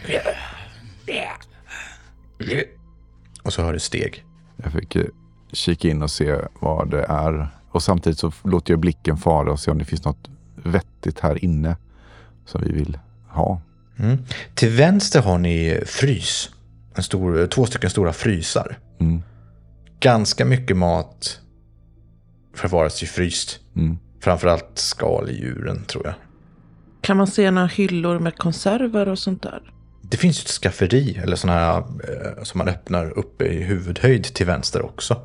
Och 3.43 3.53
så 3.53 3.61
hör 3.61 3.73
du 3.73 3.79
steg. 3.79 4.25
Jag 4.63 4.71
fick 4.71 4.97
kika 5.51 5.87
in 5.87 6.01
och 6.01 6.11
se 6.11 6.35
vad 6.59 6.91
det 6.91 7.03
är. 7.03 7.47
Och 7.71 7.83
samtidigt 7.83 8.19
så 8.19 8.31
låter 8.43 8.73
jag 8.73 8.79
blicken 8.79 9.17
fara 9.17 9.51
och 9.51 9.59
se 9.59 9.71
om 9.71 9.77
det 9.77 9.85
finns 9.85 10.05
något 10.05 10.29
vettigt 10.55 11.19
här 11.19 11.45
inne. 11.45 11.75
som 12.45 12.61
vi 12.63 12.71
vill 12.71 12.97
ha. 13.29 13.61
Mm. 13.99 14.17
Till 14.55 14.69
vänster 14.69 15.21
har 15.21 15.37
ni 15.37 15.81
frys. 15.85 16.49
En 16.95 17.03
stor, 17.03 17.47
två 17.47 17.65
stycken 17.65 17.89
stora 17.89 18.13
frysar. 18.13 18.77
Mm. 18.99 19.23
Ganska 19.99 20.45
mycket 20.45 20.77
mat 20.77 21.41
förvaras 22.53 23.03
ju 23.03 23.07
fryst. 23.07 23.59
Mm. 23.75 23.97
Framförallt 24.19 24.71
skaldjuren 24.73 25.83
tror 25.83 26.05
jag. 26.05 26.13
Kan 27.01 27.17
man 27.17 27.27
se 27.27 27.51
några 27.51 27.67
hyllor 27.67 28.19
med 28.19 28.37
konserver 28.37 29.07
och 29.07 29.19
sånt 29.19 29.43
där? 29.43 29.61
Det 30.01 30.17
finns 30.17 30.39
ju 30.39 30.41
ett 30.41 30.47
skafferi, 30.47 31.19
eller 31.23 31.35
sådana 31.35 31.59
här 31.59 31.77
eh, 31.77 31.83
som 32.43 32.57
man 32.57 32.67
öppnar 32.67 33.19
uppe 33.19 33.45
i 33.45 33.63
huvudhöjd 33.63 34.23
till 34.23 34.45
vänster 34.45 34.85
också. 34.85 35.21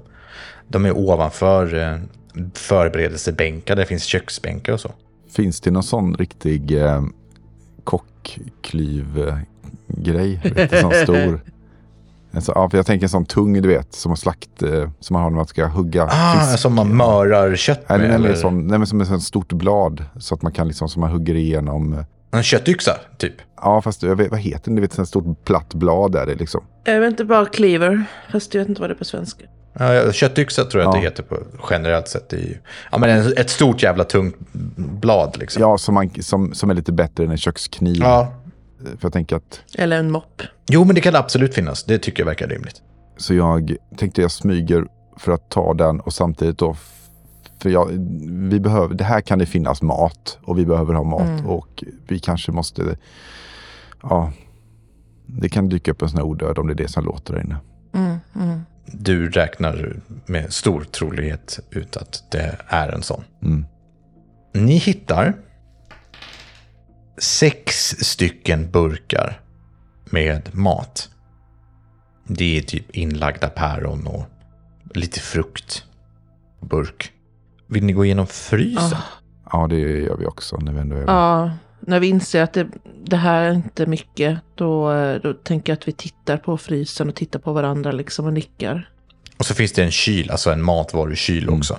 De 0.68 0.86
är 0.86 0.96
ovanför 0.96 1.74
eh, 1.74 1.98
förberedelsebänkar, 2.54 3.76
där 3.76 3.82
det 3.82 3.88
finns 3.88 4.04
köksbänkar 4.04 4.72
och 4.72 4.80
så. 4.80 4.92
Finns 5.30 5.60
det 5.60 5.70
någon 5.70 5.82
sån 5.82 6.14
riktig 6.14 6.82
eh, 6.82 7.04
kockklyv-grej? 7.84 10.40
Sån 10.80 10.92
stor. 10.92 11.40
En 12.36 12.42
så, 12.42 12.52
ja, 12.54 12.70
för 12.70 12.78
jag 12.78 12.86
tänker 12.86 13.04
en 13.04 13.08
sån 13.10 13.24
tung, 13.26 13.62
du 13.62 13.68
vet, 13.68 13.94
som, 13.94 14.16
slakt, 14.16 14.62
eh, 14.62 14.90
som 15.00 15.14
man 15.14 15.22
har 15.22 15.30
när 15.30 15.36
man 15.36 15.46
ska 15.46 15.66
hugga 15.66 16.04
Ah, 16.10 16.40
fisk. 16.40 16.58
som 16.58 16.74
man 16.74 16.96
mörar 16.96 17.56
kött 17.56 17.88
med? 17.88 17.98
nej, 17.98 18.08
nej, 18.08 18.16
eller? 18.16 18.34
som, 18.34 18.66
nej, 18.66 18.78
men 18.78 18.86
som 18.86 19.00
ett 19.00 19.22
stort 19.22 19.52
blad. 19.52 20.04
Så 20.18 20.34
att 20.34 20.42
man 20.42 20.52
kan 20.52 20.68
liksom, 20.68 20.88
som 20.88 21.00
man 21.00 21.10
hugger 21.10 21.34
igenom. 21.34 21.92
eh, 21.94 22.04
En 22.30 22.42
köttyxa, 22.42 22.92
typ? 23.18 23.32
Ja, 23.62 23.82
fast 23.82 24.02
jag 24.02 24.16
vet, 24.16 24.30
vad 24.30 24.40
heter 24.40 24.64
den? 24.64 24.74
Du 24.74 24.82
vet, 24.82 24.98
ett 24.98 25.08
stort 25.08 25.44
platt 25.44 25.74
blad 25.74 26.12
där 26.12 26.26
det 26.26 26.34
liksom. 26.34 26.60
Jag 26.84 27.00
vet 27.00 27.10
inte, 27.10 27.24
bara 27.24 27.46
cleaver. 27.46 28.04
Fast 28.32 28.54
jag 28.54 28.60
vet 28.60 28.68
inte 28.68 28.80
vad 28.80 28.90
det 28.90 28.94
är 28.94 28.98
på 28.98 29.04
svenska. 29.04 29.44
Ja, 29.78 30.12
köttyxa 30.12 30.64
tror 30.64 30.82
jag 30.82 30.88
att 30.88 30.94
Ja. 30.96 31.00
det 31.00 31.06
heter 31.06 31.22
på 31.22 31.36
generellt 31.70 32.08
sett. 32.08 32.32
I, 32.32 32.58
ja, 32.92 32.98
men 32.98 33.10
en- 33.10 33.32
ett 33.36 33.50
stort 33.50 33.82
jävla 33.82 34.04
tungt 34.04 34.36
blad 34.76 35.36
liksom. 35.38 35.62
Ja, 35.62 35.78
som, 35.78 35.94
man, 35.94 36.10
som, 36.20 36.54
som 36.54 36.70
är 36.70 36.74
lite 36.74 36.92
bättre 36.92 37.24
än 37.24 37.30
en 37.30 37.36
kökskniv. 37.38 37.96
ja. 38.00 38.32
För 38.82 38.98
jag 39.00 39.12
tänker 39.12 39.36
att, 39.36 39.60
Eller 39.74 39.98
en 39.98 40.10
mopp. 40.10 40.42
Jo, 40.68 40.84
men 40.84 40.94
det 40.94 41.00
kan 41.00 41.16
absolut 41.16 41.54
finnas. 41.54 41.84
Det 41.84 41.98
tycker 41.98 42.22
jag 42.22 42.26
verkar 42.26 42.48
rimligt. 42.48 42.82
så 43.16 43.34
jag 43.34 43.76
tänkte 43.96 44.22
jag 44.22 44.30
smyger 44.30 44.86
för 45.16 45.32
att 45.32 45.50
ta 45.50 45.74
den 45.74 46.00
och 46.00 46.12
samtidigt 46.12 46.58
då, 46.58 46.76
för 47.62 47.70
jag, 47.70 47.86
vi 48.50 48.60
behöver, 48.60 48.94
det 48.94 49.04
här 49.04 49.20
kan 49.20 49.38
det 49.38 49.46
finnas 49.46 49.82
mat 49.82 50.38
och 50.42 50.58
vi 50.58 50.66
behöver 50.66 50.94
ha 50.94 51.04
mat 51.04 51.46
och 51.46 51.84
vi 52.08 52.18
kanske 52.18 52.52
måste, 52.52 52.96
ja, 54.02 54.32
det 55.26 55.48
kan 55.48 55.68
dyka 55.68 55.90
upp 55.90 56.02
en 56.02 56.08
sån 56.08 56.18
här 56.18 56.26
odöd 56.26 56.58
om 56.58 56.66
det 56.66 56.72
är 56.72 56.74
det 56.74 56.88
som 56.88 57.04
låter 57.04 57.34
där 57.34 57.40
inne. 57.40 57.56
Mm, 57.94 58.16
mm. 58.34 58.60
Du 58.86 59.30
räknar 59.30 60.00
med 60.26 60.52
stor 60.52 60.80
trolighet 60.84 61.60
ut 61.70 61.96
att 61.96 62.24
det 62.30 62.56
är 62.68 62.88
en 62.88 63.02
sån. 63.02 63.24
Mm. 63.42 63.64
Ni 64.52 64.76
hittar 64.76 65.34
sex 67.18 67.88
stycken 67.98 68.70
burkar 68.70 69.40
med 70.04 70.54
mat. 70.54 71.10
Det 72.28 72.58
är 72.58 72.62
typ 72.62 72.96
inlagda 72.96 73.48
päron 73.48 74.06
och 74.06 74.24
lite 74.94 75.20
frukt. 75.20 75.84
Burk. 76.60 77.12
Vill 77.66 77.84
ni 77.84 77.92
gå 77.92 78.04
igenom 78.04 78.26
frysen? 78.26 78.98
Ja, 79.52 79.66
det 79.70 79.78
gör 79.78 80.16
vi 80.16 80.26
också 80.26 80.56
när 80.56 80.72
vi 80.72 80.78
ändå 80.78 80.96
är 80.96 81.00
Ja, 81.06 81.50
när 81.80 82.00
vi 82.00 82.06
inser 82.06 82.42
att 82.42 82.52
det, 82.52 82.68
det 83.04 83.16
här 83.16 83.42
är 83.42 83.52
inte 83.52 83.86
mycket, 83.86 84.38
då, 84.54 84.92
då 85.22 85.32
tänker 85.34 85.72
jag 85.72 85.76
att 85.76 85.88
vi 85.88 85.92
tittar 85.92 86.36
på 86.36 86.58
frysen 86.58 87.08
och 87.08 87.14
tittar 87.14 87.38
på 87.38 87.52
varandra 87.52 87.92
liksom 87.92 88.26
och 88.26 88.32
nickar. 88.32 88.90
Och 89.38 89.46
så 89.46 89.54
finns 89.54 89.72
det 89.72 89.84
en 89.84 89.90
kyl, 89.90 90.30
alltså 90.30 90.50
en 90.50 90.62
matvarukyl 90.62 91.42
Mm. 91.42 91.58
också. 91.58 91.78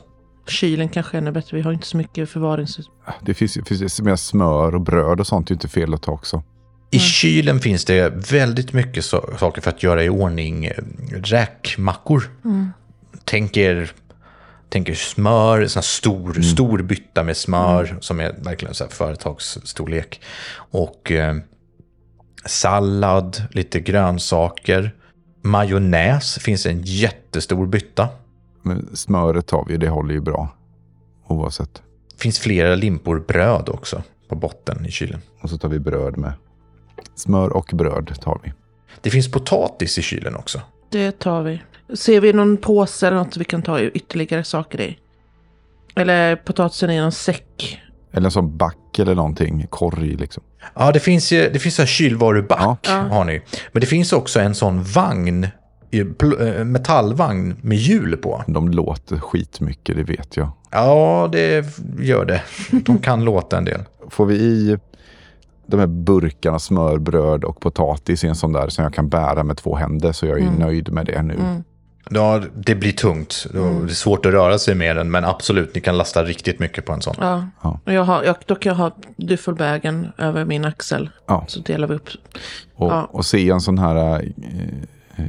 Kylen 0.50 0.90
kanske 0.90 1.18
är 1.18 1.22
ännu 1.22 1.32
bättre, 1.32 1.58
vi 1.58 1.64
har 1.64 1.72
inte 1.72 1.88
så 1.88 1.98
mycket 1.98 2.30
förvarings... 2.30 2.80
Det 3.22 3.34
finns, 3.34 3.58
finns 3.66 4.02
mer 4.02 4.16
smör 4.16 4.76
och 4.76 4.82
bröd 4.82 5.20
och 5.20 5.28
sånt, 5.28 5.48
det 5.48 5.52
är 5.52 5.56
inte 5.56 5.68
fel 5.68 5.94
att 5.94 6.02
ta 6.02 6.12
också. 6.12 6.44
I 6.92 7.00
kylen 7.00 7.60
finns 7.60 7.86
det 7.86 8.10
väldigt 8.32 8.74
mycket 8.74 9.06
så, 9.06 9.30
saker 9.40 9.62
för 9.62 9.70
att 9.70 9.84
göra 9.84 10.04
i 10.04 10.10
ordning 10.10 10.66
eh, 10.66 10.74
räkmackor. 11.12 12.30
Tänk 13.24 13.58
er, 13.58 13.92
tänk 14.70 14.90
er 14.90 14.94
smör, 14.94 15.68
sån 15.68 15.80
här 15.80 15.84
stor, 15.84 16.42
stor 16.42 16.82
bytta 16.82 17.24
med 17.24 17.38
smör 17.38 17.98
som 18.02 18.20
är 18.20 18.36
verkligen 18.44 18.74
så 18.74 18.84
här 18.84 18.92
företagsstorlek. 18.92 20.22
Och 20.56 21.12
eh, 21.12 21.36
sallad, 22.46 23.42
lite 23.52 23.80
grönsaker. 23.80 24.96
Majonnäs 25.42 26.40
finns 26.40 26.66
en 26.66 26.82
jättestor 26.84 27.68
bytta. 27.68 28.10
Men 28.62 28.96
smöret 28.96 29.48
tar 29.48 29.66
vi, 29.68 29.78
det 29.78 29.90
håller 29.90 30.14
ju 30.14 30.22
bra. 30.22 30.50
Oavsett. 31.28 31.82
finns 32.18 32.40
flera 32.40 32.76
limpor 32.76 33.20
bröd 33.28 33.70
också 33.70 34.04
på 34.30 34.36
botten 34.36 34.86
i 34.86 34.92
kylen. 34.92 35.22
Och 35.42 35.50
så 35.50 35.58
tar 35.58 35.70
vi 35.70 35.80
bröd 35.80 36.18
med. 36.18 36.34
Smör 37.16 37.50
och 37.50 37.70
bröd 37.74 38.16
tar 38.22 38.40
vi. 38.44 38.54
Det 39.02 39.10
finns 39.10 39.32
potatis 39.32 39.98
i 39.98 40.02
kylen 40.02 40.36
också. 40.36 40.62
Det 40.90 41.20
tar 41.20 41.42
vi. 41.44 41.62
Ser 41.96 42.22
vi 42.22 42.34
någon 42.34 42.58
påse 42.58 43.08
eller 43.08 43.18
något 43.18 43.38
vi 43.38 43.44
kan 43.46 43.62
ta 43.62 43.80
ytterligare 43.82 44.44
saker 44.44 44.82
i? 44.82 44.98
Eller 45.96 46.36
potatisen 46.36 46.90
i 46.92 47.00
någon 47.02 47.12
säck? 47.12 47.80
Eller 48.12 48.26
en 48.26 48.32
sån 48.32 48.58
back 48.58 49.00
eller 49.00 49.16
någonting, 49.16 49.68
korg 49.70 50.16
liksom. 50.16 50.44
Ja, 50.76 50.92
det 50.92 51.00
finns, 51.00 51.32
ju- 51.32 51.50
det 51.50 51.60
finns 51.60 51.80
en 51.80 51.88
kylvaruback 51.88 52.88
Ja. 52.90 52.94
har 52.98 53.24
ni. 53.26 53.42
Men 53.72 53.80
det 53.82 53.86
finns 53.88 54.14
också 54.14 54.40
en 54.40 54.56
sån 54.56 54.84
vagn, 54.84 55.48
metallvagn 56.66 57.56
med 57.62 57.78
hjul 57.78 58.18
på. 58.18 58.44
De 58.48 58.70
låter 58.70 59.20
skitmycket, 59.20 59.96
det 59.96 60.04
vet 60.04 60.38
jag. 60.38 60.50
Ja, 60.72 61.30
det 61.32 61.66
gör 62.00 62.26
det. 62.26 62.42
De 62.72 62.98
kan 63.00 63.24
låta 63.26 63.58
en 63.58 63.66
del. 63.66 63.82
Får 64.10 64.26
vi 64.26 64.36
i 64.36 64.78
de 65.68 65.80
här 65.80 65.88
burkarna 65.88 66.60
smör, 66.60 66.98
bröd 66.98 67.44
och 67.44 67.60
potatis 67.60 68.24
i 68.24 68.28
en 68.28 68.36
sån 68.36 68.54
där 68.54 68.70
som 68.70 68.84
jag 68.84 68.94
kan 68.94 69.10
bära 69.10 69.44
med 69.44 69.58
två 69.58 69.76
händer 69.76 70.12
så 70.12 70.26
jag 70.26 70.38
är 70.38 70.42
ju 70.44 70.50
nöjd 70.60 70.92
med 70.92 71.06
det 71.06 71.24
nu. 71.24 71.36
Ja, 72.10 72.42
det 72.56 72.76
blir 72.76 72.92
tungt. 72.92 73.46
Det 73.54 73.60
är 73.60 73.88
svårt 73.88 74.26
att 74.26 74.32
röra 74.32 74.58
sig 74.60 74.76
med 74.76 74.96
den, 74.96 75.12
men 75.12 75.26
absolut, 75.26 75.76
ni 75.76 75.82
kan 75.82 75.98
lasta 75.98 76.24
riktigt 76.24 76.60
mycket 76.60 76.86
på 76.86 76.94
en 76.94 77.02
sån. 77.02 77.16
Ja. 77.20 77.48
Ja. 77.64 77.80
Och 77.86 77.94
jag 77.94 78.04
har, 78.04 78.24
jag, 78.24 78.36
då 78.46 78.56
kan 78.56 78.70
jag 78.70 78.78
ha 78.78 78.92
duffelbagen 79.18 80.08
över 80.18 80.46
min 80.46 80.66
axel. 80.66 81.10
Ja. 81.28 81.46
Så 81.48 81.60
delar 81.60 81.88
vi 81.88 81.96
upp. 81.96 82.10
Och, 82.76 82.92
Ja. 82.92 83.10
och 83.12 83.26
se 83.26 83.50
en 83.50 83.62
sån 83.62 83.78
här 83.78 83.96
eh, 84.16 84.22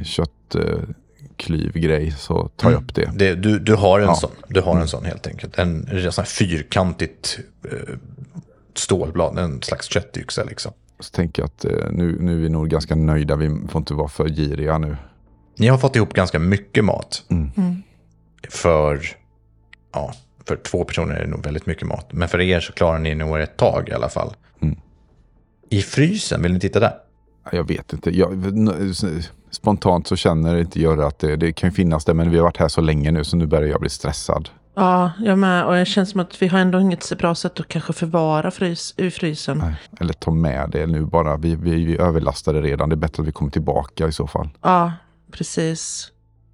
köttklyvgrej 0.03 2.11
så 2.11 2.47
tar 2.47 2.71
jag 2.71 2.83
upp 2.83 2.95
det. 2.95 3.11
Det, 3.15 3.35
du, 3.35 3.59
du 3.59 3.75
har 3.75 3.99
en 3.99 4.05
Ja. 4.05 4.15
sån. 4.15 4.31
Du 4.47 4.61
har 4.61 4.79
en 4.79 4.87
sån 4.87 5.05
helt 5.05 5.27
enkelt. 5.27 5.59
En, 5.59 5.87
en 5.87 6.11
sån 6.11 6.21
här 6.21 6.29
fyrkantigt 6.29 7.39
eh, 7.71 7.95
stålblad, 8.75 9.37
en 9.37 9.61
slags 9.61 9.87
köttyxa 9.89 10.43
liksom. 10.43 10.71
Så 10.99 11.11
tänker 11.11 11.41
jag 11.41 11.47
att 11.47 11.65
eh, 11.65 11.91
nu, 11.91 12.17
nu 12.19 12.33
är 12.33 12.37
vi 12.39 12.49
nog 12.49 12.69
ganska 12.69 12.95
nöjda, 12.95 13.35
vi 13.35 13.49
får 13.69 13.79
inte 13.79 13.93
vara 13.93 14.07
för 14.07 14.29
giriga 14.29 14.77
nu. 14.77 14.97
Ni 15.57 15.67
har 15.67 15.77
fått 15.77 15.95
ihop 15.95 16.13
ganska 16.13 16.39
mycket 16.39 16.85
mat. 16.85 17.23
Mm. 17.29 17.49
För, 18.49 19.01
ja, 19.93 20.13
för 20.45 20.55
två 20.55 20.83
personer 20.83 21.15
är 21.15 21.21
det 21.21 21.27
nog 21.31 21.43
väldigt 21.43 21.65
mycket 21.65 21.87
mat. 21.87 22.13
Men 22.13 22.29
för 22.29 22.41
er 22.41 22.59
så 22.59 22.73
klarar 22.73 22.99
ni 22.99 23.15
nog 23.15 23.39
ett 23.39 23.57
tag 23.57 23.89
i 23.89 23.93
alla 23.93 24.09
fall. 24.09 24.33
Mm. 24.61 24.77
I 25.69 25.81
frysen, 25.81 26.41
vill 26.41 26.53
ni 26.53 26.59
titta 26.59 26.79
där? 26.79 26.93
Jag 27.51 27.67
vet 27.67 27.93
inte. 27.93 28.17
Jag, 28.17 28.29
spontant 29.51 30.07
så 30.07 30.15
känner 30.15 30.57
inte 30.57 30.81
jag 30.81 31.01
att 31.01 31.19
det, 31.19 31.35
det 31.35 31.51
kan 31.51 31.71
finnas 31.71 32.05
det, 32.05 32.13
men 32.13 32.31
vi 32.31 32.37
har 32.37 32.43
varit 32.43 32.57
här 32.57 32.67
så 32.67 32.81
länge 32.81 33.11
nu 33.11 33.23
så 33.23 33.37
nu 33.37 33.45
börjar 33.45 33.69
jag 33.69 33.79
bli 33.79 33.89
stressad. 33.89 34.49
Ja, 34.75 35.11
jag 35.19 35.39
med. 35.39 35.65
Och 35.65 35.73
det 35.73 35.85
känns 35.85 36.09
som 36.11 36.19
att 36.19 36.41
vi 36.41 36.47
har 36.47 36.59
ändå 36.59 36.79
inget 36.79 37.03
så 37.03 37.15
bra 37.15 37.35
sätt 37.35 37.59
att 37.59 37.67
kanske 37.67 37.93
förvara 37.93 38.51
frys, 38.51 38.93
ur 38.97 39.09
frysen. 39.09 39.57
Nej. 39.57 39.75
Eller 39.99 40.13
ta 40.13 40.31
med 40.31 40.69
det 40.71 40.87
nu 40.87 41.05
bara. 41.05 41.37
Vi, 41.37 41.55
vi, 41.55 41.85
vi 41.85 41.97
överlastade 41.97 42.61
redan. 42.61 42.89
Det 42.89 42.95
är 42.95 42.97
bättre 42.97 43.21
att 43.21 43.27
vi 43.27 43.31
kommer 43.31 43.51
tillbaka 43.51 44.07
i 44.07 44.11
så 44.11 44.27
fall. 44.27 44.49
Ja, 44.61 44.93
precis. 45.31 46.11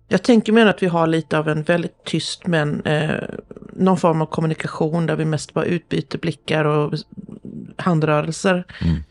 Jag 0.08 0.24
tänker 0.24 0.54
mig 0.54 0.70
att 0.70 0.84
vi 0.84 0.88
har 0.88 1.08
lite 1.08 1.38
av 1.38 1.50
en 1.50 1.64
väldigt 1.64 2.04
tyst 2.04 2.48
men 2.48 2.82
eh, 2.82 3.20
någon 3.74 3.98
form 3.98 4.22
av 4.22 4.26
kommunikation 4.26 5.06
där 5.06 5.16
vi 5.16 5.26
mest 5.26 5.54
bara 5.54 5.66
utbyter 5.66 6.20
blickar 6.20 6.66
och 6.66 6.94
handrörelser. 7.78 8.66
Mm. 8.82 9.04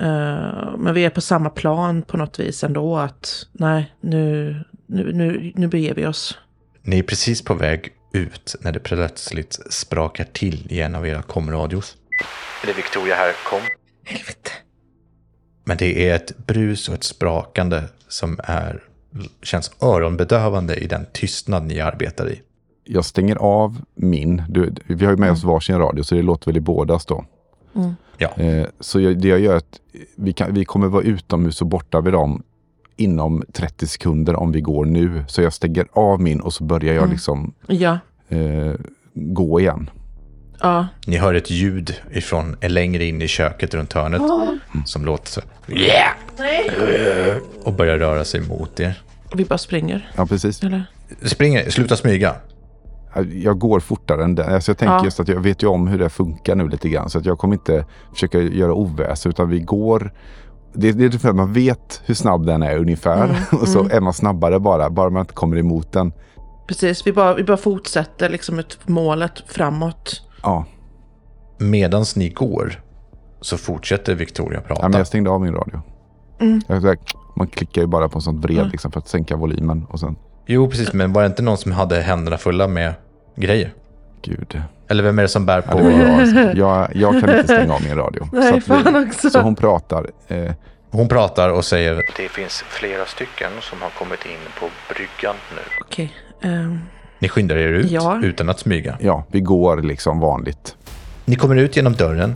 Eh, 0.00 0.76
men 0.78 0.94
vi 0.94 1.04
är 1.04 1.10
på 1.10 1.20
samma 1.20 1.50
plan 1.50 2.02
på 2.02 2.16
något 2.16 2.38
vis 2.38 2.64
ändå 2.64 2.98
att 2.98 3.46
nej, 3.52 3.94
nu, 4.00 4.56
nu, 4.86 5.12
nu, 5.12 5.52
nu 5.54 5.68
beger 5.68 5.94
vi 5.94 6.06
oss. 6.06 6.38
Ni 6.82 6.98
är 6.98 7.02
precis 7.02 7.42
på 7.44 7.54
väg 7.54 7.92
ut 8.12 8.56
när 8.60 8.72
det 8.72 8.80
plötsligt 8.80 9.58
sprakar 9.70 10.24
till 10.24 10.66
i 10.70 10.80
en 10.80 10.94
av 10.94 11.06
era 11.06 11.22
komradios. 11.22 11.96
Det 12.64 12.70
är 12.70 12.74
Victoria 12.74 13.14
här, 13.14 13.32
kom. 13.50 13.60
Helvete. 14.04 14.50
Men 15.64 15.76
det 15.76 16.08
är 16.08 16.16
ett 16.16 16.38
brus 16.46 16.88
och 16.88 16.94
ett 16.94 17.04
sprakande 17.04 17.82
som 18.08 18.40
är, 18.44 18.82
känns 19.42 19.70
öronbedövande 19.82 20.74
i 20.76 20.86
den 20.86 21.06
tystnad 21.12 21.66
ni 21.66 21.80
arbetar 21.80 22.30
i. 22.30 22.42
Jag 22.84 23.04
stänger 23.04 23.36
av 23.36 23.80
min. 23.94 24.42
Du, 24.48 24.74
vi 24.86 25.04
har 25.04 25.12
ju 25.12 25.18
med 25.18 25.32
oss 25.32 25.44
varsin 25.44 25.78
radio 25.78 26.02
så 26.02 26.14
det 26.14 26.22
låter 26.22 26.46
väl 26.46 26.56
i 26.56 26.60
bådas 26.60 27.06
då. 27.06 27.24
Ja. 28.20 28.28
Eh, 28.36 28.66
så 28.80 29.00
jag, 29.00 29.18
det 29.18 29.28
jag 29.28 29.40
gör 29.40 29.52
är 29.52 29.56
att 29.56 29.80
vi, 30.16 30.32
kan, 30.32 30.54
vi 30.54 30.64
kommer 30.64 30.86
vara 30.86 31.02
utomhus 31.02 31.60
och 31.60 31.66
borta 31.66 32.00
vid 32.00 32.12
dem 32.12 32.42
inom 32.96 33.44
30 33.52 33.86
sekunder 33.86 34.34
om 34.36 34.52
vi 34.52 34.60
går 34.60 34.84
nu. 34.84 35.24
Så 35.28 35.42
jag 35.42 35.52
stänger 35.52 35.86
av 35.92 36.20
min 36.20 36.40
och 36.40 36.52
så 36.52 36.64
börjar 36.64 36.94
jag 36.94 37.10
liksom 37.10 37.54
Ja, 37.66 37.98
eh, 38.28 38.72
gå 39.14 39.60
igen. 39.60 39.90
Ja. 40.60 40.86
Ni 41.06 41.16
hör 41.16 41.34
ett 41.34 41.50
ljud 41.50 41.94
ifrån 42.12 42.56
längre 42.62 43.04
in 43.04 43.22
i 43.22 43.28
köket 43.28 43.74
runt 43.74 43.92
hörnet 43.92 44.22
som 44.86 45.04
låter 45.04 45.30
så. 45.30 45.40
Och 47.62 47.72
börjar 47.72 47.98
röra 47.98 48.24
sig 48.24 48.40
mot 48.40 48.80
er. 48.80 49.02
Vi 49.34 49.44
bara 49.44 49.58
springer. 49.58 50.10
Ja, 50.16 50.26
precis. 50.26 50.62
Eller? 50.62 50.84
Springer, 51.22 51.70
sluta 51.70 51.96
smyga. 51.96 52.34
Jag 53.32 53.58
går 53.58 53.80
fortare 53.80 54.24
än 54.24 54.34
det. 54.34 54.54
Alltså 54.54 54.70
jag 54.70 54.78
tänker 54.78 54.94
Ja. 54.94 55.04
just 55.04 55.20
att 55.20 55.28
jag 55.28 55.40
vet 55.40 55.62
ju 55.62 55.66
om 55.66 55.88
hur 55.88 55.98
det 55.98 56.08
funkar 56.08 56.54
nu 56.54 56.68
lite 56.68 56.88
grann. 56.88 57.10
Så 57.10 57.18
att 57.18 57.24
jag 57.26 57.38
kommer 57.38 57.54
inte 57.54 57.84
försöka 58.12 58.38
göra 58.40 58.74
oväsen 58.74 59.30
utan 59.30 59.48
vi 59.48 59.60
går. 59.60 60.12
Det, 60.72 60.92
det 60.92 61.04
är 61.04 61.10
för 61.18 61.28
att 61.28 61.36
man 61.36 61.52
vet 61.52 62.02
hur 62.04 62.14
snabb 62.14 62.46
den 62.46 62.62
är 62.62 62.78
ungefär. 62.78 63.24
Mm, 63.24 63.36
Och 63.60 63.68
så 63.68 63.88
är 63.88 64.00
man 64.00 64.12
snabbare 64.12 64.60
bara. 64.60 64.90
Bara 64.90 65.10
man 65.10 65.20
inte 65.20 65.34
kommer 65.34 65.56
emot 65.56 65.92
den. 65.92 66.12
Precis, 66.68 67.06
vi 67.06 67.12
bara, 67.12 67.34
vi 67.34 67.44
bara 67.44 67.56
fortsätter 67.56 68.28
liksom 68.28 68.58
ett 68.58 68.78
målet 68.88 69.32
framåt. 69.46 70.22
Ja, 70.42 70.64
Medans 71.58 72.16
ni 72.16 72.28
går 72.28 72.82
så 73.40 73.56
fortsätter 73.56 74.14
Victoria 74.14 74.60
prata. 74.60 74.82
ja 74.82 74.88
men 74.88 74.98
jag 74.98 75.06
stängde 75.06 75.30
av 75.30 75.40
min 75.40 75.54
radio. 75.54 75.80
Mm. 76.40 76.60
Jag, 76.66 76.98
man 77.36 77.46
klickar 77.46 77.80
ju 77.82 77.86
bara 77.86 78.08
på 78.08 78.18
en 78.18 78.22
sånt 78.22 78.44
vred 78.44 78.68
liksom, 78.70 78.92
för 78.92 79.00
att 79.00 79.08
sänka 79.08 79.36
volymen. 79.36 79.84
Och 79.88 80.00
sen, 80.00 80.16
Jo, 80.46 80.70
precis, 80.70 80.92
men 80.92 81.12
var 81.12 81.22
det 81.22 81.26
inte 81.26 81.42
någon 81.42 81.58
som 81.58 81.72
hade 81.72 82.00
händerna 82.00 82.38
fulla 82.38 82.68
med 82.68 82.92
grejer? 83.36 83.72
gud. 84.22 84.62
Eller 84.88 85.02
vem 85.02 85.18
är 85.18 85.22
det 85.22 85.28
som 85.28 85.46
bär 85.46 85.62
Ja, 85.66 85.72
på... 85.72 85.78
det 85.78 85.84
var 85.84 85.90
jag, 85.92 86.56
jag, 86.56 86.88
jag 86.96 87.20
kan 87.20 87.30
inte 87.30 87.44
stänga 87.44 87.74
av 87.74 87.82
min 87.82 87.94
radio. 87.94 88.28
Nej, 88.32 88.52
så, 88.52 88.60
fan 88.60 89.06
också. 89.08 89.30
så 89.30 89.40
hon 89.40 89.56
pratar. 89.56 90.06
Eh, 90.28 90.52
Hon 90.92 91.08
pratar 91.08 91.48
och 91.48 91.64
säger... 91.64 91.94
Det 92.16 92.28
finns 92.28 92.64
flera 92.68 93.04
stycken 93.06 93.50
som 93.60 93.82
har 93.82 93.90
kommit 93.90 94.26
in 94.26 94.38
på 94.60 94.66
bryggan 94.94 95.34
nu. 95.54 95.62
Okej. 95.80 96.12
ehm, 96.42 96.78
Ni 97.18 97.28
skyndar 97.28 97.56
er 97.56 97.68
ut 97.72 97.90
Ja. 97.90 98.20
utan 98.22 98.48
att 98.48 98.58
smyga. 98.58 98.96
ja, 99.00 99.24
vi 99.28 99.40
går 99.40 99.82
liksom 99.82 100.20
vanligt. 100.20 100.76
Ni 101.24 101.36
kommer 101.36 101.56
ut 101.56 101.76
genom 101.76 101.92
dörren. 101.92 102.34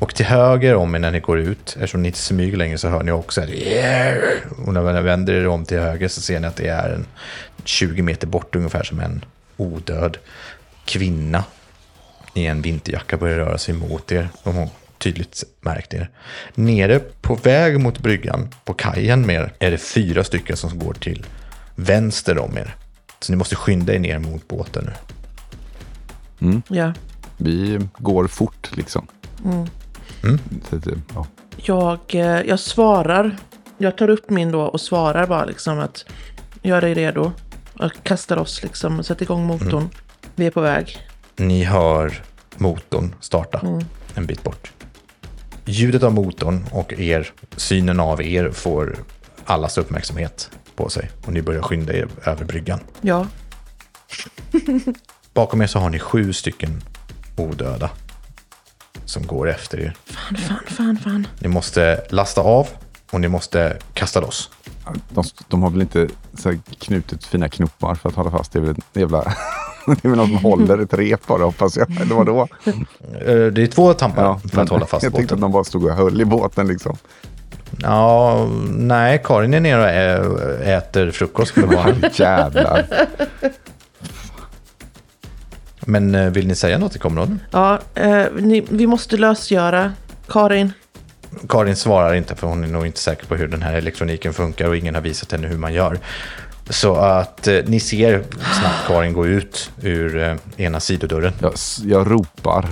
Och 0.00 0.14
till 0.14 0.26
höger 0.26 0.74
om 0.74 0.94
er 0.94 0.98
när 0.98 1.10
ni 1.10 1.20
går 1.20 1.38
ut, 1.38 1.68
eftersom 1.76 2.02
ni 2.02 2.08
inte 2.08 2.18
smyger 2.18 2.56
längre 2.56 2.78
så 2.78 2.88
hör 2.88 3.02
ni 3.02 3.12
också 3.12 3.42
ett 3.42 3.50
"Yeah!" 3.50 4.18
Och 4.66 4.74
när 4.74 4.92
ni 4.92 5.02
vänder 5.02 5.34
er 5.34 5.46
om 5.46 5.64
till 5.64 5.78
höger 5.78 6.08
så 6.08 6.20
ser 6.20 6.40
ni 6.40 6.46
att 6.46 6.56
det 6.56 6.68
är 6.68 6.90
en 6.90 7.06
20 7.64 8.02
meter 8.02 8.26
bort 8.26 8.56
ungefär 8.56 8.82
som 8.82 9.00
en 9.00 9.24
odöd 9.56 10.18
kvinna 10.84 11.44
i 12.34 12.46
en 12.46 12.62
vinterjacka 12.62 13.16
börjar 13.16 13.38
röra 13.38 13.58
sig 13.58 13.74
mot 13.74 14.12
er. 14.12 14.28
Och 14.42 14.54
hon 14.54 14.68
tydligt 14.98 15.44
märkt 15.60 15.94
er. 15.94 16.10
Nere 16.54 16.98
på 16.98 17.34
väg 17.34 17.80
mot 17.80 17.98
bryggan, 17.98 18.48
på 18.64 18.74
kajen 18.74 19.26
med 19.26 19.36
er, 19.36 19.52
är 19.58 19.70
det 19.70 19.78
fyra 19.78 20.24
stycken 20.24 20.56
som 20.56 20.78
går 20.78 20.94
till 20.94 21.26
vänster 21.74 22.38
om 22.38 22.58
er. 22.58 22.76
Så 23.20 23.32
ni 23.32 23.36
måste 23.36 23.56
skynda 23.56 23.94
er 23.94 23.98
ner 23.98 24.18
mot 24.18 24.48
båten 24.48 24.90
nu. 26.38 26.62
ja. 26.68 26.92
Vi 27.36 27.78
går 27.98 28.26
fort 28.26 28.76
liksom. 28.76 29.06
Mm. 29.44 29.66
Så 30.70 30.76
att, 30.76 30.86
ja. 31.14 31.26
Jag, 31.56 32.00
eh, 32.08 32.40
jag 32.40 32.60
svarar. 32.60 33.36
Jag 33.78 33.98
tar 33.98 34.10
upp 34.10 34.30
min 34.30 34.52
då 34.52 34.60
och 34.60 34.80
svarar 34.80 35.26
bara 35.26 35.44
liksom 35.44 35.78
att 35.78 36.04
gör 36.62 36.80
dig 36.80 36.94
redo. 36.94 37.32
Och 37.78 37.92
kastar 38.02 38.36
oss 38.36 38.62
liksom 38.62 38.98
och 38.98 39.06
sätter 39.06 39.22
igång 39.22 39.46
motorn. 39.46 39.88
Vi 40.34 40.46
är 40.46 40.50
på 40.50 40.60
väg. 40.60 40.98
Ni 41.36 41.64
hör 41.64 42.22
motorn 42.56 43.14
starta 43.20 43.60
en 44.14 44.26
bit 44.26 44.42
bort. 44.42 44.72
Ljudet 45.64 46.02
av 46.02 46.14
motorn 46.14 46.66
och 46.72 46.92
er, 46.92 47.32
synen 47.56 48.00
av 48.00 48.22
er 48.22 48.50
får 48.50 48.96
allas 49.44 49.78
uppmärksamhet 49.78 50.50
på 50.76 50.88
sig. 50.88 51.10
Och 51.26 51.32
ni 51.32 51.42
börjar 51.42 51.62
skynda 51.62 51.92
er 51.92 52.08
över 52.24 52.44
bryggan. 52.44 52.80
Ja. 53.00 53.26
Bakom 55.34 55.62
er 55.62 55.66
så 55.66 55.78
har 55.78 55.90
ni 55.90 55.98
sju 55.98 56.32
stycken 56.32 56.82
odöda 57.36 57.90
som 59.10 59.26
går 59.26 59.50
efter 59.50 59.80
er. 59.80 59.94
Fan, 60.06 60.36
fan, 60.36 60.58
fan, 60.68 60.96
fan. 61.04 61.26
Ni 61.38 61.48
måste 61.48 62.00
lasta 62.10 62.40
av 62.40 62.68
och 63.10 63.20
ni 63.20 63.28
måste 63.28 63.76
kasta 63.94 64.20
loss. 64.20 64.50
De, 65.08 65.24
de 65.48 65.62
har 65.62 65.70
väl 65.70 65.80
inte 65.80 66.08
så 66.38 66.48
här 66.50 66.58
knutit 66.78 67.24
fina 67.24 67.48
knoppar 67.48 67.94
för 67.94 68.08
att 68.08 68.14
hålla 68.14 68.30
fast. 68.30 68.52
Det 68.52 68.58
är 68.58 68.60
väl 68.60 68.70
ett 68.70 68.84
jävla... 68.92 69.22
det 69.86 70.04
är 70.04 70.08
väl 70.08 70.16
någon 70.18 70.26
som 70.26 70.36
håller 70.36 70.78
ett 70.78 70.94
rep 70.94 71.26
bara 71.26 71.44
hoppas 71.44 71.76
jag. 71.76 72.00
Eller 72.00 72.14
vadå? 72.14 72.48
Eh, 72.64 72.74
Det 73.46 73.62
är 73.62 73.66
två 73.66 73.94
tampar 73.94 74.38
för 74.48 74.62
att 74.62 74.68
hålla 74.68 74.86
fast 74.86 75.02
Jag 75.02 75.14
tänkte 75.14 75.34
att 75.34 75.40
båten. 75.40 75.50
de 75.50 75.52
bara 75.52 75.64
stod 75.64 75.84
och 75.84 75.90
höll 75.96 76.20
i 76.20 76.24
båten 76.24 76.68
liksom. 76.68 76.96
Ja, 77.82 78.46
nej, 78.70 79.22
Karin 79.24 79.54
är 79.54 79.60
nere 79.60 80.18
och 80.26 80.40
äter 80.64 81.10
frukost 81.10 81.54
barnen. 81.54 82.02
Jävlar. 82.12 82.86
Men 85.90 86.14
eh, 86.14 86.30
vill 86.30 86.46
ni 86.46 86.54
säga 86.54 86.78
något 86.78 86.92
till 86.92 87.00
kområden? 87.00 87.40
Ja, 87.50 87.78
eh, 87.94 88.24
ni, 88.36 88.64
vi 88.70 88.86
måste 88.86 89.16
lösgöra. 89.16 89.92
Karin. 90.28 90.72
Karin 91.48 91.76
svarar 91.76 92.14
inte 92.14 92.34
för 92.34 92.46
hon 92.46 92.64
är 92.64 92.68
nog 92.68 92.86
inte 92.86 93.00
säker 93.00 93.26
på 93.26 93.36
hur 93.36 93.48
den 93.48 93.62
här 93.62 93.74
elektroniken 93.74 94.32
funkar 94.32 94.68
och 94.68 94.76
ingen 94.76 94.94
har 94.94 95.02
visat 95.02 95.32
henne 95.32 95.48
hur 95.48 95.58
man 95.58 95.74
gör. 95.74 95.98
Så 96.70 96.94
att 96.94 97.48
eh, 97.48 97.58
ni 97.66 97.80
ser 97.80 98.24
snabbt 98.60 98.86
Karin 98.86 99.12
gå 99.12 99.26
ut 99.26 99.70
ur 99.82 100.22
eh, 100.22 100.36
ena 100.56 100.80
sidodörren. 100.80 101.32
Jag, 101.40 101.52
jag 101.84 102.10
ropar. 102.10 102.66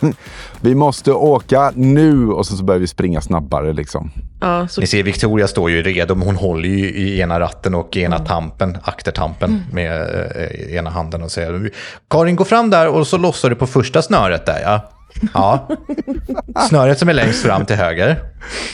Vi 0.60 0.74
måste 0.74 1.12
åka 1.12 1.72
nu! 1.74 2.28
Och 2.28 2.46
sen 2.46 2.56
så 2.56 2.64
börjar 2.64 2.80
vi 2.80 2.86
springa 2.86 3.20
snabbare 3.20 3.72
liksom. 3.72 4.10
Ja, 4.44 4.68
så 4.68 4.80
Ni 4.80 4.86
ser 4.86 5.02
Victoria 5.02 5.48
står 5.48 5.70
ju 5.70 5.82
redo, 5.82 6.14
men 6.14 6.26
hon 6.26 6.36
håller 6.36 6.68
ju 6.68 6.90
i 6.90 7.20
ena 7.20 7.40
ratten 7.40 7.74
och 7.74 7.96
i 7.96 8.02
ena 8.02 8.18
tampen, 8.18 8.78
aktertampen 8.82 9.62
med 9.72 10.00
eh, 10.36 10.74
ena 10.76 10.90
handen 10.90 11.22
och 11.22 11.30
säger 11.30 11.70
Karin, 12.10 12.36
gå 12.36 12.44
fram 12.44 12.70
där 12.70 12.88
och 12.88 13.06
så 13.06 13.18
lossar 13.18 13.50
du 13.50 13.56
på 13.56 13.66
första 13.66 14.02
snöret 14.02 14.46
där 14.46 14.60
ja. 14.62 14.90
Ja. 15.34 15.68
Snöret 16.68 16.98
som 16.98 17.08
är 17.08 17.12
längst 17.12 17.42
fram 17.42 17.66
till 17.66 17.76
höger. 17.76 18.16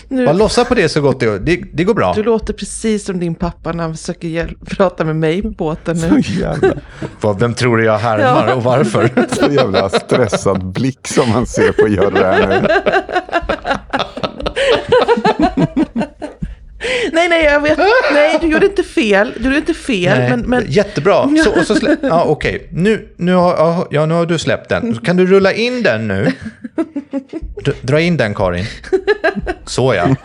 Bara 0.08 0.32
lossa 0.32 0.64
på 0.64 0.74
det 0.74 0.88
så 0.88 1.00
gott 1.00 1.20
det 1.20 1.26
går. 1.26 1.38
Det, 1.38 1.60
det 1.72 1.84
går 1.84 1.94
bra. 1.94 2.12
du 2.16 2.22
låter 2.22 2.52
precis 2.52 3.04
som 3.04 3.20
din 3.20 3.34
pappa 3.34 3.72
när 3.72 3.84
han 3.84 3.96
försöker 3.96 4.28
hjäl- 4.28 4.56
prata 4.66 5.04
med 5.04 5.16
mig 5.16 5.42
på 5.42 5.50
båten 5.50 5.96
nu. 5.96 6.22
Så 6.22 6.32
jävla, 6.32 6.68
Vad- 7.20 7.40
Vem 7.40 7.54
tror 7.54 7.76
du 7.76 7.84
jag 7.84 7.98
härmar 7.98 8.54
och 8.56 8.62
varför? 8.62 9.10
så 9.46 9.52
jävla 9.52 9.88
stressad 9.88 10.64
blick 10.72 11.08
som 11.08 11.30
man 11.30 11.46
ser 11.46 11.72
på 11.72 11.88
Jörre 11.88 12.24
här 12.24 12.60
nu. 12.62 12.68
Nej, 17.12 17.28
nej, 17.28 17.44
jag 17.44 17.60
vet. 17.60 17.78
Nej, 18.12 18.38
du 18.40 18.46
gjorde 18.46 18.66
inte 18.66 18.82
fel. 18.82 19.32
Du 19.36 19.44
gjorde 19.44 19.56
inte 19.56 19.74
fel. 19.74 20.18
Nej, 20.18 20.30
Men, 20.30 20.40
men 20.40 20.64
Jättebra. 20.68 21.28
Så, 21.44 21.60
och 21.60 21.66
så 21.66 21.74
slä, 21.74 21.96
ja, 22.02 22.24
okej. 22.24 22.68
Nu, 22.72 23.08
nu, 23.16 23.32
har, 23.34 23.88
ja, 23.90 24.06
nu 24.06 24.14
har 24.14 24.26
du 24.26 24.38
släppt 24.38 24.68
den. 24.68 24.98
Kan 24.98 25.16
du 25.16 25.26
rulla 25.26 25.52
in 25.52 25.82
den 25.82 26.08
nu? 26.08 26.32
Dra 27.82 28.00
in 28.00 28.16
den, 28.16 28.34
Karin. 28.34 28.64
Så 29.66 29.94
ja. 29.94 30.16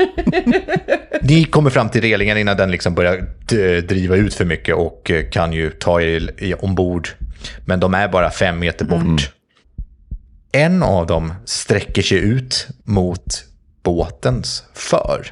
Ni 1.22 1.44
kommer 1.44 1.70
fram 1.70 1.90
till 1.90 2.02
relingen 2.02 2.38
innan 2.38 2.58
den 2.58 2.72
liksom 2.72 2.96
börjar 2.96 3.26
driva 3.82 4.16
ut 4.16 4.34
för 4.34 4.46
mycket 4.46 4.76
och 4.76 5.12
eh, 5.12 5.30
kan 5.30 5.54
ju 5.54 5.70
ta 5.72 6.02
er 6.02 6.64
ombord. 6.64 7.10
Men 7.66 7.80
de 7.80 7.94
är 7.94 8.08
bara 8.08 8.32
fem 8.32 8.60
meter 8.60 8.86
bort. 8.86 9.32
En 10.52 10.84
av 10.84 11.08
dem 11.08 11.34
sträcker 11.46 12.02
sig 12.02 12.18
ut 12.18 12.68
mot 12.84 13.44
båtens 13.84 14.64
för. 14.74 15.32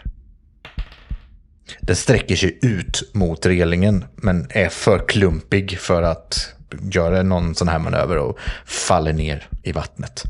Den 1.81 1.95
sträcker 1.95 2.35
sig 2.35 2.59
ut 2.61 3.09
mot 3.13 3.45
relingen 3.45 4.05
men 4.15 4.47
är 4.49 4.69
för 4.69 5.07
klumpig 5.07 5.79
för 5.79 6.01
att 6.01 6.55
göra 6.91 7.23
någon 7.23 7.55
sån 7.55 7.67
här 7.67 7.79
manöver 7.79 8.17
och 8.17 8.39
faller 8.65 9.13
ner 9.13 9.47
i 9.63 9.71
vattnet. 9.71 10.23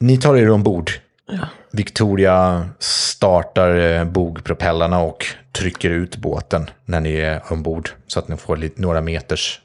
Ni 0.00 0.18
tar 0.18 0.36
er 0.36 0.50
ombord. 0.50 0.90
Victoria 1.72 2.68
startar 2.78 3.76
eh, 3.76 4.04
bogpropellarna 4.04 4.98
och 4.98 5.26
trycker 5.52 5.90
ut 5.90 6.16
båten 6.16 6.70
när 6.84 7.00
ni 7.00 7.14
är 7.14 7.52
ombord 7.52 7.90
så 8.06 8.18
att 8.18 8.28
ni 8.28 8.36
får 8.36 8.56
lite, 8.56 8.82
några 8.82 9.00
meters 9.00 9.60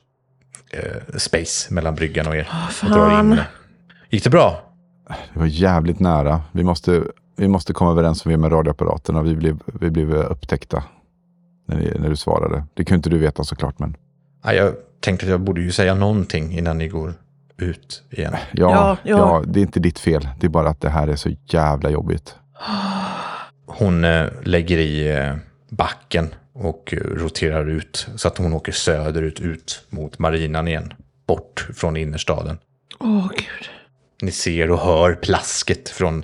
eh, 0.72 1.18
space 1.18 1.74
mellan 1.74 1.96
bryggan 1.96 2.28
och 2.28 2.36
er. 2.36 2.50
och 2.84 2.90
drar 2.90 3.10
fan. 3.10 3.32
in. 3.32 3.40
Gick 4.10 4.24
det 4.24 4.30
bra? 4.30 4.62
Det 5.34 5.40
var 5.40 5.46
jävligt 5.46 6.00
nära. 6.00 6.42
Vi 6.52 6.64
måste, 6.64 7.04
vi 7.36 7.48
måste 7.48 7.74
komma 7.74 7.92
överens 7.92 8.26
om 8.26 8.30
vi 8.30 8.38
med 8.38 8.52
radioapparaterna. 8.52 9.22
Vi 9.22 9.36
blev, 9.36 9.60
vi 9.66 9.90
blev 9.90 10.14
upptäckta 10.14 10.84
när, 11.68 11.78
ni, 11.78 11.92
när 12.00 12.10
du 12.10 12.16
svarade. 12.16 12.64
Det 12.74 12.86
kunde 12.86 12.96
inte 12.96 13.10
du 13.10 13.18
veta 13.18 13.44
såklart. 13.44 13.80
Men 13.80 13.98
Ja, 14.44 14.54
jag 14.54 14.74
tänkte 15.00 15.26
att 15.26 15.30
jag 15.30 15.42
borde 15.42 15.62
ju 15.62 15.72
säga 15.72 15.96
någonting 15.96 16.58
innan 16.58 16.78
ni 16.78 16.88
går 16.88 17.14
ut 17.58 18.04
igen. 18.10 18.34
ja, 18.34 18.72
Ja, 18.72 18.98
ja. 19.04 19.18
ja. 19.18 19.44
det 19.48 19.60
är 19.60 19.62
inte 19.62 19.80
ditt 19.80 20.00
fel. 20.00 20.30
Det 20.40 20.48
är 20.48 20.50
bara 20.50 20.70
att 20.70 20.82
det 20.82 20.90
här 20.90 21.08
är 21.08 21.16
så 21.16 21.30
jävla 21.46 21.90
jobbigt. 21.90 22.36
Hon 23.66 24.04
eh, 24.04 24.28
lägger 24.44 24.78
i 24.78 25.18
eh, 25.18 25.36
backen 25.70 26.36
och 26.54 26.94
eh, 26.94 27.00
roterar 27.00 27.70
ut 27.70 28.08
så 28.16 28.28
att 28.28 28.38
hon 28.38 28.54
åker 28.54 28.72
söderut 28.72 29.40
ut 29.40 29.86
mot 29.90 30.20
marinan 30.20 30.68
igen. 30.68 30.94
Bort 31.28 31.68
från 31.76 31.98
innerstaden. 31.98 32.58
Åh, 33.00 33.28
gud. 33.30 33.70
Ni 34.22 34.32
ser 34.32 34.72
och 34.72 34.80
hör 34.80 35.14
plasket 35.14 35.90
från 35.90 36.24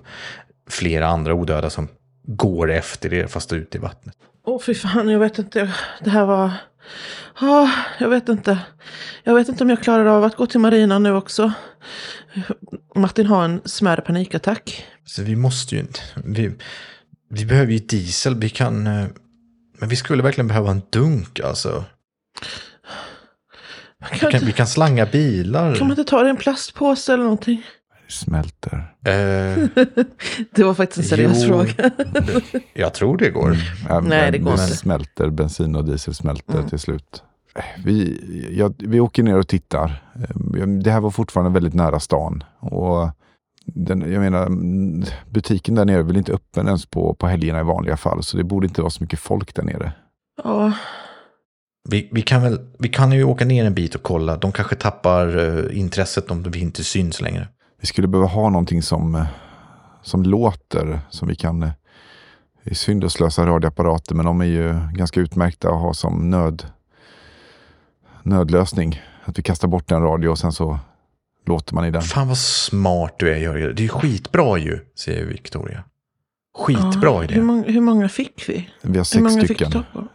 flera 0.72 1.08
andra 1.08 1.34
odöda 1.34 1.70
som 1.70 1.88
går 2.28 2.72
efter 2.72 3.14
er 3.14 3.28
fast 3.28 3.54
ut 3.54 3.76
i 3.76 3.78
vattnet. 3.78 4.16
Åh 4.46 4.62
fy 4.62 4.74
fan, 4.76 5.10
jag 5.10 5.20
vet 5.20 5.40
inte. 5.40 5.74
Det 6.04 6.10
här 6.10 6.26
var... 6.26 6.52
Ja, 7.42 7.72
jag 8.00 8.10
vet 8.10 8.30
inte. 8.30 8.60
Jag 9.24 9.36
vet 9.36 9.50
inte 9.50 9.64
om 9.64 9.70
jag 9.70 9.84
klarar 9.84 10.06
av 10.06 10.24
att 10.24 10.36
gå 10.36 10.46
till 10.46 10.60
marinan 10.60 11.04
nu 11.04 11.14
också. 11.14 11.54
Martin 12.96 13.26
har 13.26 13.46
en 13.46 13.62
smärre 13.66 14.02
panikattack. 14.02 14.86
Så 15.06 15.24
vi 15.24 15.36
måste 15.36 15.76
ju 15.76 15.82
inte... 15.82 16.00
Vi, 16.26 16.52
vi 17.30 17.46
behöver 17.46 17.72
ju 17.72 17.80
diesel. 17.80 18.36
Vi 18.40 18.50
kan... 18.50 18.88
eh, 18.88 19.06
Men 19.80 19.90
vi 19.90 19.96
skulle 19.96 20.24
verkligen 20.24 20.48
behöva 20.48 20.72
en 20.72 20.82
dunk 20.90 21.40
alltså. 21.40 21.84
Kan, 24.00 24.10
Vi 24.14 24.20
kan, 24.20 24.32
inte, 24.34 24.46
vi 24.46 24.52
kan 24.52 24.68
slanga 24.68 25.06
bilar. 25.06 25.76
kan 25.76 25.88
man 25.88 26.00
inte 26.00 26.10
ta 26.10 26.22
det 26.22 26.28
i 26.28 26.30
en 26.30 26.38
plastpåse 26.38 27.14
eller 27.14 27.24
någonting? 27.24 27.64
Det 28.12 28.16
smälter. 28.16 28.94
Eh, 29.06 29.84
Det 30.56 30.64
var 30.64 30.74
faktiskt 30.74 30.98
en 30.98 31.04
seriös 31.18 31.44
Jo. 31.44 31.48
fråga. 31.50 31.92
jag 32.74 32.94
tror 32.94 33.18
det 33.18 33.30
går. 33.30 33.58
Ja, 33.90 34.00
Nej, 34.00 34.32
det 34.32 34.38
går 34.38 34.52
men 34.52 34.60
inte. 34.64 34.76
smälter, 34.76 35.30
bensin 35.30 35.76
och 35.76 35.86
diesel 35.86 36.14
smälter 36.14 36.54
Mm. 36.58 36.70
till 36.70 36.80
slut. 36.80 37.24
Vi, 37.86 38.18
ja, 38.58 38.72
vi 38.78 39.00
åker 39.00 39.24
ner 39.24 39.38
och 39.38 39.48
tittar. 39.48 40.04
Eh, 40.16 40.68
Det 40.68 40.92
här 40.92 41.00
var 41.02 41.12
fortfarande 41.12 41.52
väldigt 41.52 41.74
nära 41.74 42.00
stan. 42.00 42.44
Och 42.60 43.10
den, 43.66 44.12
jag 44.12 44.22
menar, 44.22 44.46
mm, 44.46 45.04
butiken 45.30 45.76
där 45.76 45.86
nere 45.86 46.00
är 46.00 46.04
väl 46.04 46.18
inte 46.18 46.34
öppen 46.34 46.68
ens 46.68 46.86
på, 46.86 47.14
på 47.16 47.28
helgerna 47.28 47.60
i 47.60 47.64
vanliga 47.64 47.98
fall. 47.98 48.24
Så 48.24 48.38
det 48.38 48.44
borde 48.44 48.68
inte 48.68 48.82
vara 48.82 48.90
så 48.90 49.04
mycket 49.04 49.20
folk 49.20 49.56
där 49.56 49.64
nere. 49.64 49.92
Ja, 50.44 50.72
Vi, 51.90 52.10
vi, 52.12 52.22
kan 52.22 52.42
väl, 52.42 52.60
vi 52.80 52.90
kan 52.90 53.12
ju 53.12 53.24
åka 53.24 53.46
ner 53.46 53.66
en 53.66 53.74
bit 53.74 53.96
och 53.96 54.04
kolla. 54.04 54.38
De 54.38 54.52
kanske 54.52 54.76
tappar 54.76 55.38
eh, 55.68 55.80
intresset 55.80 56.32
om 56.32 56.44
vi 56.44 56.60
inte 56.60 56.84
syns 56.84 57.22
längre. 57.22 57.48
Vi 57.82 57.88
skulle 57.88 58.08
behöva 58.08 58.28
ha 58.30 58.50
någonting 58.50 58.82
som, 58.82 59.16
eh, 59.16 59.26
som 60.02 60.24
låter. 60.24 61.00
Som 61.10 61.28
vi 61.28 61.36
kan... 61.36 61.64
eh, 61.64 61.70
Det 62.64 62.72
är 62.72 62.76
synd 62.76 63.04
att 63.04 63.12
slösa 63.12 63.46
radioapparater 63.46 64.16
men 64.16 64.26
de 64.26 64.42
är 64.42 64.46
ju 64.46 64.76
ganska 64.94 65.20
utmärkta 65.20 65.70
att 65.70 65.82
ha 65.82 65.94
som 65.94 66.30
nöd, 66.30 66.66
nödlösning. 68.24 69.02
Att 69.26 69.40
vi 69.40 69.44
kastar 69.44 69.68
bort 69.68 69.92
en 69.92 70.02
radio 70.02 70.30
och 70.30 70.40
sen 70.40 70.52
så 70.52 70.80
låter 71.46 71.76
man 71.76 71.86
i 71.86 71.92
den. 71.92 72.02
Fan 72.02 72.28
vad 72.28 72.38
smart 72.38 73.16
du 73.20 73.34
är 73.34 73.38
Jörgen. 73.38 73.76
Det 73.76 73.84
är 73.84 73.88
skitbra 73.88 74.58
ju, 74.58 74.80
säger 74.96 75.26
Victoria. 75.26 75.84
Skitbra 76.58 77.10
ja, 77.10 77.24
idé. 77.24 77.34
hur, 77.34 77.42
många, 77.42 77.64
hur 77.68 77.82
många 77.82 78.10
fick 78.10 78.50
vi? 78.50 78.70
Vi 78.82 78.90
har 78.90 78.96
Hur 78.96 79.30
sex 79.30 79.46
stycken. 79.46 79.72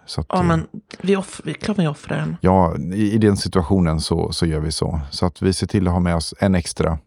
Så 0.06 0.20
att, 0.20 0.26
Ja, 0.28 0.36
eh, 0.36 0.42
men 0.42 0.66
vi, 1.02 1.16
off, 1.16 1.40
vi, 1.44 1.54
klart 1.54 1.78
vi 1.78 1.86
offrar 1.86 2.16
en. 2.16 2.36
ja, 2.40 2.76
i, 2.78 3.12
i 3.12 3.18
den 3.18 3.36
situationen 3.36 4.00
så, 4.00 4.32
så 4.32 4.46
gör 4.46 4.60
vi 4.60 4.72
så. 4.72 5.00
Så 5.10 5.26
att 5.26 5.42
vi 5.42 5.52
ser 5.52 5.66
till 5.66 5.86
att 5.86 5.92
ha 5.92 6.00
med 6.00 6.16
oss 6.16 6.34
en 6.38 6.54
extra. 6.54 6.98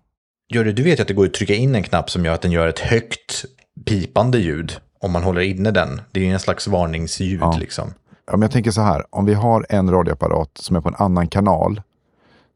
Jörgen, 0.51 0.75
du 0.75 0.83
vet 0.83 0.99
ju 0.99 1.01
att 1.01 1.07
det 1.07 1.13
går 1.13 1.25
att 1.25 1.33
trycka 1.33 1.55
in 1.55 1.75
en 1.75 1.83
knapp 1.83 2.09
som 2.09 2.25
gör 2.25 2.33
att 2.33 2.41
den 2.41 2.51
gör 2.51 2.67
ett 2.67 2.79
högt 2.79 3.45
pipande 3.85 4.37
ljud. 4.39 4.73
Om 5.01 5.11
man 5.11 5.23
håller 5.23 5.41
inne 5.41 5.71
den. 5.71 6.01
Det 6.11 6.19
är 6.19 6.23
ju 6.23 6.31
en 6.31 6.39
slags 6.39 6.67
varningsljud 6.67 7.41
Ja. 7.41 7.57
liksom. 7.59 7.93
Men 8.31 8.41
jag 8.41 8.51
tänker 8.51 8.71
så 8.71 8.81
här, 8.81 9.05
om 9.09 9.25
vi 9.25 9.33
har 9.33 9.65
en 9.69 9.91
radioapparat 9.91 10.49
som 10.53 10.75
är 10.75 10.81
på 10.81 10.89
en 10.89 10.95
annan 10.95 11.27
kanal 11.27 11.81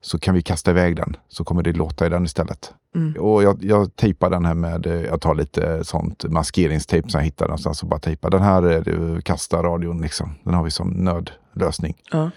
så 0.01 0.19
kan 0.19 0.36
vi 0.36 0.41
kasta 0.41 0.71
iväg 0.71 0.95
den. 0.95 1.15
Så 1.27 1.43
kommer 1.43 1.63
det 1.63 1.73
låta 1.73 2.06
i 2.06 2.10
den 2.10 2.25
istället. 2.25 2.73
Mm. 2.95 3.13
Och 3.21 3.43
jag, 3.43 3.63
jag 3.63 3.95
tejpar 3.95 4.29
den 4.29 4.45
här 4.45 4.53
med, 4.53 4.86
eh, 4.86 5.01
jag 5.01 5.21
tar 5.21 5.36
lite 5.36 5.84
sånt 5.84 6.23
maskeringstejp 6.23 7.10
som 7.10 7.17
jag 7.19 7.25
hittar 7.25 7.45
någonstans 7.45 7.84
och 7.84 7.89
bara 7.89 7.99
tejpar. 7.99 8.29
Den 8.29 8.41
här 8.41 8.63
är 8.63 8.82
det, 8.82 9.21
kasta 9.21 9.63
radion 9.63 10.01
liksom. 10.01 10.36
Den 10.43 10.53
har 10.53 10.63
vi 10.63 10.71
som 10.71 10.89
nödlösning. 10.89 11.95
Ja. 12.12 12.29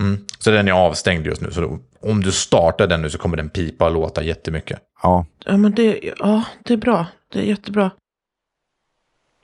Mm. 0.00 0.26
Så 0.38 0.50
den 0.50 0.68
är 0.68 0.72
avstängd 0.72 1.26
just 1.26 1.40
nu. 1.40 1.50
Så 1.50 1.60
då, 1.60 1.78
om 2.00 2.22
du 2.22 2.32
startar 2.32 2.86
den 2.86 3.02
nu 3.02 3.10
så 3.10 3.18
kommer 3.18 3.36
den 3.36 3.48
pipa 3.48 3.86
och 3.86 3.92
låta 3.92 4.22
jättemycket. 4.22 4.80
Ja, 5.02 5.26
Ja, 5.44 5.56
men 5.56 5.74
det, 5.74 6.00
ja, 6.18 6.44
det 6.64 6.72
är 6.72 6.78
bra. 6.78 7.06
Det 7.32 7.38
är 7.38 7.42
jättebra. 7.42 7.90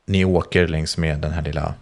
Ni 0.07 0.25
åker 0.25 0.69
längs 0.69 0.99
med 0.99 1.19
den 1.21 1.33
här 1.33 1.43
lilla 1.43 1.75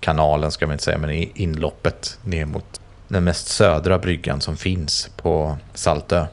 kanalen, 0.00 0.50
ska 0.50 0.66
man 0.66 0.72
inte 0.74 0.84
säga, 0.84 0.98
men 0.98 1.10
i 1.10 1.32
inloppet 1.34 2.18
ner 2.24 2.46
mot 2.46 2.80
den 3.08 3.24
mest 3.24 3.48
södra 3.48 3.98
bryggan 3.98 4.40
som 4.40 4.56
finns 4.56 5.10
på 5.16 5.56
Saltö. 5.74 6.26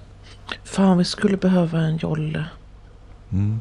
Fan, 0.63 0.97
vi 0.97 1.05
skulle 1.05 1.37
behöva 1.37 1.79
en 1.79 1.97
jolle. 1.97 2.45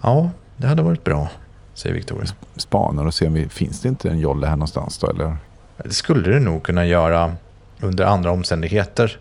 Ja, 0.03 0.31
det 0.57 0.67
hade 0.67 0.83
varit 0.83 1.05
bra, 1.05 1.29
säger 1.75 1.95
Victoria. 1.95 2.27
spanar 2.57 3.07
och 3.07 3.15
ser 3.15 3.27
om 3.27 3.33
vi, 3.35 3.49
finns 3.49 3.81
det 3.81 3.89
inte 3.89 4.11
en 4.11 4.19
jolle 4.19 4.47
här 4.47 4.57
någonstans 4.57 4.99
då 4.99 5.11
eller? 5.11 5.37
Det 5.77 5.93
skulle 5.93 6.31
det 6.31 6.41
nog 6.41 6.63
kunna 6.63 6.87
göra 6.87 7.37
under 7.85 8.05
andra 8.05 8.31
omständigheter. 8.31 9.19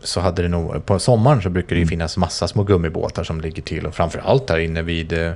Så 0.00 0.20
hade 0.20 0.42
det 0.42 0.48
nog, 0.48 0.86
på 0.86 0.98
sommaren 0.98 1.42
så 1.42 1.50
brukar 1.50 1.76
det 1.76 1.80
ju 1.80 1.86
finnas 1.86 2.16
massa 2.16 2.48
små 2.48 2.62
gummibåtar 2.62 3.24
som 3.24 3.40
ligger 3.40 3.62
till. 3.62 3.86
Och 3.86 3.94
framförallt 3.94 4.50
här 4.50 4.58
inne 4.58 4.82
vid 4.82 5.12
eh, 5.12 5.32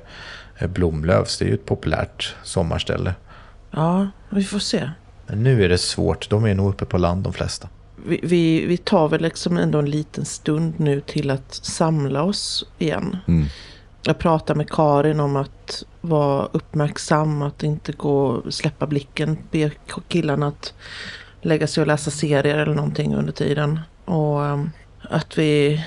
Blomlövs, 0.69 1.39
det 1.39 1.45
är 1.45 1.49
ju 1.49 1.55
ett 1.55 1.67
populärt 1.67 2.35
sommarställe. 2.43 3.15
Ja, 3.71 4.09
vi 4.31 4.45
får 4.45 4.59
se. 4.59 4.91
Men 5.27 5.43
nu 5.43 5.65
är 5.65 5.69
det 5.69 5.79
svårt, 5.79 6.31
de 6.31 6.45
är 6.45 6.55
nog 6.55 6.69
uppe 6.69 6.85
på 6.85 6.99
land 6.99 7.23
de 7.23 7.33
flesta. 7.33 7.69
Vi, 8.07 8.21
vi, 8.23 8.67
vi 8.67 8.77
tar 8.77 9.09
väl 9.09 9.23
liksom 9.23 9.57
ändå 9.57 9.79
en 9.79 9.91
liten 9.91 10.25
stund 10.25 10.75
nu 10.77 11.01
till 11.01 11.31
att 11.31 11.55
samla 11.55 12.23
oss 12.23 12.67
igen. 12.79 13.17
Mm. 13.29 13.47
Jag 14.03 14.19
pratar 14.19 14.55
med 14.55 14.71
Karin 14.71 15.21
om 15.21 15.37
att 15.37 15.85
vara 16.01 16.49
uppmärksam, 16.53 17.43
att 17.43 17.63
inte 17.63 17.93
gå 17.93 18.43
släppa 18.51 18.87
blicken, 18.87 19.39
be 19.51 19.71
killarna 20.09 20.47
att 20.47 20.75
lägga 21.43 21.67
sig 21.67 21.81
och 21.81 21.87
läsa 21.87 22.11
serier 22.11 22.59
eller 22.59 22.75
någonting 22.75 23.15
under 23.15 23.33
tiden. 23.33 23.81
Och 24.05 24.41
um, 24.41 24.71
att 25.11 25.39
vi 25.39 25.85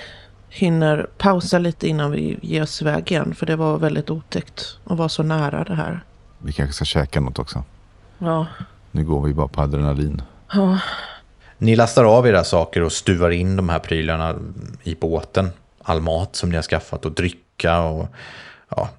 hinner 0.49 1.07
pausa 1.17 1.57
lite 1.59 1.87
innan 1.87 2.11
vi 2.11 2.37
ger 2.41 2.63
oss 2.63 2.81
iväg 2.81 3.11
igen. 3.11 3.35
För 3.35 3.45
det 3.45 3.55
var 3.55 3.77
väldigt 3.77 4.09
otäckt 4.09 4.77
att 4.85 4.97
vara 4.97 5.09
så 5.09 5.23
nära 5.23 5.63
det 5.63 5.75
här. 5.75 6.03
Vi 6.37 6.53
kanske 6.53 6.73
ska 6.73 6.85
käka 6.85 7.19
något 7.19 7.39
också. 7.39 7.63
Ja, 8.17 8.45
Nu 8.91 9.03
går 9.03 9.21
vi 9.21 9.33
bara 9.33 9.47
på 9.47 9.61
adrenalin. 9.61 10.21
ja, 10.53 10.79
Ni 11.57 11.75
lastar 11.75 12.03
av 12.03 12.27
era 12.27 12.43
saker 12.43 12.81
och 12.81 12.91
stuvar 12.91 13.29
in 13.29 13.55
de 13.55 13.69
här 13.69 13.79
prylarna 13.79 14.35
i 14.83 14.95
båten. 14.95 15.49
All 15.83 16.01
mat 16.01 16.35
som 16.35 16.49
ni 16.49 16.55
har 16.55 16.63
skaffat 16.63 17.05
och 17.05 17.11
dricka 17.11 17.81
och 17.81 18.07
ja. 18.69 18.89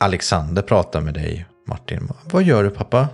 Alexander 0.00 0.62
pratar 0.62 1.00
med 1.00 1.14
dig, 1.14 1.46
Martin. 1.66 2.08
Vad 2.30 2.42
gör 2.42 2.62
du 2.64 2.70
pappa? 2.70 3.08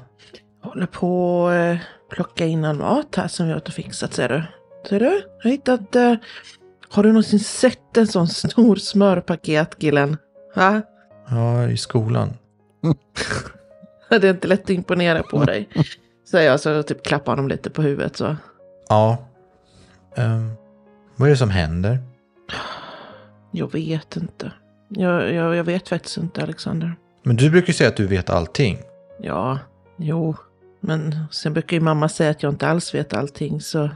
håller 0.62 0.87
på 0.87 1.51
eh, 1.51 1.77
plocka 2.11 2.46
in 2.46 2.64
all 2.64 2.77
mat 2.77 3.16
här 3.16 3.29
som 3.29 3.46
vi 3.46 3.53
har 3.53 3.61
fixat 3.61 4.14
ser 4.14 4.29
du. 4.29 4.42
Ser 4.88 5.01
du? 5.01 5.07
Jag 5.07 5.44
har 5.44 5.51
hittat... 5.51 5.96
Eh, 5.96 6.14
har 6.88 7.03
du 7.03 7.09
någonsin 7.09 7.40
sett 7.40 7.96
en 7.96 8.07
sån 8.07 8.29
stor 8.29 8.77
smörpaket 8.77 9.79
killen? 9.79 10.16
Va? 10.55 10.83
Ja, 11.29 11.68
i 11.68 11.77
skolan. 11.77 12.35
Det 14.09 14.25
är 14.25 14.31
inte 14.31 14.49
lätt 14.49 14.62
att 14.62 14.70
imponera 14.70 15.23
på 15.23 15.44
dig. 15.44 15.68
Säger 16.31 16.51
jag 16.51 16.61
så 16.61 16.83
typ 16.83 17.07
klappar 17.07 17.33
honom 17.33 17.49
lite 17.49 17.70
på 17.70 17.83
huvudet 17.83 18.16
så. 18.16 18.37
Ja. 18.88 19.18
Ehm, 20.16 20.53
vad 21.16 21.29
är 21.29 21.31
det 21.31 21.37
som 21.37 21.51
händer? 21.51 21.99
Jag 23.51 23.73
vet 23.73 24.16
inte. 24.16 24.53
Jag, 24.88 25.35
jag, 25.35 25.57
jag 25.57 25.64
vet 25.64 25.88
faktiskt 25.88 26.16
inte 26.16 26.42
Alexander. 26.42 26.94
Men 27.23 27.37
du 27.37 27.51
brukar 27.51 27.73
säga 27.73 27.88
att 27.88 27.96
du 27.96 28.07
vet 28.07 28.31
allting. 28.31 28.79
Ja, 29.20 29.59
jo. 29.96 30.37
Men 30.81 31.14
sen 31.31 31.53
brukar 31.53 31.77
ju 31.77 31.81
mamma 31.81 32.09
säga 32.09 32.31
att 32.31 32.43
jag 32.43 32.53
inte 32.53 32.69
alls 32.69 32.95
vet 32.95 33.14
allting 33.14 33.61
så. 33.61 33.90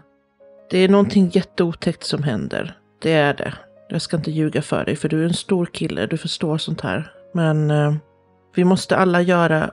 Det 0.71 0.79
är 0.79 0.89
någonting 0.89 1.31
jätteotäckt 1.33 2.05
som 2.05 2.23
händer. 2.23 2.79
Det 3.03 3.13
är 3.13 3.35
det. 3.35 3.55
Jag 3.89 4.03
ska 4.03 4.17
inte 4.17 4.31
ljuga 4.31 4.63
för 4.63 4.85
dig 4.85 4.97
för 4.97 5.09
du 5.09 5.21
är 5.23 5.27
en 5.27 5.35
stor 5.35 5.67
kille, 5.67 6.07
du 6.07 6.17
förstår 6.17 6.59
sånt 6.59 6.81
här. 6.81 7.13
Men 7.33 7.71
eh, 7.71 7.95
vi 8.55 8.65
måste 8.65 8.97
alla 8.97 9.23
göra 9.23 9.71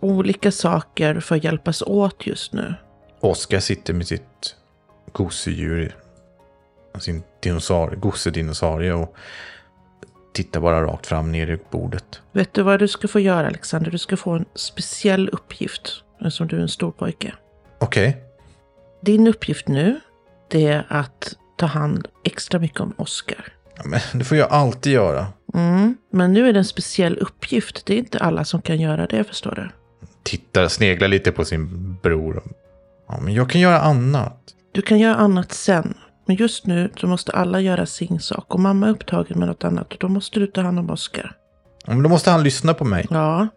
olika 0.00 0.52
saker 0.52 1.20
för 1.20 1.36
att 1.36 1.44
hjälpas 1.44 1.82
åt 1.82 2.26
just 2.26 2.52
nu. 2.52 2.74
Oskar 3.20 3.60
sitter 3.60 3.94
med 3.94 4.06
sitt 4.06 4.56
gosedjur, 5.12 5.96
sin 6.98 7.22
dinosaurie, 7.40 7.98
goseddinosaurie 7.98 8.92
och 8.92 9.16
tittar 10.32 10.60
bara 10.60 10.84
rakt 10.84 11.06
fram 11.06 11.32
ner 11.32 11.50
i 11.50 11.58
bordet. 11.70 12.20
Vet 12.32 12.54
du 12.54 12.62
vad 12.62 12.78
du 12.78 12.88
ska 12.88 13.08
få 13.08 13.20
göra 13.20 13.46
Alexander? 13.46 13.90
Du 13.90 13.98
ska 13.98 14.16
få 14.16 14.30
en 14.30 14.44
speciell 14.54 15.28
uppgift 15.28 16.04
eftersom 16.20 16.46
du 16.46 16.56
är 16.56 16.60
en 16.60 16.68
stor 16.68 16.90
pojke. 16.90 17.34
Okej. 17.80 18.16
Din 19.02 19.26
uppgift 19.26 19.68
nu, 19.68 20.00
det 20.48 20.66
är 20.66 20.86
att 20.88 21.36
ta 21.56 21.66
hand 21.66 22.08
extra 22.24 22.60
mycket 22.60 22.80
om 22.80 22.94
Oscar. 22.96 23.52
Ja, 23.76 23.82
men 23.84 24.00
det 24.18 24.24
får 24.24 24.36
jag 24.36 24.50
alltid 24.50 24.92
göra. 24.92 25.26
Mm, 25.54 25.96
men 26.10 26.32
nu 26.32 26.48
är 26.48 26.52
det 26.52 26.58
en 26.58 26.64
speciell 26.64 27.18
uppgift. 27.18 27.86
Det 27.86 27.94
är 27.94 27.98
inte 27.98 28.18
alla 28.18 28.44
som 28.44 28.62
kan 28.62 28.80
göra 28.80 29.06
det, 29.06 29.24
förstår 29.24 29.54
du. 29.54 29.68
Tittar, 30.22 30.68
sneglar 30.68 31.08
lite 31.08 31.32
på 31.32 31.44
sin 31.44 31.94
bror. 32.02 32.42
Ja, 33.08 33.20
men 33.20 33.34
jag 33.34 33.50
kan 33.50 33.60
göra 33.60 33.80
annat. 33.80 34.38
Du 34.72 34.82
kan 34.82 34.98
göra 34.98 35.14
annat 35.14 35.52
sen. 35.52 35.94
Men 36.26 36.36
just 36.36 36.66
nu 36.66 36.90
så 36.96 37.06
måste 37.06 37.32
alla 37.32 37.60
göra 37.60 37.86
sin 37.86 38.20
sak. 38.20 38.54
Och 38.54 38.60
mamma 38.60 38.86
är 38.86 38.90
upptagen 38.90 39.38
med 39.38 39.48
något 39.48 39.64
annat. 39.64 39.92
Och 39.92 39.98
då 40.00 40.08
måste 40.08 40.40
du 40.40 40.46
ta 40.46 40.60
hand 40.60 40.78
om 40.78 40.90
Oscar. 40.90 41.36
Ja, 41.86 41.92
men 41.92 42.02
då 42.02 42.08
måste 42.08 42.30
han 42.30 42.42
lyssna 42.42 42.74
på 42.74 42.84
mig. 42.84 43.06
Ja, 43.10 43.48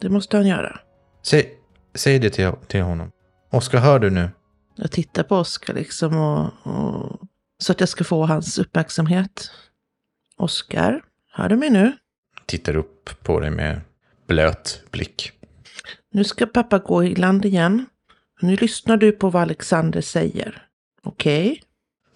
det 0.00 0.08
måste 0.08 0.36
han 0.36 0.46
göra. 0.46 0.80
Säg, 1.22 1.54
säg 1.96 2.18
det 2.18 2.30
till, 2.30 2.52
till 2.66 2.82
honom. 2.82 3.10
Oskar, 3.50 3.78
hör 3.78 3.98
du 3.98 4.10
nu? 4.10 4.30
Jag 4.74 4.90
tittar 4.92 5.22
på 5.22 5.36
Oscar 5.36 5.74
liksom 5.74 6.16
och, 6.16 6.52
och... 6.62 7.20
Så 7.58 7.72
att 7.72 7.80
jag 7.80 7.88
ska 7.88 8.04
få 8.04 8.26
hans 8.26 8.58
uppmärksamhet. 8.58 9.50
Oscar, 10.36 11.02
hör 11.32 11.48
du 11.48 11.56
mig 11.56 11.70
nu? 11.70 11.92
Tittar 12.46 12.76
upp 12.76 13.22
på 13.22 13.40
dig 13.40 13.50
med 13.50 13.80
blöt 14.26 14.82
blick. 14.90 15.32
Nu 16.12 16.24
ska 16.24 16.46
pappa 16.46 16.78
gå 16.78 17.04
i 17.04 17.14
land 17.14 17.44
igen. 17.44 17.86
Nu 18.40 18.56
lyssnar 18.56 18.96
du 18.96 19.12
på 19.12 19.30
vad 19.30 19.42
Alexander 19.42 20.00
säger. 20.00 20.66
Okej? 21.02 21.62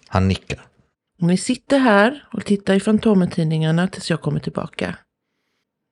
Han 0.07 0.27
nickar. 0.27 0.59
Ni 1.17 1.37
sitter 1.37 1.79
här 1.79 2.27
och 2.33 2.45
tittar 2.45 2.73
i 2.73 2.79
Fantomen-tidningarna 2.79 3.87
tills 3.87 4.09
jag 4.09 4.21
kommer 4.21 4.39
tillbaka. 4.39 4.97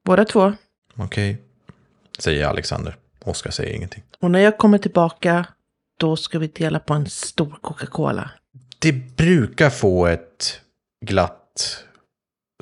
Båda 0.06 0.26
två. 0.26 0.54
Okej, 0.96 1.42
säger 2.20 2.46
Alexander. 2.46 2.96
Oskar 3.26 3.51
säger 3.51 3.76
ingenting. 3.76 4.03
Och 4.20 4.32
när 4.32 4.39
jag 4.39 4.57
kommer 4.57 4.78
tillbaka, 4.78 5.45
då 5.99 6.15
ska 6.15 6.39
vi 6.39 6.47
dela 6.47 6.80
på 6.80 6.93
en 6.93 7.09
stor 7.09 7.57
Coca-Cola. 7.61 8.30
Det 8.80 8.93
brukar 8.93 9.70
få 9.70 10.05
ett 10.07 10.61
glatt 11.05 11.84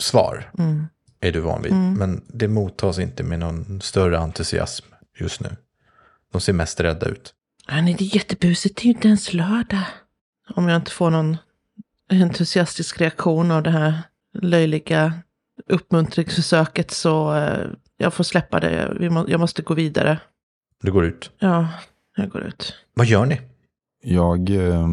svar, 0.02 0.52
Mm. 0.58 0.88
är 1.20 1.32
du 1.32 1.40
van 1.40 1.62
vid. 1.62 1.74
Men 1.74 2.24
det 2.28 2.48
mottas 2.48 3.00
inte 3.00 3.24
med 3.24 3.40
någon 3.40 3.82
större 3.82 4.20
entusiasm 4.20 4.86
just 5.20 5.42
nu. 5.42 5.50
De 6.32 6.42
ser 6.42 6.54
mest 6.54 6.80
rädda 6.80 7.06
ut. 7.06 7.34
Ja, 7.68 7.82
nej, 7.82 7.96
det 8.00 8.04
är 8.06 8.16
jättebusigt. 8.16 8.76
Det 8.76 8.82
är 8.82 8.86
ju 8.86 8.92
inte 8.94 9.08
ens 9.08 9.34
lördag. 9.34 9.84
Om 10.56 10.68
jag 10.68 10.76
inte 10.76 10.92
får 10.92 11.10
någon 11.10 11.38
entusiastisk 12.12 13.02
reaktion 13.02 13.52
av 13.52 13.64
det 13.64 13.72
här 13.72 14.02
löjliga 14.34 15.14
uppmuntringsförsöket 15.70 16.92
så 16.92 17.36
eh, 17.36 17.68
jag 17.98 18.14
får 18.14 18.24
släppa 18.24 18.60
det. 18.60 18.98
Jag 19.28 19.40
måste 19.40 19.62
gå 19.62 19.74
vidare. 19.74 20.20
Du 20.84 20.92
går 20.92 21.06
ut. 21.06 21.32
Ja, 21.40 21.68
jag 22.16 22.30
går 22.30 22.44
ut. 22.44 22.74
Vad 22.94 23.06
gör 23.06 23.26
ni? 23.26 23.42
Jag 24.04 24.50
eh, 24.50 24.88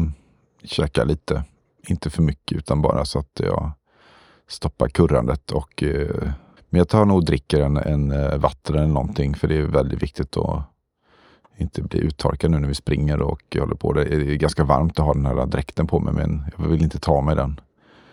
käkar 0.63 1.05
lite. 1.05 1.43
Inte 1.87 2.09
för 2.09 2.21
mycket 2.21 2.57
utan 2.57 2.81
bara 2.81 3.05
så 3.05 3.19
att 3.19 3.39
jag 3.39 3.71
stoppar 4.47 4.89
kurrandet. 4.89 5.51
Och, 5.51 5.83
eh, 5.83 6.31
men 6.69 6.77
jag 6.77 6.89
tar 6.89 7.05
nog 7.05 7.17
och 7.17 7.25
dricker 7.25 7.61
en, 7.61 7.77
en 7.77 8.11
eh, 8.11 8.37
vatten 8.37 8.75
eller 8.75 8.87
någonting. 8.87 9.35
För 9.35 9.47
det 9.47 9.57
är 9.57 9.61
väldigt 9.61 10.03
viktigt 10.03 10.37
att 10.37 10.63
inte 11.57 11.81
bli 11.81 11.99
uttorkad 11.99 12.51
nu 12.51 12.59
när 12.59 12.67
vi 12.67 12.75
springer 12.75 13.21
och 13.21 13.57
håller 13.59 13.75
på. 13.75 13.93
Det 13.93 14.01
är 14.01 14.35
ganska 14.35 14.63
varmt 14.63 14.99
att 14.99 15.05
ha 15.05 15.13
den 15.13 15.25
här 15.25 15.45
dräkten 15.45 15.87
på 15.87 15.99
mig 15.99 16.13
men 16.13 16.43
jag 16.57 16.67
vill 16.67 16.83
inte 16.83 16.99
ta 16.99 17.21
mig 17.21 17.35
den. 17.35 17.59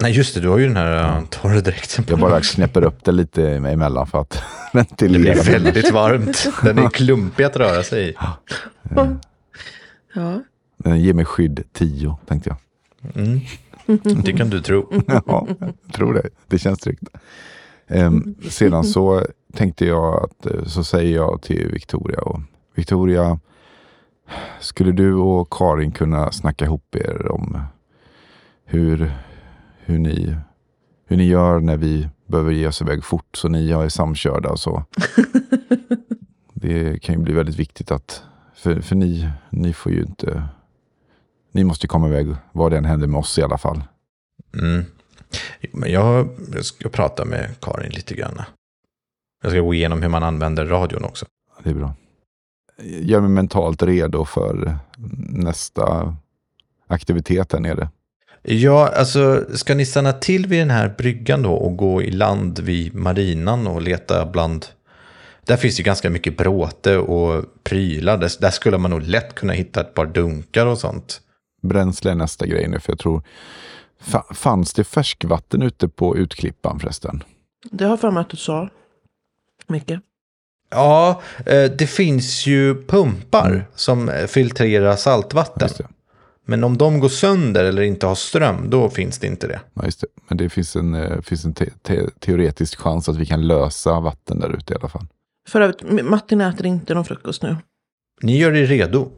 Nej, 0.03 0.13
just 0.13 0.35
det. 0.35 0.41
Du 0.41 0.49
har 0.49 0.59
ju 0.59 0.67
den 0.67 0.77
här 0.77 1.19
uh, 1.19 1.25
torra 1.31 1.61
dräkten 1.61 2.05
på 2.05 2.13
Jag 2.13 2.19
bara 2.19 2.41
knäpper 2.41 2.85
upp 2.85 3.05
det 3.05 3.13
lite 3.13 3.51
emellan 3.51 4.07
för 4.07 4.21
att 4.21 4.31
Det 4.73 4.79
ventilera. 4.79 5.43
blir 5.43 5.53
väldigt 5.53 5.91
varmt. 5.93 6.49
Den 6.63 6.79
är 6.79 6.89
klumpig 6.89 7.45
att 7.45 7.57
röra 7.57 7.83
sig 7.83 8.09
i. 8.09 8.15
Ja. 10.15 10.41
Den 10.77 11.01
ger 11.01 11.15
mig 11.15 11.25
skydd 11.25 11.65
10 11.73 12.17
tänkte 12.27 12.51
jag. 12.51 12.59
Mm. 13.25 13.41
Det 14.25 14.33
kan 14.33 14.51
du 14.51 14.61
tro. 14.63 14.93
Ja, 15.27 15.47
jag 15.59 15.93
tror 15.93 16.15
det. 16.15 16.29
Det 16.47 16.59
känns 16.59 16.79
tryggt. 16.79 17.03
Ehm, 17.89 18.35
sedan 18.51 18.85
så 18.85 19.27
tänkte 19.55 19.87
jag 19.87 20.25
att, 20.25 20.47
eh, 20.47 20.65
så 20.65 20.85
säger 20.85 21.17
jag 21.17 21.43
till 21.43 21.69
Victoria 21.73 22.21
och 22.21 22.41
Victoria, 22.75 23.39
skulle 24.61 24.93
du 24.93 25.15
och 25.15 25.51
Karin 25.51 25.93
kunna 25.93 26.33
snacka 26.33 26.65
ihop 26.65 26.97
er 26.97 27.27
om 27.31 27.61
hur, 28.65 29.13
hur, 29.93 29.99
ni, 29.99 30.37
hur 31.07 31.17
ni 31.17 31.25
gör 31.25 31.61
när 31.61 31.77
vi 31.77 32.09
behöver 32.27 32.53
ge 32.53 32.67
oss 32.67 32.83
iväg 32.83 33.05
fort 33.05 33.37
så 33.37 33.49
ni 33.49 33.71
är 33.71 33.89
samkörda 33.89 34.51
och 34.51 34.61
så. 34.61 34.85
Det 36.55 37.03
kan 37.03 37.15
ju 37.15 37.21
bli 37.21 37.33
väldigt 37.33 37.57
viktigt 37.57 37.91
att, 37.91 38.23
för, 38.55 38.81
för 38.81 38.97
ni, 38.97 39.31
ni 39.51 39.73
får 39.73 39.93
ju 39.93 40.03
inte, 40.03 40.43
ni 41.53 41.65
måste 41.65 41.85
ju 41.85 41.89
komma 41.89 42.09
iväg 42.09 42.35
vad 42.53 42.73
det 42.73 42.79
än 42.79 42.85
händer 42.85 43.07
med 43.07 43.19
oss 43.19 43.39
i 43.39 43.43
alla 43.43 43.59
fall. 43.59 43.83
Mm. 44.55 44.85
Men 45.73 45.93
jag, 45.93 46.29
jag 46.55 46.65
ska 46.65 46.89
prata 46.89 47.25
med 47.25 47.61
Karin 47.61 47.93
lite 47.93 48.15
grann. 48.15 48.43
Jag 49.43 49.53
ska 49.53 49.61
gå 49.61 49.75
igenom 49.75 50.03
hur 50.03 50.09
man 50.09 50.23
använder 50.23 50.67
radion 50.67 51.05
också. 51.05 51.27
Det 51.63 51.71
är 51.71 51.75
bra. 51.75 51.95
Gör 52.83 53.21
mig 53.21 53.31
mentalt 53.31 53.83
redo 53.83 54.25
för 54.25 54.79
nästa 55.29 56.17
aktivitet 56.87 57.53
här 57.53 57.61
nere. 57.61 57.89
Ja, 58.43 58.89
alltså 58.89 59.45
ska 59.55 59.75
ni 59.75 59.87
stanna 59.87 60.13
till 60.13 60.47
vid 60.47 60.61
den 60.61 60.71
här 60.71 60.95
bryggan 60.99 61.43
då 61.43 61.53
och 61.53 61.77
gå 61.77 62.03
i 62.03 62.11
land 62.11 62.59
vid 62.59 62.95
marinan 62.95 63.67
och 63.67 63.83
leta 63.83 64.27
bland... 64.27 64.67
Där 65.47 65.57
finns 65.57 65.81
ju 65.81 65.85
ganska 65.85 66.11
mycket 66.11 66.37
bråte 66.37 66.99
och 66.99 67.45
prylar. 67.65 68.19
Där, 68.19 68.31
där 68.41 68.51
skulle 68.51 68.79
man 68.79 68.91
nog 68.91 69.03
lätt 69.03 69.35
kunna 69.35 69.53
hitta 69.53 69.81
ett 69.81 69.95
par 69.95 70.07
dunkar 70.07 70.67
och 70.67 70.79
sånt. 70.79 71.21
Bränsle 71.63 72.11
är 72.11 72.15
nästa 72.15 72.47
grej 72.47 72.69
nu, 72.69 72.81
för 72.81 72.93
jag 72.93 72.99
tror... 72.99 73.23
Fa- 74.05 74.35
fanns 74.35 74.73
det 74.73 74.85
färskvatten 74.85 75.63
ute 75.63 75.89
på 75.89 76.17
utklippan 76.17 76.81
förresten? 76.81 77.25
Det 77.71 77.85
har 77.85 77.97
för 77.97 78.11
mig 78.11 78.21
att 78.21 78.31
du 78.31 78.37
sa. 78.37 78.69
Mycket. 79.67 80.01
Ja, 80.71 81.23
eh, 81.47 81.71
det 81.71 81.87
finns 81.87 82.47
ju 82.47 82.83
pumpar 82.87 83.69
som 83.75 84.09
eh, 84.09 84.27
filtrerar 84.27 84.97
saltvatten. 84.97 85.69
Just 85.69 85.79
det. 85.79 85.87
Men 86.47 86.65
om 86.65 86.79
de 86.79 87.01
går 87.01 87.09
sönder 87.09 87.65
eller 87.65 87.83
inte 87.83 88.07
har 88.07 88.15
ström, 88.15 88.71
då 88.71 88.91
finns 88.91 89.19
det 89.19 89.27
inte 89.27 89.47
det. 89.47 89.61
Ja, 89.75 89.85
just 89.85 90.01
det. 90.01 90.07
Men 90.29 90.39
det 90.39 90.49
finns 90.51 90.77
en, 90.77 90.95
eh, 90.95 91.21
finns 91.21 91.45
en 91.45 91.55
te- 91.55 91.71
te- 91.83 92.11
teoretisk 92.21 92.79
chans 92.79 93.09
att 93.09 93.17
vi 93.17 93.27
kan 93.27 93.47
lösa 93.47 94.01
vatten 94.01 94.41
där 94.41 94.57
ute 94.57 94.73
i 94.73 94.77
alla 94.77 94.89
fall. 94.89 95.07
För 95.49 95.61
övrigt, 95.61 96.05
Martin 96.05 96.41
äter 96.41 96.67
inte 96.67 96.95
någon 96.95 97.05
frukost 97.05 97.43
nu. 97.43 97.57
Ni 98.23 98.39
gör 98.39 98.53
er 98.57 98.67
redo. 98.67 99.09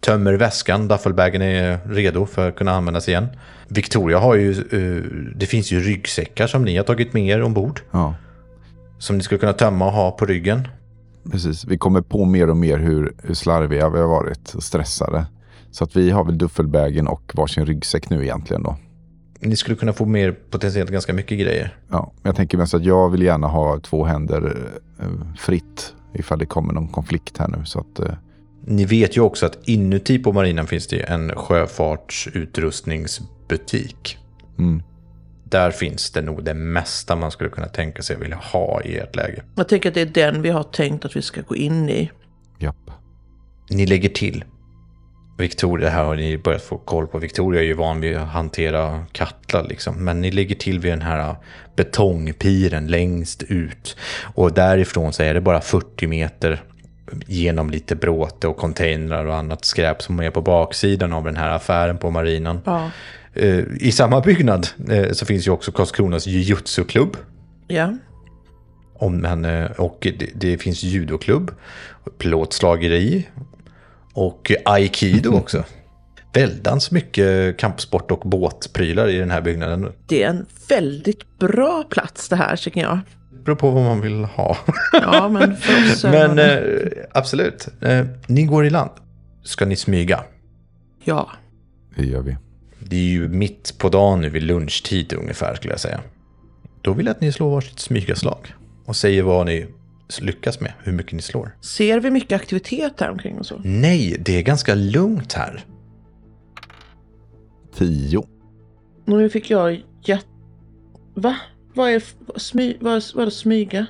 Tömmer 0.00 0.32
väskan, 0.34 0.88
duffelbagen 0.88 1.42
är 1.42 1.78
redo 1.88 2.26
för 2.26 2.48
att 2.48 2.56
kunna 2.56 2.72
användas 2.72 3.08
igen. 3.08 3.26
Victoria 3.68 4.18
har 4.18 4.34
ju, 4.34 4.50
eh, 4.50 5.02
det 5.36 5.46
finns 5.46 5.72
ju 5.72 5.80
ryggsäckar 5.80 6.46
som 6.46 6.64
ni 6.64 6.76
har 6.76 6.84
tagit 6.84 7.12
med 7.12 7.26
er 7.26 7.42
ombord. 7.42 7.80
Ja, 7.90 8.14
Som 8.98 9.16
ni 9.18 9.22
skulle 9.22 9.38
kunna 9.38 9.52
tömma 9.52 9.86
och 9.86 9.92
ha 9.92 10.10
på 10.10 10.26
ryggen. 10.26 10.68
precis. 11.32 11.64
Vi 11.64 11.78
kommer 11.78 12.00
på 12.00 12.24
mer 12.24 12.50
och 12.50 12.56
mer 12.56 12.78
hur, 12.78 13.14
hur 13.22 13.34
slarviga 13.34 13.88
vi 13.90 13.98
har 14.00 14.08
varit 14.08 14.54
och 14.54 14.62
stressade. 14.62 15.26
Så 15.72 15.84
att 15.84 15.96
vi 15.96 16.10
har 16.10 16.24
väl 16.24 16.38
duffelbagen 16.38 17.06
och 17.06 17.32
varsin 17.34 17.66
ryggsäck 17.66 18.10
nu 18.10 18.22
egentligen 18.22 18.62
då. 18.62 18.76
Ni 19.40 19.56
skulle 19.56 19.76
kunna 19.76 19.92
få 19.92 20.06
mer 20.06 20.32
potentiellt 20.32 20.90
ganska 20.90 21.12
mycket 21.12 21.38
grejer. 21.38 21.76
Ja, 21.90 22.12
jag 22.22 22.36
tänker 22.36 22.58
mest 22.58 22.74
att 22.74 22.84
jag 22.84 23.10
vill 23.10 23.22
gärna 23.22 23.46
ha 23.46 23.80
två 23.80 24.04
händer 24.04 24.56
eh, 25.00 25.06
fritt 25.38 25.94
ifall 26.14 26.38
det 26.38 26.46
kommer 26.46 26.72
någon 26.72 26.88
konflikt 26.88 27.38
här 27.38 27.48
nu. 27.48 27.64
Så 27.64 27.80
att, 27.80 27.98
eh, 27.98 28.14
Ni 28.66 28.84
vet 28.84 29.16
ju 29.16 29.20
också 29.20 29.46
att 29.46 29.58
inuti 29.68 30.18
på 30.18 30.32
marinen 30.32 30.66
finns 30.66 30.86
det 30.86 31.00
en 31.00 31.32
sjöfartsutrustningsbutik. 31.36 34.18
mm, 34.58 34.82
Där 35.44 35.70
finns 35.70 36.10
det 36.10 36.22
nog 36.22 36.44
det 36.44 36.54
mesta 36.54 37.16
man 37.16 37.30
skulle 37.30 37.50
kunna 37.50 37.68
tänka 37.68 38.02
sig 38.02 38.16
vilja 38.16 38.36
ha 38.36 38.82
i 38.82 38.96
ert 38.96 39.16
läge. 39.16 39.42
Jag 39.54 39.68
tänker 39.68 39.88
att 39.88 39.94
det 39.94 40.00
är 40.00 40.06
den 40.30 40.42
vi 40.42 40.50
har 40.50 40.62
tänkt 40.62 41.04
att 41.04 41.16
vi 41.16 41.22
ska 41.22 41.40
gå 41.42 41.56
in 41.56 41.88
i. 41.88 42.10
japp. 42.58 42.90
Ni 43.70 43.86
lägger 43.86 44.08
till. 44.08 44.44
Victoria, 45.42 45.88
här 45.90 46.04
har 46.04 46.16
ni 46.16 46.38
börjat 46.38 46.62
få 46.62 46.78
koll 46.78 47.06
på. 47.06 47.18
Victoria 47.18 47.60
är 47.60 47.64
ju 47.64 47.74
van 47.74 48.00
vid 48.00 48.16
att 48.16 48.28
hantera 48.28 49.04
kattlar 49.12 49.66
liksom. 49.68 50.04
Men 50.04 50.20
ni 50.20 50.30
lägger 50.30 50.54
till 50.54 50.80
vid 50.80 50.92
den 50.92 51.02
här 51.02 51.36
betongpiren 51.76 52.86
längst 52.86 53.42
ut. 53.42 53.96
Och 54.34 54.52
därifrån 54.52 55.12
så 55.12 55.22
är 55.22 55.34
det 55.34 55.40
bara 55.40 55.60
40 55.60 56.06
meter 56.06 56.62
genom 57.26 57.70
lite 57.70 57.96
bråte 57.96 58.48
och 58.48 58.56
containrar 58.56 59.24
och 59.24 59.36
annat 59.36 59.64
skräp 59.64 60.02
som 60.02 60.20
är 60.20 60.30
på 60.30 60.42
baksidan 60.42 61.12
av 61.12 61.24
den 61.24 61.36
här 61.36 61.50
affären 61.50 61.98
på 61.98 62.10
marinen. 62.10 62.60
Ja. 62.64 62.90
Eh, 63.34 63.64
I 63.80 63.92
samma 63.92 64.20
byggnad 64.20 64.68
eh, 64.90 65.12
så 65.12 65.26
finns 65.26 65.46
ju 65.46 65.50
också 65.50 65.72
Karlskronas 65.72 66.26
jujutsu-klubb. 66.26 67.16
Ja. 67.66 67.94
Om, 68.94 69.16
men, 69.16 69.44
eh, 69.44 69.70
och 69.70 69.98
det, 70.18 70.30
det 70.34 70.58
finns 70.58 70.82
judoklubb, 70.82 71.50
plåtslageri 72.18 73.26
och 74.12 74.52
aikido 74.64 75.36
också. 75.36 75.64
Väldans 76.32 76.90
mycket 76.90 77.58
kampsport 77.58 78.10
och 78.10 78.20
båtprylar 78.20 79.08
i 79.08 79.18
den 79.18 79.30
här 79.30 79.40
byggnaden. 79.40 79.92
Det 80.06 80.22
är 80.22 80.28
en 80.28 80.46
väldigt 80.68 81.38
bra 81.38 81.84
plats 81.90 82.28
det 82.28 82.36
här 82.36 82.56
tycker 82.56 82.80
jag. 82.80 82.98
Det 83.30 83.44
beror 83.44 83.56
på 83.56 83.70
vad 83.70 83.84
man 83.84 84.00
vill 84.00 84.24
ha. 84.24 84.56
Ja, 84.92 85.28
men 85.28 85.56
för 85.60 85.92
oss... 85.92 86.04
Men 86.04 86.38
eh, 86.38 86.46
eh, 86.46 86.88
absolut, 87.12 87.68
eh, 87.80 88.06
ni 88.26 88.42
går 88.42 88.66
i 88.66 88.70
land. 88.70 88.90
Ska 89.42 89.66
ni 89.66 89.76
smyga? 89.76 90.24
Ja. 91.04 91.30
Det 91.96 92.04
gör 92.04 92.22
vi. 92.22 92.36
Det 92.78 92.96
är 92.96 93.10
ju 93.10 93.28
mitt 93.28 93.78
på 93.78 93.88
dagen 93.88 94.20
nu 94.20 94.28
vid 94.28 94.42
lunchtid 94.42 95.12
ungefär 95.12 95.54
skulle 95.54 95.72
jag 95.72 95.80
säga. 95.80 96.00
Då 96.82 96.92
vill 96.92 97.06
jag 97.06 97.14
att 97.14 97.20
ni 97.20 97.32
slår 97.32 97.50
varsitt 97.50 97.78
smygaslag. 97.78 98.54
Och 98.84 98.96
säger 98.96 99.22
vad 99.22 99.46
ni 99.46 99.66
lyckas 100.20 100.60
med, 100.60 100.72
hur 100.78 100.92
mycket 100.92 101.12
ni 101.12 101.22
slår. 101.22 101.56
Ser 101.60 102.00
vi 102.00 102.10
mycket 102.10 102.40
aktivitet 102.40 103.00
här 103.00 103.10
omkring 103.10 103.38
och 103.38 103.46
så? 103.46 103.60
Nej, 103.64 104.16
det 104.20 104.38
är 104.38 104.42
ganska 104.42 104.74
lugnt 104.74 105.32
här. 105.32 105.64
Tio. 107.74 108.26
Nu 109.04 109.30
fick 109.30 109.50
jag 109.50 109.82
jätte... 110.02 110.26
Va? 111.14 111.36
Vad 111.74 111.90
är 111.90 112.02
smy... 112.36 112.76
vad 112.80 112.94
är, 112.96 113.16
vad 113.16 113.26
är 113.26 113.30
smyga? 113.30 113.86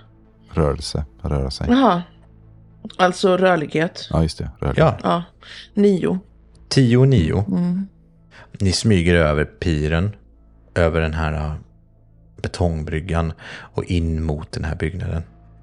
Rörelse. 0.50 1.04
Röra 1.22 1.50
sig. 1.50 1.66
Jaha. 1.70 2.02
Alltså 2.96 3.36
rörlighet. 3.36 4.08
Ja, 4.10 4.22
just 4.22 4.38
det. 4.38 4.50
Rörlighet. 4.58 4.76
Ja, 4.78 4.98
Ja. 5.02 5.24
Nio. 5.74 6.18
10 6.68 6.96
och 6.96 7.08
9. 7.08 7.44
Mm. 7.48 7.86
Ni 8.60 8.72
smyger 8.72 9.14
över 9.14 9.44
piren, 9.44 10.16
över 10.74 11.00
den 11.00 11.14
här 11.14 11.32
äh, 11.32 11.54
betongbryggan 12.42 13.32
och 13.52 13.84
in 13.84 14.22
mot 14.22 14.52
den 14.52 14.64
här 14.64 14.74
byggnaden. 14.76 15.22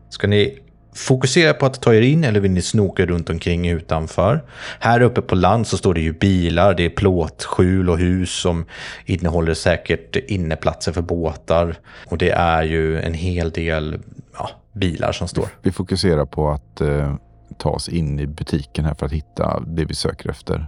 Ska 0.10 0.28
ni 0.28 0.60
fokusera 0.94 1.54
på 1.54 1.66
att 1.66 1.82
ta 1.82 1.94
er 1.94 2.02
in 2.02 2.24
eller 2.24 2.40
vill 2.40 2.52
ni 2.52 2.62
snoka 2.62 3.06
runt 3.06 3.30
omkring 3.30 3.70
utanför? 3.70 4.44
Här 4.80 5.02
uppe 5.02 5.22
på 5.22 5.36
land 5.36 5.68
så 5.68 5.78
står 5.78 5.94
det 5.94 6.02
ju 6.02 6.14
bilar, 6.14 6.74
det 6.74 6.86
är 6.86 6.90
plåtskjul 6.90 7.90
och 7.90 7.98
hus 7.98 8.42
som 8.42 8.66
innehåller 9.06 9.54
säkert 9.54 10.16
inneplatser 10.16 10.92
för 10.92 11.02
båtar. 11.02 11.76
Och 12.06 12.18
det 12.18 12.30
är 12.30 12.64
ju 12.64 13.02
en 13.02 13.14
hel 13.14 13.52
del 13.52 14.00
ja, 14.38 14.50
bilar 14.74 15.12
som 15.12 15.28
står. 15.28 15.48
Vi 15.62 15.72
fokuserar 15.72 16.26
på 16.26 16.50
att 16.50 16.82
eh, 16.82 17.16
ta 17.58 17.70
oss 17.70 17.90
in 17.90 18.20
i 18.20 18.28
butiken 18.28 18.86
här 18.86 18.94
för 18.94 19.06
att 19.06 19.12
hitta 19.12 19.64
det 19.68 19.86
vi 19.86 19.94
söker 19.94 20.30
efter. 20.30 20.68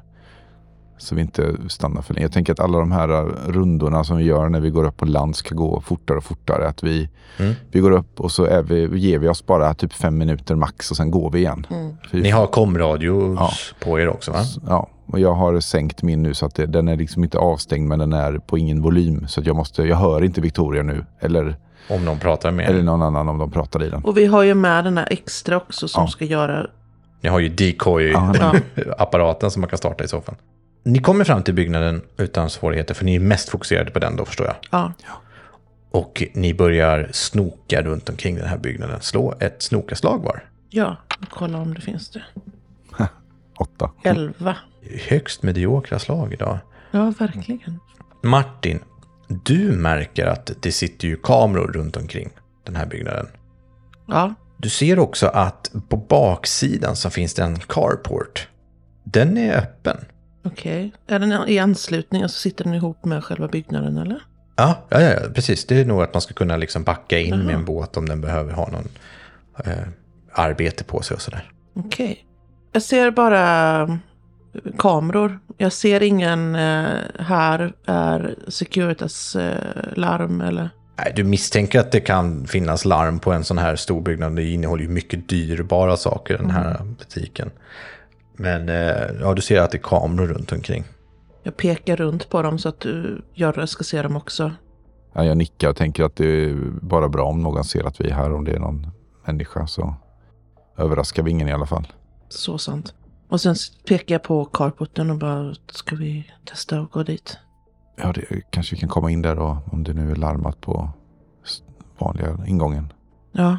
Så 1.01 1.15
vi 1.15 1.21
inte 1.21 1.55
stannar 1.69 2.01
för 2.01 2.13
länge. 2.13 2.25
Jag 2.25 2.31
tänker 2.31 2.53
att 2.53 2.59
alla 2.59 2.79
de 2.79 2.91
här 2.91 3.07
rundorna 3.51 4.03
som 4.03 4.17
vi 4.17 4.23
gör 4.23 4.49
när 4.49 4.59
vi 4.59 4.69
går 4.69 4.83
upp 4.85 4.97
på 4.97 5.05
land 5.05 5.35
ska 5.35 5.55
gå 5.55 5.81
fortare 5.81 6.17
och 6.17 6.23
fortare. 6.23 6.67
Att 6.67 6.83
vi, 6.83 7.09
Mm. 7.37 7.53
vi 7.71 7.79
går 7.79 7.91
upp 7.91 8.19
och 8.19 8.31
så 8.31 8.45
är 8.45 8.63
vi, 8.63 8.99
ger 8.99 9.19
vi 9.19 9.27
oss 9.27 9.45
bara 9.45 9.73
typ 9.73 9.93
fem 9.93 10.17
minuter 10.17 10.55
max 10.55 10.91
och 10.91 10.97
sen 10.97 11.11
går 11.11 11.31
vi 11.31 11.39
igen. 11.39 11.65
Vi- 12.11 12.21
Ni 12.21 12.29
har 12.29 12.47
komradio 12.47 13.35
Ja. 13.39 13.51
på 13.79 13.99
er 13.99 14.09
också 14.09 14.31
va? 14.31 14.39
Ja, 14.67 14.87
och 15.05 15.19
jag 15.19 15.33
har 15.33 15.59
sänkt 15.59 16.03
min 16.03 16.23
nu 16.23 16.33
så 16.33 16.45
att 16.45 16.55
det, 16.55 16.65
den 16.65 16.87
är 16.87 16.97
liksom 16.97 17.23
inte 17.23 17.37
avstängd 17.37 17.87
men 17.87 17.99
den 17.99 18.13
är 18.13 18.37
på 18.37 18.57
ingen 18.57 18.81
volym. 18.81 19.27
Så 19.27 19.39
att 19.39 19.45
jag, 19.45 19.55
måste, 19.55 19.83
jag 19.83 19.97
hör 19.97 20.23
inte 20.23 20.41
Victoria 20.41 20.83
nu. 20.83 21.05
Eller, 21.19 21.55
Om 21.89 22.05
någon 22.05 22.19
pratar 22.19 22.51
med 22.51 22.65
eller 22.69 22.79
er. 22.79 22.83
någon 22.83 23.01
annan 23.01 23.29
om 23.29 23.37
de 23.37 23.51
pratar 23.51 23.83
i 23.83 23.89
den. 23.89 24.03
Och 24.03 24.17
vi 24.17 24.25
har 24.25 24.43
ju 24.43 24.53
med 24.53 24.83
den 24.83 24.97
här 24.97 25.07
extra 25.11 25.57
också 25.57 25.87
som 25.87 26.03
Ja. 26.03 26.07
ska 26.07 26.25
göra... 26.25 26.67
Ni 27.23 27.29
har 27.29 27.39
ju 27.39 27.49
decoy-apparaten 27.49 29.51
som 29.51 29.61
man 29.61 29.69
kan 29.69 29.77
starta 29.77 30.03
i 30.03 30.07
så 30.07 30.21
fall. 30.21 30.35
Ni 30.83 30.99
kommer 30.99 31.23
fram 31.23 31.43
till 31.43 31.53
byggnaden 31.53 32.01
utan 32.17 32.49
svårigheter 32.49 32.93
för 32.93 33.05
ni 33.05 33.15
är 33.15 33.19
mest 33.19 33.49
fokuserade 33.49 33.91
på 33.91 33.99
den 33.99 34.15
då 34.15 34.25
förstår 34.25 34.47
jag. 34.47 34.55
Ja, 34.71 34.93
Och 35.91 36.23
ni 36.33 36.53
börjar 36.53 37.09
snoka 37.11 37.81
runt 37.81 38.09
omkring 38.09 38.35
den 38.35 38.47
här 38.47 38.57
byggnaden. 38.57 39.01
Slå 39.01 39.33
ett 39.39 39.61
snokaslag 39.61 40.23
var. 40.23 40.43
ja. 40.69 40.97
Kolla 41.29 41.57
om 41.57 41.73
det 41.73 41.81
finns 41.81 42.09
det. 42.09 42.23
Åtta. 43.57 43.91
Elva. 44.03 44.55
Högst 45.09 45.43
mediokra 45.43 45.99
slag 45.99 46.33
idag. 46.33 46.59
Ja, 46.91 47.13
verkligen. 47.19 47.79
Martin, 48.23 48.79
du 49.27 49.71
märker 49.71 50.25
att 50.25 50.51
det 50.61 50.71
sitter 50.71 51.07
ju 51.07 51.15
kameror 51.15 51.67
runt 51.71 51.97
omkring 51.97 52.29
den 52.63 52.75
här 52.75 52.85
byggnaden. 52.85 53.27
Ja, 54.07 54.33
Du 54.57 54.69
ser 54.69 54.99
också 54.99 55.27
att 55.27 55.71
på 55.89 55.97
baksidan 55.97 56.95
så 56.95 57.09
finns 57.09 57.33
det 57.33 57.43
en 57.43 57.59
carport. 57.59 58.47
Den 59.03 59.37
är 59.37 59.57
öppen. 59.57 59.97
Okej. 60.43 60.91
Är 61.07 61.19
den 61.19 61.49
i 61.49 61.59
anslutning 61.59 62.23
och 62.23 62.31
så 62.31 62.39
sitter 62.39 62.63
den 62.63 62.73
ihop 62.73 63.05
med 63.05 63.23
själva 63.23 63.47
byggnaden 63.47 63.97
eller? 63.97 64.19
Ja, 64.55 64.85
ja, 64.89 65.01
ja, 65.01 65.19
precis. 65.35 65.65
Det 65.65 65.79
är 65.79 65.85
nog 65.85 66.01
att 66.01 66.13
man 66.13 66.21
ska 66.21 66.33
kunna 66.33 66.57
liksom 66.57 66.83
backa 66.83 67.19
in 67.19 67.37
med 67.37 67.45
Jaha. 67.45 67.53
en 67.53 67.65
båt 67.65 67.97
om 67.97 68.09
den 68.09 68.21
behöver 68.21 68.53
ha 68.53 68.69
någon 68.69 68.87
eh, 69.65 69.87
arbete 70.33 70.83
på 70.83 71.01
sig 71.01 71.15
och 71.15 71.21
sådär. 71.21 71.51
Okej. 71.73 72.25
Jag 72.71 72.81
ser 72.81 73.11
bara 73.11 73.81
eh, 73.81 73.89
kameror. 74.77 75.39
Jag 75.57 75.73
ser 75.73 76.03
ingen 76.03 76.55
eh, 76.55 76.99
här 77.19 77.73
är 77.85 78.35
Securitas 78.47 79.35
eh, 79.35 79.55
larm 79.95 80.41
eller... 80.41 80.69
Nej, 80.97 81.13
du 81.15 81.23
misstänker 81.23 81.79
att 81.79 81.91
det 81.91 81.99
kan 81.99 82.47
finnas 82.47 82.85
larm 82.85 83.19
på 83.19 83.31
en 83.31 83.43
sån 83.43 83.57
här 83.57 83.75
stor 83.75 84.01
byggnad. 84.01 84.35
Det 84.35 84.43
innehåller 84.43 84.83
ju 84.83 84.89
mycket 84.89 85.29
dyrbara 85.29 85.97
saker, 85.97 86.37
den 86.37 86.51
här 86.51 86.81
butiken. 86.99 87.51
Men 88.41 88.69
eh, 88.69 89.21
ja, 89.21 89.33
du 89.33 89.41
ser 89.41 89.61
att 89.61 89.71
det 89.71 89.77
är 89.77 89.81
kameror 89.81 90.27
runt 90.27 90.51
omkring. 90.51 90.83
Jag 91.43 91.57
pekar 91.57 91.95
runt 91.95 92.29
på 92.29 92.41
dem 92.41 92.59
så 92.59 92.69
att 92.69 92.79
du, 92.79 93.21
Görre 93.33 93.67
ska 93.67 93.83
se 93.83 94.01
dem 94.01 94.15
också. 94.15 94.51
Ja, 95.13 95.25
jag 95.25 95.37
nickar 95.37 95.69
och 95.69 95.75
tänker 95.75 96.03
att 96.03 96.15
det 96.15 96.25
är 96.25 96.55
bara 96.81 97.09
bra 97.09 97.23
om 97.23 97.41
någon 97.41 97.63
ser 97.63 97.83
att 97.83 98.01
vi 98.01 98.09
är 98.09 98.13
här. 98.13 98.33
Om 98.33 98.43
det 98.45 98.51
är 98.51 98.59
någon 98.59 98.87
människa 99.25 99.67
så 99.67 99.95
överraskar 100.77 101.23
vi 101.23 101.31
ingen 101.31 101.47
i 101.47 101.51
alla 101.51 101.65
fall. 101.65 101.87
Så 102.29 102.57
sant. 102.57 102.93
Och 103.29 103.41
sen 103.41 103.55
pekar 103.87 104.15
jag 104.15 104.23
på 104.23 104.45
carporten 104.45 105.11
och 105.11 105.17
bara, 105.17 105.53
ska 105.71 105.95
vi 105.95 106.31
testa 106.45 106.79
att 106.79 106.91
gå 106.91 107.03
dit? 107.03 107.37
Ja, 107.97 108.13
det, 108.13 108.41
kanske 108.49 108.75
vi 108.75 108.79
kan 108.79 108.89
komma 108.89 109.11
in 109.11 109.21
där 109.21 109.35
då, 109.35 109.57
om 109.71 109.83
det 109.83 109.93
nu 109.93 110.11
är 110.11 110.15
larmat 110.15 110.61
på 110.61 110.89
vanliga 111.97 112.37
ingången. 112.47 112.93
Ja, 113.31 113.57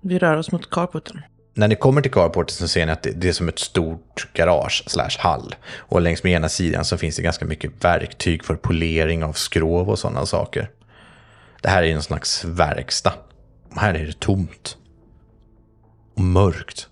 vi 0.00 0.18
rör 0.18 0.36
oss 0.36 0.52
mot 0.52 0.70
carporten. 0.70 1.20
När 1.54 1.68
ni 1.68 1.76
kommer 1.76 2.00
till 2.02 2.10
carporten 2.10 2.56
så 2.56 2.68
ser 2.68 2.86
ni 2.86 2.92
att 2.92 3.06
det, 3.14 3.28
är 3.28 3.32
som 3.32 3.48
ett 3.48 3.58
stort 3.58 4.28
garage 4.32 4.84
slash 4.86 5.18
hall. 5.18 5.54
Och 5.76 6.00
längs 6.00 6.22
med 6.22 6.32
ena 6.32 6.48
sidan 6.48 6.84
så 6.84 6.98
finns 6.98 7.16
det 7.16 7.22
ganska 7.22 7.44
mycket 7.44 7.84
verktyg 7.84 8.44
för 8.44 8.54
polering 8.54 9.24
av 9.24 9.32
skrov 9.32 9.90
och 9.90 9.98
sådana 9.98 10.26
saker. 10.26 10.70
Det 11.62 11.68
här 11.68 11.82
är 11.82 11.92
en 11.92 12.02
slags 12.02 12.44
verkstad. 12.44 13.12
Och 13.70 13.80
här 13.80 13.94
är 13.94 14.06
det 14.06 14.20
tomt. 14.20 14.76
Och 16.14 16.22
mörkt. 16.22 16.88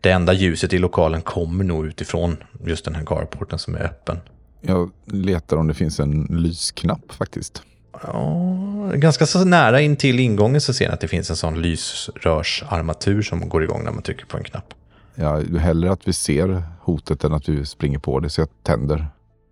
Det 0.00 0.10
enda 0.10 0.32
ljuset 0.32 0.72
i 0.72 0.78
lokalen 0.78 1.22
kommer 1.22 1.64
nog 1.64 1.86
utifrån 1.86 2.36
just 2.66 2.84
den 2.84 2.94
här 2.94 3.04
carporten 3.04 3.58
som 3.58 3.74
är 3.74 3.80
öppen. 3.80 4.20
Jag 4.60 4.90
letar 5.06 5.56
om 5.56 5.68
det 5.68 5.74
finns 5.74 6.00
en 6.00 6.26
lysknapp 6.30 7.12
faktiskt. 7.12 7.62
Ja, 7.92 8.67
ganska 8.94 9.26
så 9.26 9.44
nära 9.44 9.80
in 9.80 9.96
till 9.96 10.20
ingången 10.20 10.60
så 10.60 10.72
ser 10.72 10.88
ni 10.88 10.94
att 10.94 11.00
det 11.00 11.08
finns 11.08 11.30
en 11.30 11.36
sån 11.36 11.62
lysrörsarmatur 11.62 13.22
som 13.22 13.48
går 13.48 13.64
igång 13.64 13.84
när 13.84 13.92
man 13.92 14.02
trycker 14.02 14.26
på 14.26 14.36
en 14.36 14.44
knapp. 14.44 14.74
Ja, 15.14 15.40
hellre 15.58 15.92
att 15.92 16.08
vi 16.08 16.12
ser 16.12 16.62
hotet 16.80 17.24
än 17.24 17.32
att 17.32 17.48
vi 17.48 17.66
springer 17.66 17.98
på 17.98 18.20
det, 18.20 18.30
så 18.30 18.40
jag 18.40 18.48
tänder. 18.62 19.06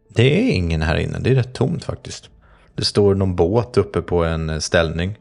Det 0.09 0.49
är 0.49 0.53
ingen 0.53 0.83
här 0.83 0.97
inne, 0.97 1.19
det 1.19 1.31
är 1.31 1.35
rätt 1.35 1.55
tomt 1.55 1.85
faktiskt. 1.85 2.31
Det 2.75 2.85
står 2.85 3.15
någon 3.15 3.37
båt 3.37 3.77
uppe 3.77 4.03
på 4.03 4.25
en 4.25 4.61
ställning. 4.61 5.19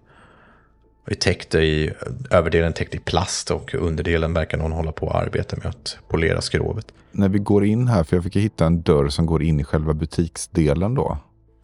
Och 1.04 1.12
är 1.12 1.16
täckt 1.16 1.56
i, 1.56 1.92
överdelen 2.32 2.74
täckt 2.74 2.96
i 2.96 3.00
plast 3.00 3.52
och 3.52 3.76
underdelen 3.76 4.34
verkar 4.34 4.58
någon 4.58 4.72
hålla 4.72 4.92
på 4.92 5.10
att 5.10 5.16
arbeta 5.16 5.58
med 5.58 5.66
att 5.66 5.98
polera 6.08 6.42
skrovet. 6.42 6.88
När 7.12 7.30
vi 7.30 7.40
går 7.40 7.66
in 7.66 7.88
här, 7.88 8.04
för 8.04 8.16
jag 8.16 8.24
fick 8.24 8.36
hitta 8.36 8.66
en 8.66 8.82
dörr 8.82 9.10
som 9.10 9.26
går 9.26 9.44
in 9.44 9.60
i 9.60 9.64
själva 9.64 9.94
butiksdelen 9.94 10.96
då. 10.96 11.18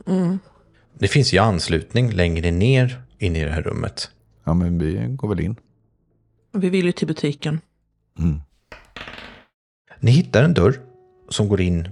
Mm. 0.08 0.40
Det 1.00 1.08
finns 1.08 1.34
ju 1.34 1.38
anslutning 1.38 2.12
längre 2.12 2.52
ner 2.52 3.02
in 3.18 3.36
i 3.36 3.44
det 3.44 3.52
här 3.52 3.62
rummet. 3.62 4.10
Ja, 4.44 4.54
men 4.54 4.80
vi 4.80 5.08
går 5.10 5.28
väl 5.28 5.40
in. 5.40 5.56
Vi 6.54 6.70
vill 6.70 6.86
ju 6.86 6.92
till 6.92 7.08
butiken. 7.08 7.62
Mm. 8.20 8.42
Ni 10.00 10.12
hittar 10.12 10.44
en 10.44 10.54
dörr 10.54 10.80
som 11.30 11.48
går 11.48 11.62
in 11.62 11.90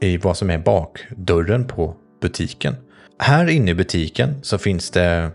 i 0.00 0.16
vad 0.16 0.36
som 0.36 0.50
är 0.50 0.58
bakdörren 0.58 1.66
på 1.66 1.96
butiken. 2.20 2.74
Här 3.18 3.48
inne 3.48 3.70
i 3.70 3.74
butiken 3.74 4.34
så 4.42 4.58
finns 4.58 4.90
det 4.90 5.30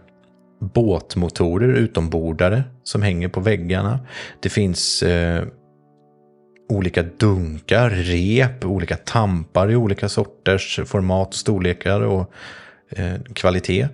båtmotorer 0.59 1.73
utombordare 1.73 2.63
som 2.83 3.01
hänger 3.01 3.27
på 3.27 3.39
väggarna. 3.39 3.99
Det 4.39 4.49
finns 4.49 5.03
eh, 5.03 5.45
olika 6.69 7.03
dunkar, 7.03 7.89
rep, 7.89 8.65
olika 8.65 8.97
tampar 8.97 9.71
i 9.71 9.75
olika 9.75 10.09
sorters 10.09 10.79
format, 10.85 11.33
storlekar 11.33 12.01
och 12.01 12.31
kvalitet. 13.33 13.87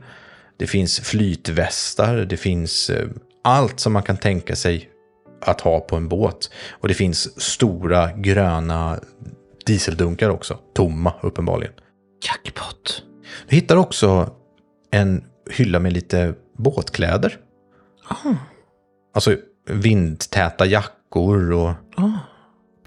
Det 0.57 0.67
finns 0.67 0.99
flytvästar, 0.99 2.15
det 2.15 2.37
finns 2.37 2.89
eh, 2.89 3.07
allt 3.43 3.79
som 3.79 3.93
man 3.93 4.03
kan 4.03 4.17
tänka 4.17 4.55
sig 4.55 4.89
att 5.41 5.61
ha 5.61 5.79
på 5.79 5.95
en 5.95 6.07
båt. 6.09 6.51
Och 6.71 6.87
det 6.87 6.93
finns 6.93 7.41
stora 7.41 8.11
gröna 8.11 8.99
dieseldunkar 9.65 10.29
också, 10.29 10.59
tomma 10.73 11.13
uppenbarligen. 11.21 11.73
Jackpot. 12.27 13.03
Du 13.47 13.55
hittar 13.55 13.75
också 13.75 14.35
en 14.91 15.23
hylla 15.49 15.79
med 15.79 15.93
lite 15.93 16.33
båtkläder. 16.57 17.37
Ah, 18.07 18.33
Alltså 19.13 19.37
vindtäta 19.69 20.65
jackor 20.65 21.51
och... 21.51 21.69
ah. 21.95 22.09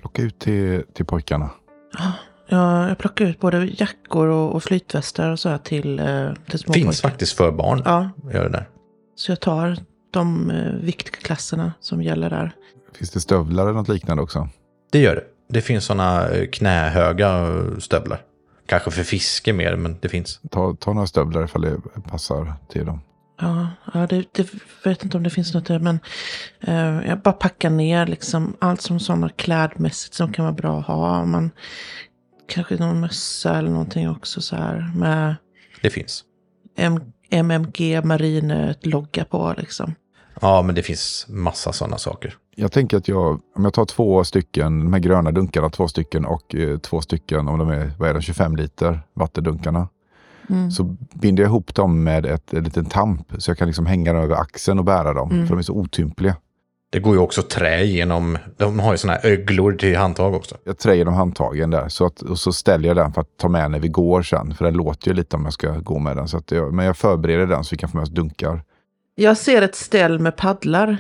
Plocka 0.01 0.23
ut 0.23 0.39
till, 0.39 0.83
till 0.95 1.05
pojkarna. 1.05 1.51
Ja, 1.99 2.13
jag 2.49 2.99
plockar 2.99 3.25
ut 3.25 3.41
både 3.41 3.65
jackor 3.65 4.27
och, 4.27 4.55
och 4.55 4.63
flytvästar 4.63 5.31
och 5.31 5.39
så 5.39 5.49
här 5.49 5.59
till, 5.59 5.99
eh, 5.99 6.33
till 6.51 6.59
små 6.59 6.73
Finns 6.73 7.01
faktiskt 7.01 7.37
för 7.37 7.53
barn. 7.53 7.83
Ja, 7.85 8.11
Gör 8.33 8.45
det 8.45 8.49
där. 8.51 8.69
så 9.15 9.33
jag 9.33 9.41
tar 9.41 9.77
de 10.11 10.51
eh, 10.51 10.73
viktklasserna 10.73 11.73
som 11.81 12.03
gäller 12.03 12.31
där. 12.31 12.53
Finns 12.95 13.11
det 13.11 13.21
stövlar 13.21 13.63
eller 13.63 13.73
något 13.73 13.89
liknande 13.89 14.23
också? 14.23 14.49
Det 14.93 14.99
gör 14.99 15.15
det. 15.15 15.25
Det 15.49 15.61
finns 15.61 15.85
sådana 15.85 16.29
knähöga 16.53 17.49
stövlar. 17.79 18.21
Kanske 18.67 18.91
för 18.91 19.03
fiske 19.03 19.53
mer, 19.53 19.77
men 19.77 19.97
det 20.01 20.09
finns. 20.09 20.41
Ta, 20.51 20.77
ta 20.81 20.93
några 20.93 21.07
stövlar 21.07 21.45
ifall 21.45 21.63
det 21.63 21.81
passar 22.09 22.55
till 22.69 22.87
dem. 22.87 23.01
Ja, 23.41 23.69
ja 23.95 24.07
det, 24.07 24.25
det 24.33 24.49
vet 24.85 25.05
inte 25.05 25.17
om 25.17 25.23
det 25.23 25.31
finns 25.31 25.55
något 25.55 25.67
där, 25.67 25.79
men 25.79 26.01
eh, 26.61 27.09
jag 27.09 27.19
bara 27.19 27.33
packar 27.33 27.71
ner 27.71 28.07
liksom 28.07 28.57
allt 28.59 28.81
som 28.81 29.01
sådana 29.01 29.29
klädmässigt 29.29 30.15
som 30.15 30.33
kan 30.33 30.45
vara 30.45 30.55
bra 30.55 30.79
att 30.81 30.87
ha. 30.87 31.25
Man, 31.25 31.51
kanske 32.49 32.77
någon 32.77 33.01
mössa 33.01 33.59
eller 33.59 33.71
någonting 33.71 34.11
också 34.11 34.41
så 34.41 34.57
här 34.57 34.93
med 34.97 35.37
Det 35.83 35.91
finns. 35.91 36.25
M 36.77 37.01
MMG 37.31 38.05
Marine-logga 38.05 39.25
på 39.25 39.55
liksom. 39.59 39.95
Ja, 40.41 40.63
men 40.63 40.75
det 40.75 40.83
finns 40.83 41.27
massa 41.29 41.73
sådana 41.73 41.99
saker. 41.99 42.37
Jag 42.57 42.73
tänker 42.73 42.97
att 42.97 43.09
jag, 43.09 43.41
om 43.57 43.65
jag 43.65 43.75
tar 43.75 43.85
två 43.85 44.25
stycken, 44.25 44.85
de 44.85 44.93
här 44.93 45.01
gröna 45.01 45.33
dunkarna, 45.33 45.71
två 45.71 45.89
stycken 45.89 46.25
och 46.25 46.55
eh, 46.55 46.79
två 46.79 47.01
stycken, 47.01 47.49
om 47.49 47.59
de 47.59 47.71
är, 47.71 47.93
vad 47.99 48.11
är 48.11 48.15
det, 48.15 48.23
25 48.23 48.57
liter, 48.57 49.01
vattendunkarna. 49.15 49.89
Mm. 50.51 50.71
Så 50.71 50.97
binder 51.15 51.43
jag 51.43 51.51
ihop 51.51 51.75
dem 51.75 52.05
med 52.05 52.27
ett, 52.27 52.53
en 52.53 52.65
liten 52.65 52.85
tamp 52.85 53.33
så 53.39 53.51
jag 53.51 53.59
kan 53.59 53.67
liksom 53.67 53.87
hänga 53.87 54.13
dem 54.13 54.23
över 54.23 54.37
axeln 54.37 54.79
och 54.79 54.85
bära 54.85 55.15
dem. 55.15 55.31
Mm. 55.31 55.47
För 55.47 55.55
de 55.55 55.59
är 55.59 55.63
så 55.63 55.73
otympliga. 55.73 56.37
Det 56.97 57.01
går 57.01 57.15
ju 57.15 57.21
också 57.21 57.43
trä 57.43 57.85
genom, 57.85 58.39
de 58.57 58.79
har 58.79 58.93
ju 58.93 58.99
sådana 58.99 59.19
här 59.19 59.31
öglor 59.31 59.73
till 59.73 59.97
handtag 59.97 60.35
också. 60.35 60.57
Jag 60.65 60.79
trär 60.79 60.95
genom 60.95 61.15
handtagen 61.15 61.71
där 61.71 61.89
så 61.89 62.07
att, 62.07 62.23
och 62.23 62.39
så 62.39 62.53
ställer 62.53 62.89
jag 62.89 62.97
den 62.97 63.13
för 63.13 63.21
att 63.21 63.37
ta 63.37 63.49
med 63.49 63.71
när 63.71 63.79
vi 63.79 63.89
går 63.89 64.23
sen. 64.23 64.55
För 64.55 64.65
den 64.65 64.75
låter 64.75 65.09
ju 65.09 65.15
lite 65.15 65.37
om 65.37 65.45
jag 65.45 65.53
ska 65.53 65.79
gå 65.79 65.99
med 65.99 66.17
den. 66.17 66.29
Så 66.29 66.37
att 66.37 66.51
jag, 66.51 66.75
men 66.75 66.87
jag 66.87 66.97
förbereder 66.97 67.47
den 67.47 67.65
så 67.65 67.69
vi 67.71 67.77
kan 67.77 67.89
få 67.89 67.97
med 67.97 68.03
oss 68.03 68.11
dunkar. 68.11 68.63
Jag 69.15 69.37
ser 69.37 69.63
ett 69.63 69.75
ställ 69.75 70.19
med 70.19 70.37
paddlar. 70.37 70.97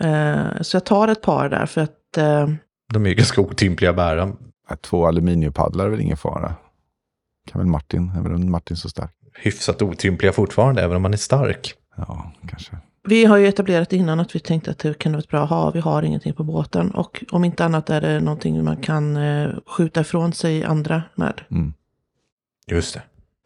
Eh, 0.00 0.62
så 0.62 0.76
jag 0.76 0.84
tar 0.84 1.08
ett 1.08 1.22
par 1.22 1.48
där 1.48 1.66
för 1.66 1.80
att... 1.80 2.16
Eh, 2.16 2.48
De 2.92 3.04
är 3.06 3.08
ju 3.08 3.14
ganska 3.14 3.40
otympliga 3.40 3.90
att 3.90 3.96
bära. 3.96 4.32
Två 4.80 5.06
aluminiumpaddlar 5.06 5.84
är 5.84 5.88
väl 5.88 6.00
ingen 6.00 6.16
fara. 6.16 6.54
Kan 7.50 7.60
väl 7.60 7.68
Martin, 7.68 8.12
är 8.16 8.20
väl 8.20 8.38
Martin 8.38 8.76
så 8.76 8.88
stark? 8.88 9.10
Hyfsat 9.34 9.82
otympliga 9.82 10.32
fortfarande, 10.32 10.82
även 10.82 10.96
om 10.96 11.02
man 11.02 11.12
är 11.12 11.16
stark. 11.16 11.74
Ja, 11.96 12.32
kanske. 12.48 12.76
Vi 13.06 13.24
har 13.24 13.36
ju 13.36 13.46
etablerat 13.46 13.92
innan 13.92 14.20
att 14.20 14.34
vi 14.34 14.40
tänkte 14.40 14.70
att 14.70 14.78
det 14.78 14.98
kan 14.98 15.12
vara 15.12 15.20
ett 15.20 15.28
bra 15.28 15.44
ha. 15.44 15.70
Vi 15.70 15.80
har 15.80 16.02
ingenting 16.02 16.34
på 16.34 16.44
båten. 16.44 16.90
Och 16.90 17.24
om 17.30 17.44
inte 17.44 17.64
annat 17.64 17.90
är 17.90 18.00
det 18.00 18.20
någonting 18.20 18.64
man 18.64 18.76
kan 18.76 19.16
eh, 19.16 19.50
skjuta 19.66 20.00
ifrån 20.00 20.32
sig 20.32 20.64
andra 20.64 21.02
med. 21.14 21.40
Mm. 21.50 21.74
Just 22.66 22.94
det. 22.94 23.02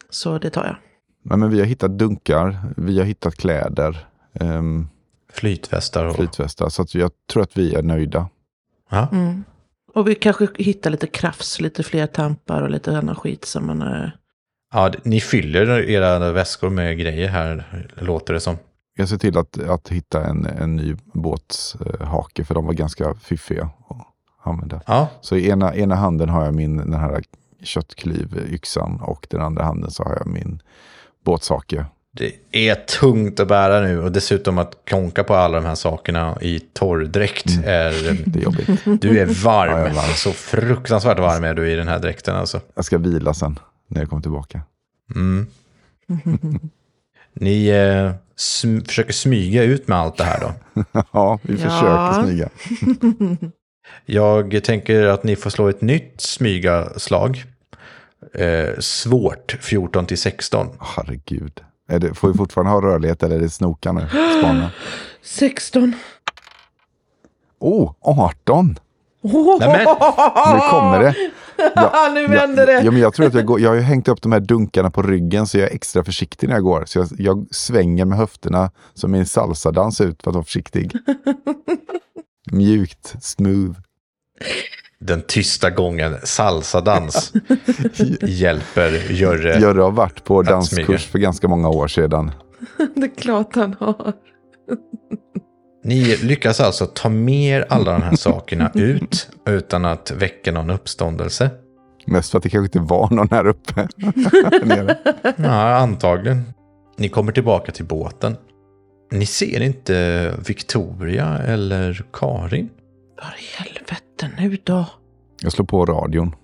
Så 0.09 0.37
det 0.37 0.49
tar 0.49 0.65
jag. 0.65 0.75
Men, 1.23 1.39
men 1.39 1.49
vi 1.49 1.59
har 1.59 1.65
hittat 1.65 1.97
dunkar, 1.97 2.57
vi 2.77 2.97
har 2.97 3.05
hittat 3.05 3.35
kläder, 3.35 4.05
um, 4.39 4.89
Flytvästar 5.33 6.05
och... 6.05 6.15
flytvästar. 6.15 6.69
Så 6.69 6.81
att 6.81 6.95
jag 6.95 7.11
tror 7.31 7.43
att 7.43 7.57
vi 7.57 7.75
är 7.75 7.81
nöjda. 7.83 8.29
Ja. 8.89 9.07
Mm. 9.11 9.43
Och 9.93 10.07
vi 10.07 10.15
kanske 10.15 10.47
hittar 10.55 10.89
lite 10.89 11.07
krafs, 11.07 11.61
lite 11.61 11.83
fler 11.83 12.07
tampar 12.07 12.61
och 12.61 12.69
lite 12.69 12.97
annan 12.97 13.15
skit 13.15 13.45
som 13.45 13.67
man... 13.67 13.81
Eh, 13.81 14.09
ja, 14.73 14.91
ni 15.03 15.19
fyller 15.21 15.89
era 15.89 16.31
väskor 16.31 16.69
med 16.69 16.97
grejer 16.97 17.27
här, 17.27 17.87
låter 17.95 18.33
det 18.33 18.39
som. 18.39 18.57
Jag 19.01 19.09
ser 19.09 19.17
till 19.17 19.37
att, 19.37 19.59
att 19.59 19.89
hitta 19.89 20.25
en, 20.25 20.45
en 20.45 20.75
ny 20.75 20.95
båtshake 21.13 22.43
för 22.43 22.53
de 22.53 22.65
var 22.65 22.73
ganska 22.73 23.15
fiffiga 23.15 23.69
att 23.89 24.07
använda. 24.43 24.81
Ja, 24.85 25.07
Så 25.21 25.35
i 25.35 25.49
ena, 25.49 25.75
ena 25.75 25.95
handen 25.95 26.29
har 26.29 26.45
jag 26.45 26.53
min 26.53 26.77
den 26.77 26.93
här 26.93 27.23
köttklyvyxan 27.63 28.99
och 29.01 29.27
den 29.29 29.41
andra 29.41 29.63
handen 29.63 29.91
så 29.91 30.03
har 30.03 30.15
jag 30.15 30.27
min 30.27 30.61
båtshake. 31.25 31.85
det 32.11 32.33
är 32.51 32.75
tungt 32.75 33.39
att 33.39 33.47
bära 33.47 33.79
nu 33.79 34.03
och 34.03 34.11
dessutom 34.11 34.57
att 34.57 34.77
klonka 34.85 35.23
på 35.23 35.35
alla 35.35 35.59
de 35.59 35.67
här 35.67 35.75
sakerna 35.75 36.37
i 36.41 36.59
torrdräkt 36.59 37.49
är... 37.65 37.91
Det 38.25 38.39
är 38.39 38.43
jobbigt. 38.43 39.01
Du 39.01 39.19
är 39.19 39.43
varm. 39.43 39.71
Ja, 39.71 39.77
är 39.77 39.93
varm. 39.93 40.13
Så 40.15 40.31
fruktansvärt 40.31 41.19
varm 41.19 41.43
är 41.43 41.53
du 41.53 41.71
i 41.71 41.75
den 41.75 41.87
här 41.87 41.99
dräkten 41.99 42.35
alltså. 42.35 42.61
Jag 42.75 42.85
ska 42.85 42.97
vila 42.97 43.33
sen 43.33 43.59
när 43.87 44.01
jag 44.01 44.09
kommer 44.09 44.21
tillbaka. 44.21 44.61
Mm. 45.15 45.47
Ni 47.33 47.67
eh, 47.67 48.11
sm- 48.41 48.85
försöker 48.87 49.13
smyga 49.13 49.63
ut 49.63 49.87
med 49.87 49.97
allt 49.97 50.17
det 50.17 50.23
här 50.23 50.39
då. 50.39 50.53
ja, 51.13 51.39
vi 51.41 51.53
Ja. 51.53 51.59
försöker 51.69 52.23
smyga. 52.23 52.49
Jag 54.05 54.63
tänker 54.63 55.03
att 55.03 55.23
ni 55.23 55.35
får 55.35 55.49
slå 55.49 55.67
ett 55.69 55.81
nytt 55.81 56.21
smygaslag. 56.21 57.43
Eh, 58.33 58.79
svårt, 58.79 59.57
14 59.61 60.05
till 60.05 60.17
16. 60.17 60.67
Herregud. 60.79 61.59
Är 61.89 61.99
det, 61.99 62.13
får 62.13 62.27
vi 62.27 62.37
fortfarande 62.37 62.71
ha 62.71 62.81
rörlighet 62.81 63.23
eller 63.23 63.35
är 63.35 63.39
det 63.39 63.49
snoka 63.49 63.91
nu? 63.91 64.07
Spana. 64.39 64.71
16. 65.21 65.93
Oh, 67.59 67.93
18! 68.01 68.79
Nej, 69.23 69.59
men- 69.59 69.79
Nu 70.55 70.59
kommer 70.69 70.99
det. 70.99 71.15
Ja, 71.75 72.11
nu 72.13 72.27
vänder 72.27 72.67
jag, 72.67 72.77
det. 72.81 72.85
ja, 72.85 72.91
men 72.91 73.01
jag 73.01 73.13
tror 73.13 73.25
att 73.27 73.33
jag 73.33 73.45
går, 73.45 73.59
jag 73.59 73.69
har 73.69 73.75
ju 73.75 73.81
hängt 73.81 74.07
upp 74.07 74.21
de 74.21 74.31
här 74.31 74.39
dunkarna 74.39 74.91
på 74.91 75.01
ryggen 75.01 75.47
så 75.47 75.57
jag 75.57 75.69
är 75.69 75.75
extra 75.75 76.03
försiktig 76.03 76.47
när 76.47 76.55
jag 76.55 76.63
går. 76.63 76.83
Så 76.85 76.99
jag, 76.99 77.07
jag 77.17 77.47
svänger 77.51 78.05
med 78.05 78.17
höfterna 78.17 78.71
som 78.93 79.15
i 79.15 79.19
en 79.19 79.25
salsadans 79.25 80.01
ut 80.01 80.23
för 80.23 80.29
att 80.31 80.35
vara 80.35 80.45
försiktig. 80.45 80.91
Mjukt, 82.51 83.15
smooth. 83.23 83.79
Den 84.99 85.21
tysta 85.27 85.69
gången, 85.69 86.15
salsadans, 86.23 87.33
hjälper 88.21 89.11
Jörre. 89.11 89.59
Jörre 89.59 89.81
har 89.81 89.91
varit 89.91 90.23
på 90.23 90.41
danskurs 90.41 91.07
för 91.07 91.19
ganska 91.19 91.47
många 91.47 91.69
år 91.69 91.87
sedan. 91.87 92.31
Det 92.95 93.03
är 93.03 93.15
klart 93.15 93.55
han 93.55 93.75
har. 93.79 94.13
Ni 95.83 96.17
lyckas 96.17 96.59
alltså 96.59 96.85
ta 96.85 97.09
med 97.09 97.65
alla 97.69 97.91
de 97.91 98.01
här 98.01 98.15
sakerna 98.15 98.71
ut 98.75 99.29
utan 99.45 99.85
att 99.85 100.11
väcka 100.11 100.51
någon 100.51 100.69
uppståndelse. 100.69 101.49
Mest 102.05 102.31
för 102.31 102.37
att 102.37 102.43
det 102.43 102.49
kanske 102.49 102.79
inte 102.79 102.93
var 102.93 103.09
någon 103.09 103.27
här 103.31 103.47
uppe. 103.47 103.87
Ja, 105.37 105.75
antagligen. 105.75 106.53
Ni 106.97 107.09
kommer 107.09 107.31
tillbaka 107.31 107.71
till 107.71 107.85
båten. 107.85 108.37
Ni 109.11 109.25
ser 109.25 109.61
inte 109.61 110.33
Victoria 110.47 111.37
eller 111.37 112.05
Karin. 112.13 112.69
Var 113.21 113.35
i 113.39 113.63
helvete 113.63 114.29
nu 114.37 114.57
då? 114.63 114.85
Jag 115.41 115.51
slår 115.51 115.65
på 115.65 115.85
radion. 115.85 116.35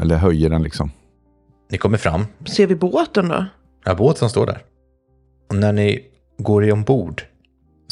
Eller 0.00 0.16
höjer 0.16 0.50
den 0.50 0.62
liksom. 0.62 0.90
Ni 1.70 1.78
kommer 1.78 1.98
fram. 1.98 2.26
Ser 2.46 2.66
vi 2.66 2.74
båten 2.74 3.28
då? 3.28 3.44
Ja, 3.84 3.94
båten 3.94 4.30
står 4.30 4.46
där. 4.46 4.62
Och 5.50 5.56
när 5.56 5.72
ni 5.72 6.04
går 6.38 6.64
i 6.64 6.72
ombord 6.72 7.22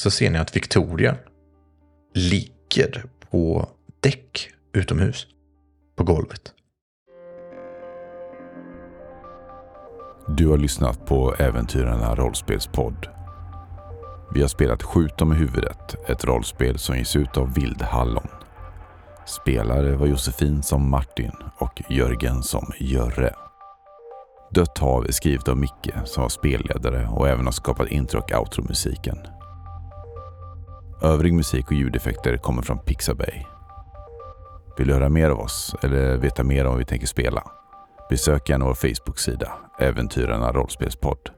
så 0.01 0.11
ser 0.11 0.31
ni 0.31 0.39
att 0.39 0.57
Victoria 0.57 1.17
ligger 2.15 3.05
på 3.31 3.69
däck 4.01 4.51
utomhus. 4.73 5.27
På 5.97 6.05
golvet. 6.05 6.53
Du 10.29 10.49
har 10.49 10.57
lyssnat 10.57 11.07
på 11.07 11.35
Äventyrarna 11.35 12.15
rollspelspodd. 12.15 13.07
Vi 14.35 14.41
har 14.41 14.49
spelat 14.49 14.83
Skjut 14.83 15.19
dem 15.19 15.33
i 15.33 15.37
huvudet, 15.37 15.95
ett 16.09 16.25
rollspel 16.25 16.79
som 16.79 16.97
ges 16.97 17.17
ut 17.17 17.37
av 17.37 17.55
vildhallon. 17.55 18.29
Spelare 19.27 19.97
var 19.97 20.07
Josefin 20.07 20.63
som 20.63 20.91
Martin 20.91 21.33
och 21.59 21.83
Jörgen 21.91 22.43
som 22.43 22.73
Jörre. 22.79 23.35
Dött 24.51 24.79
hav 24.79 25.05
är 25.07 25.13
skrivet 25.13 25.49
av 25.49 25.57
Micke 25.57 25.91
som 26.05 26.23
var 26.23 26.29
spelledare 26.29 27.09
och 27.09 27.29
även 27.29 27.45
har 27.45 27.53
skapat 27.53 27.89
intro 27.89 28.21
och 28.21 28.33
outro-musiken. 28.41 29.19
Övrig 31.03 31.35
musik 31.35 31.67
och 31.67 31.73
ljudeffekter 31.73 32.37
kommer 32.37 32.63
från 32.63 32.79
Pixabay. 32.79 33.45
Vill 34.79 34.89
du 34.89 34.95
höra 34.95 35.09
mer 35.09 35.31
av 35.31 35.41
oss 35.41 35.75
eller 35.83 36.17
veta 36.17 36.45
mer 36.45 36.65
om 36.65 36.71
vad 36.71 36.79
vi 36.79 36.85
tänker 36.85 37.07
spela? 37.07 37.51
Besök 38.11 38.49
gärna 38.49 38.65
vår 38.65 38.75
Facebook-sida, 38.75 39.53
Äventyrarna 39.79 40.53
rollspelspodd. 40.53 41.31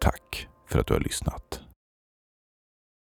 Tack 0.00 0.48
för 0.68 0.78
att 0.78 0.86
du 0.86 0.94
har 0.94 1.00
lyssnat. 1.00 1.71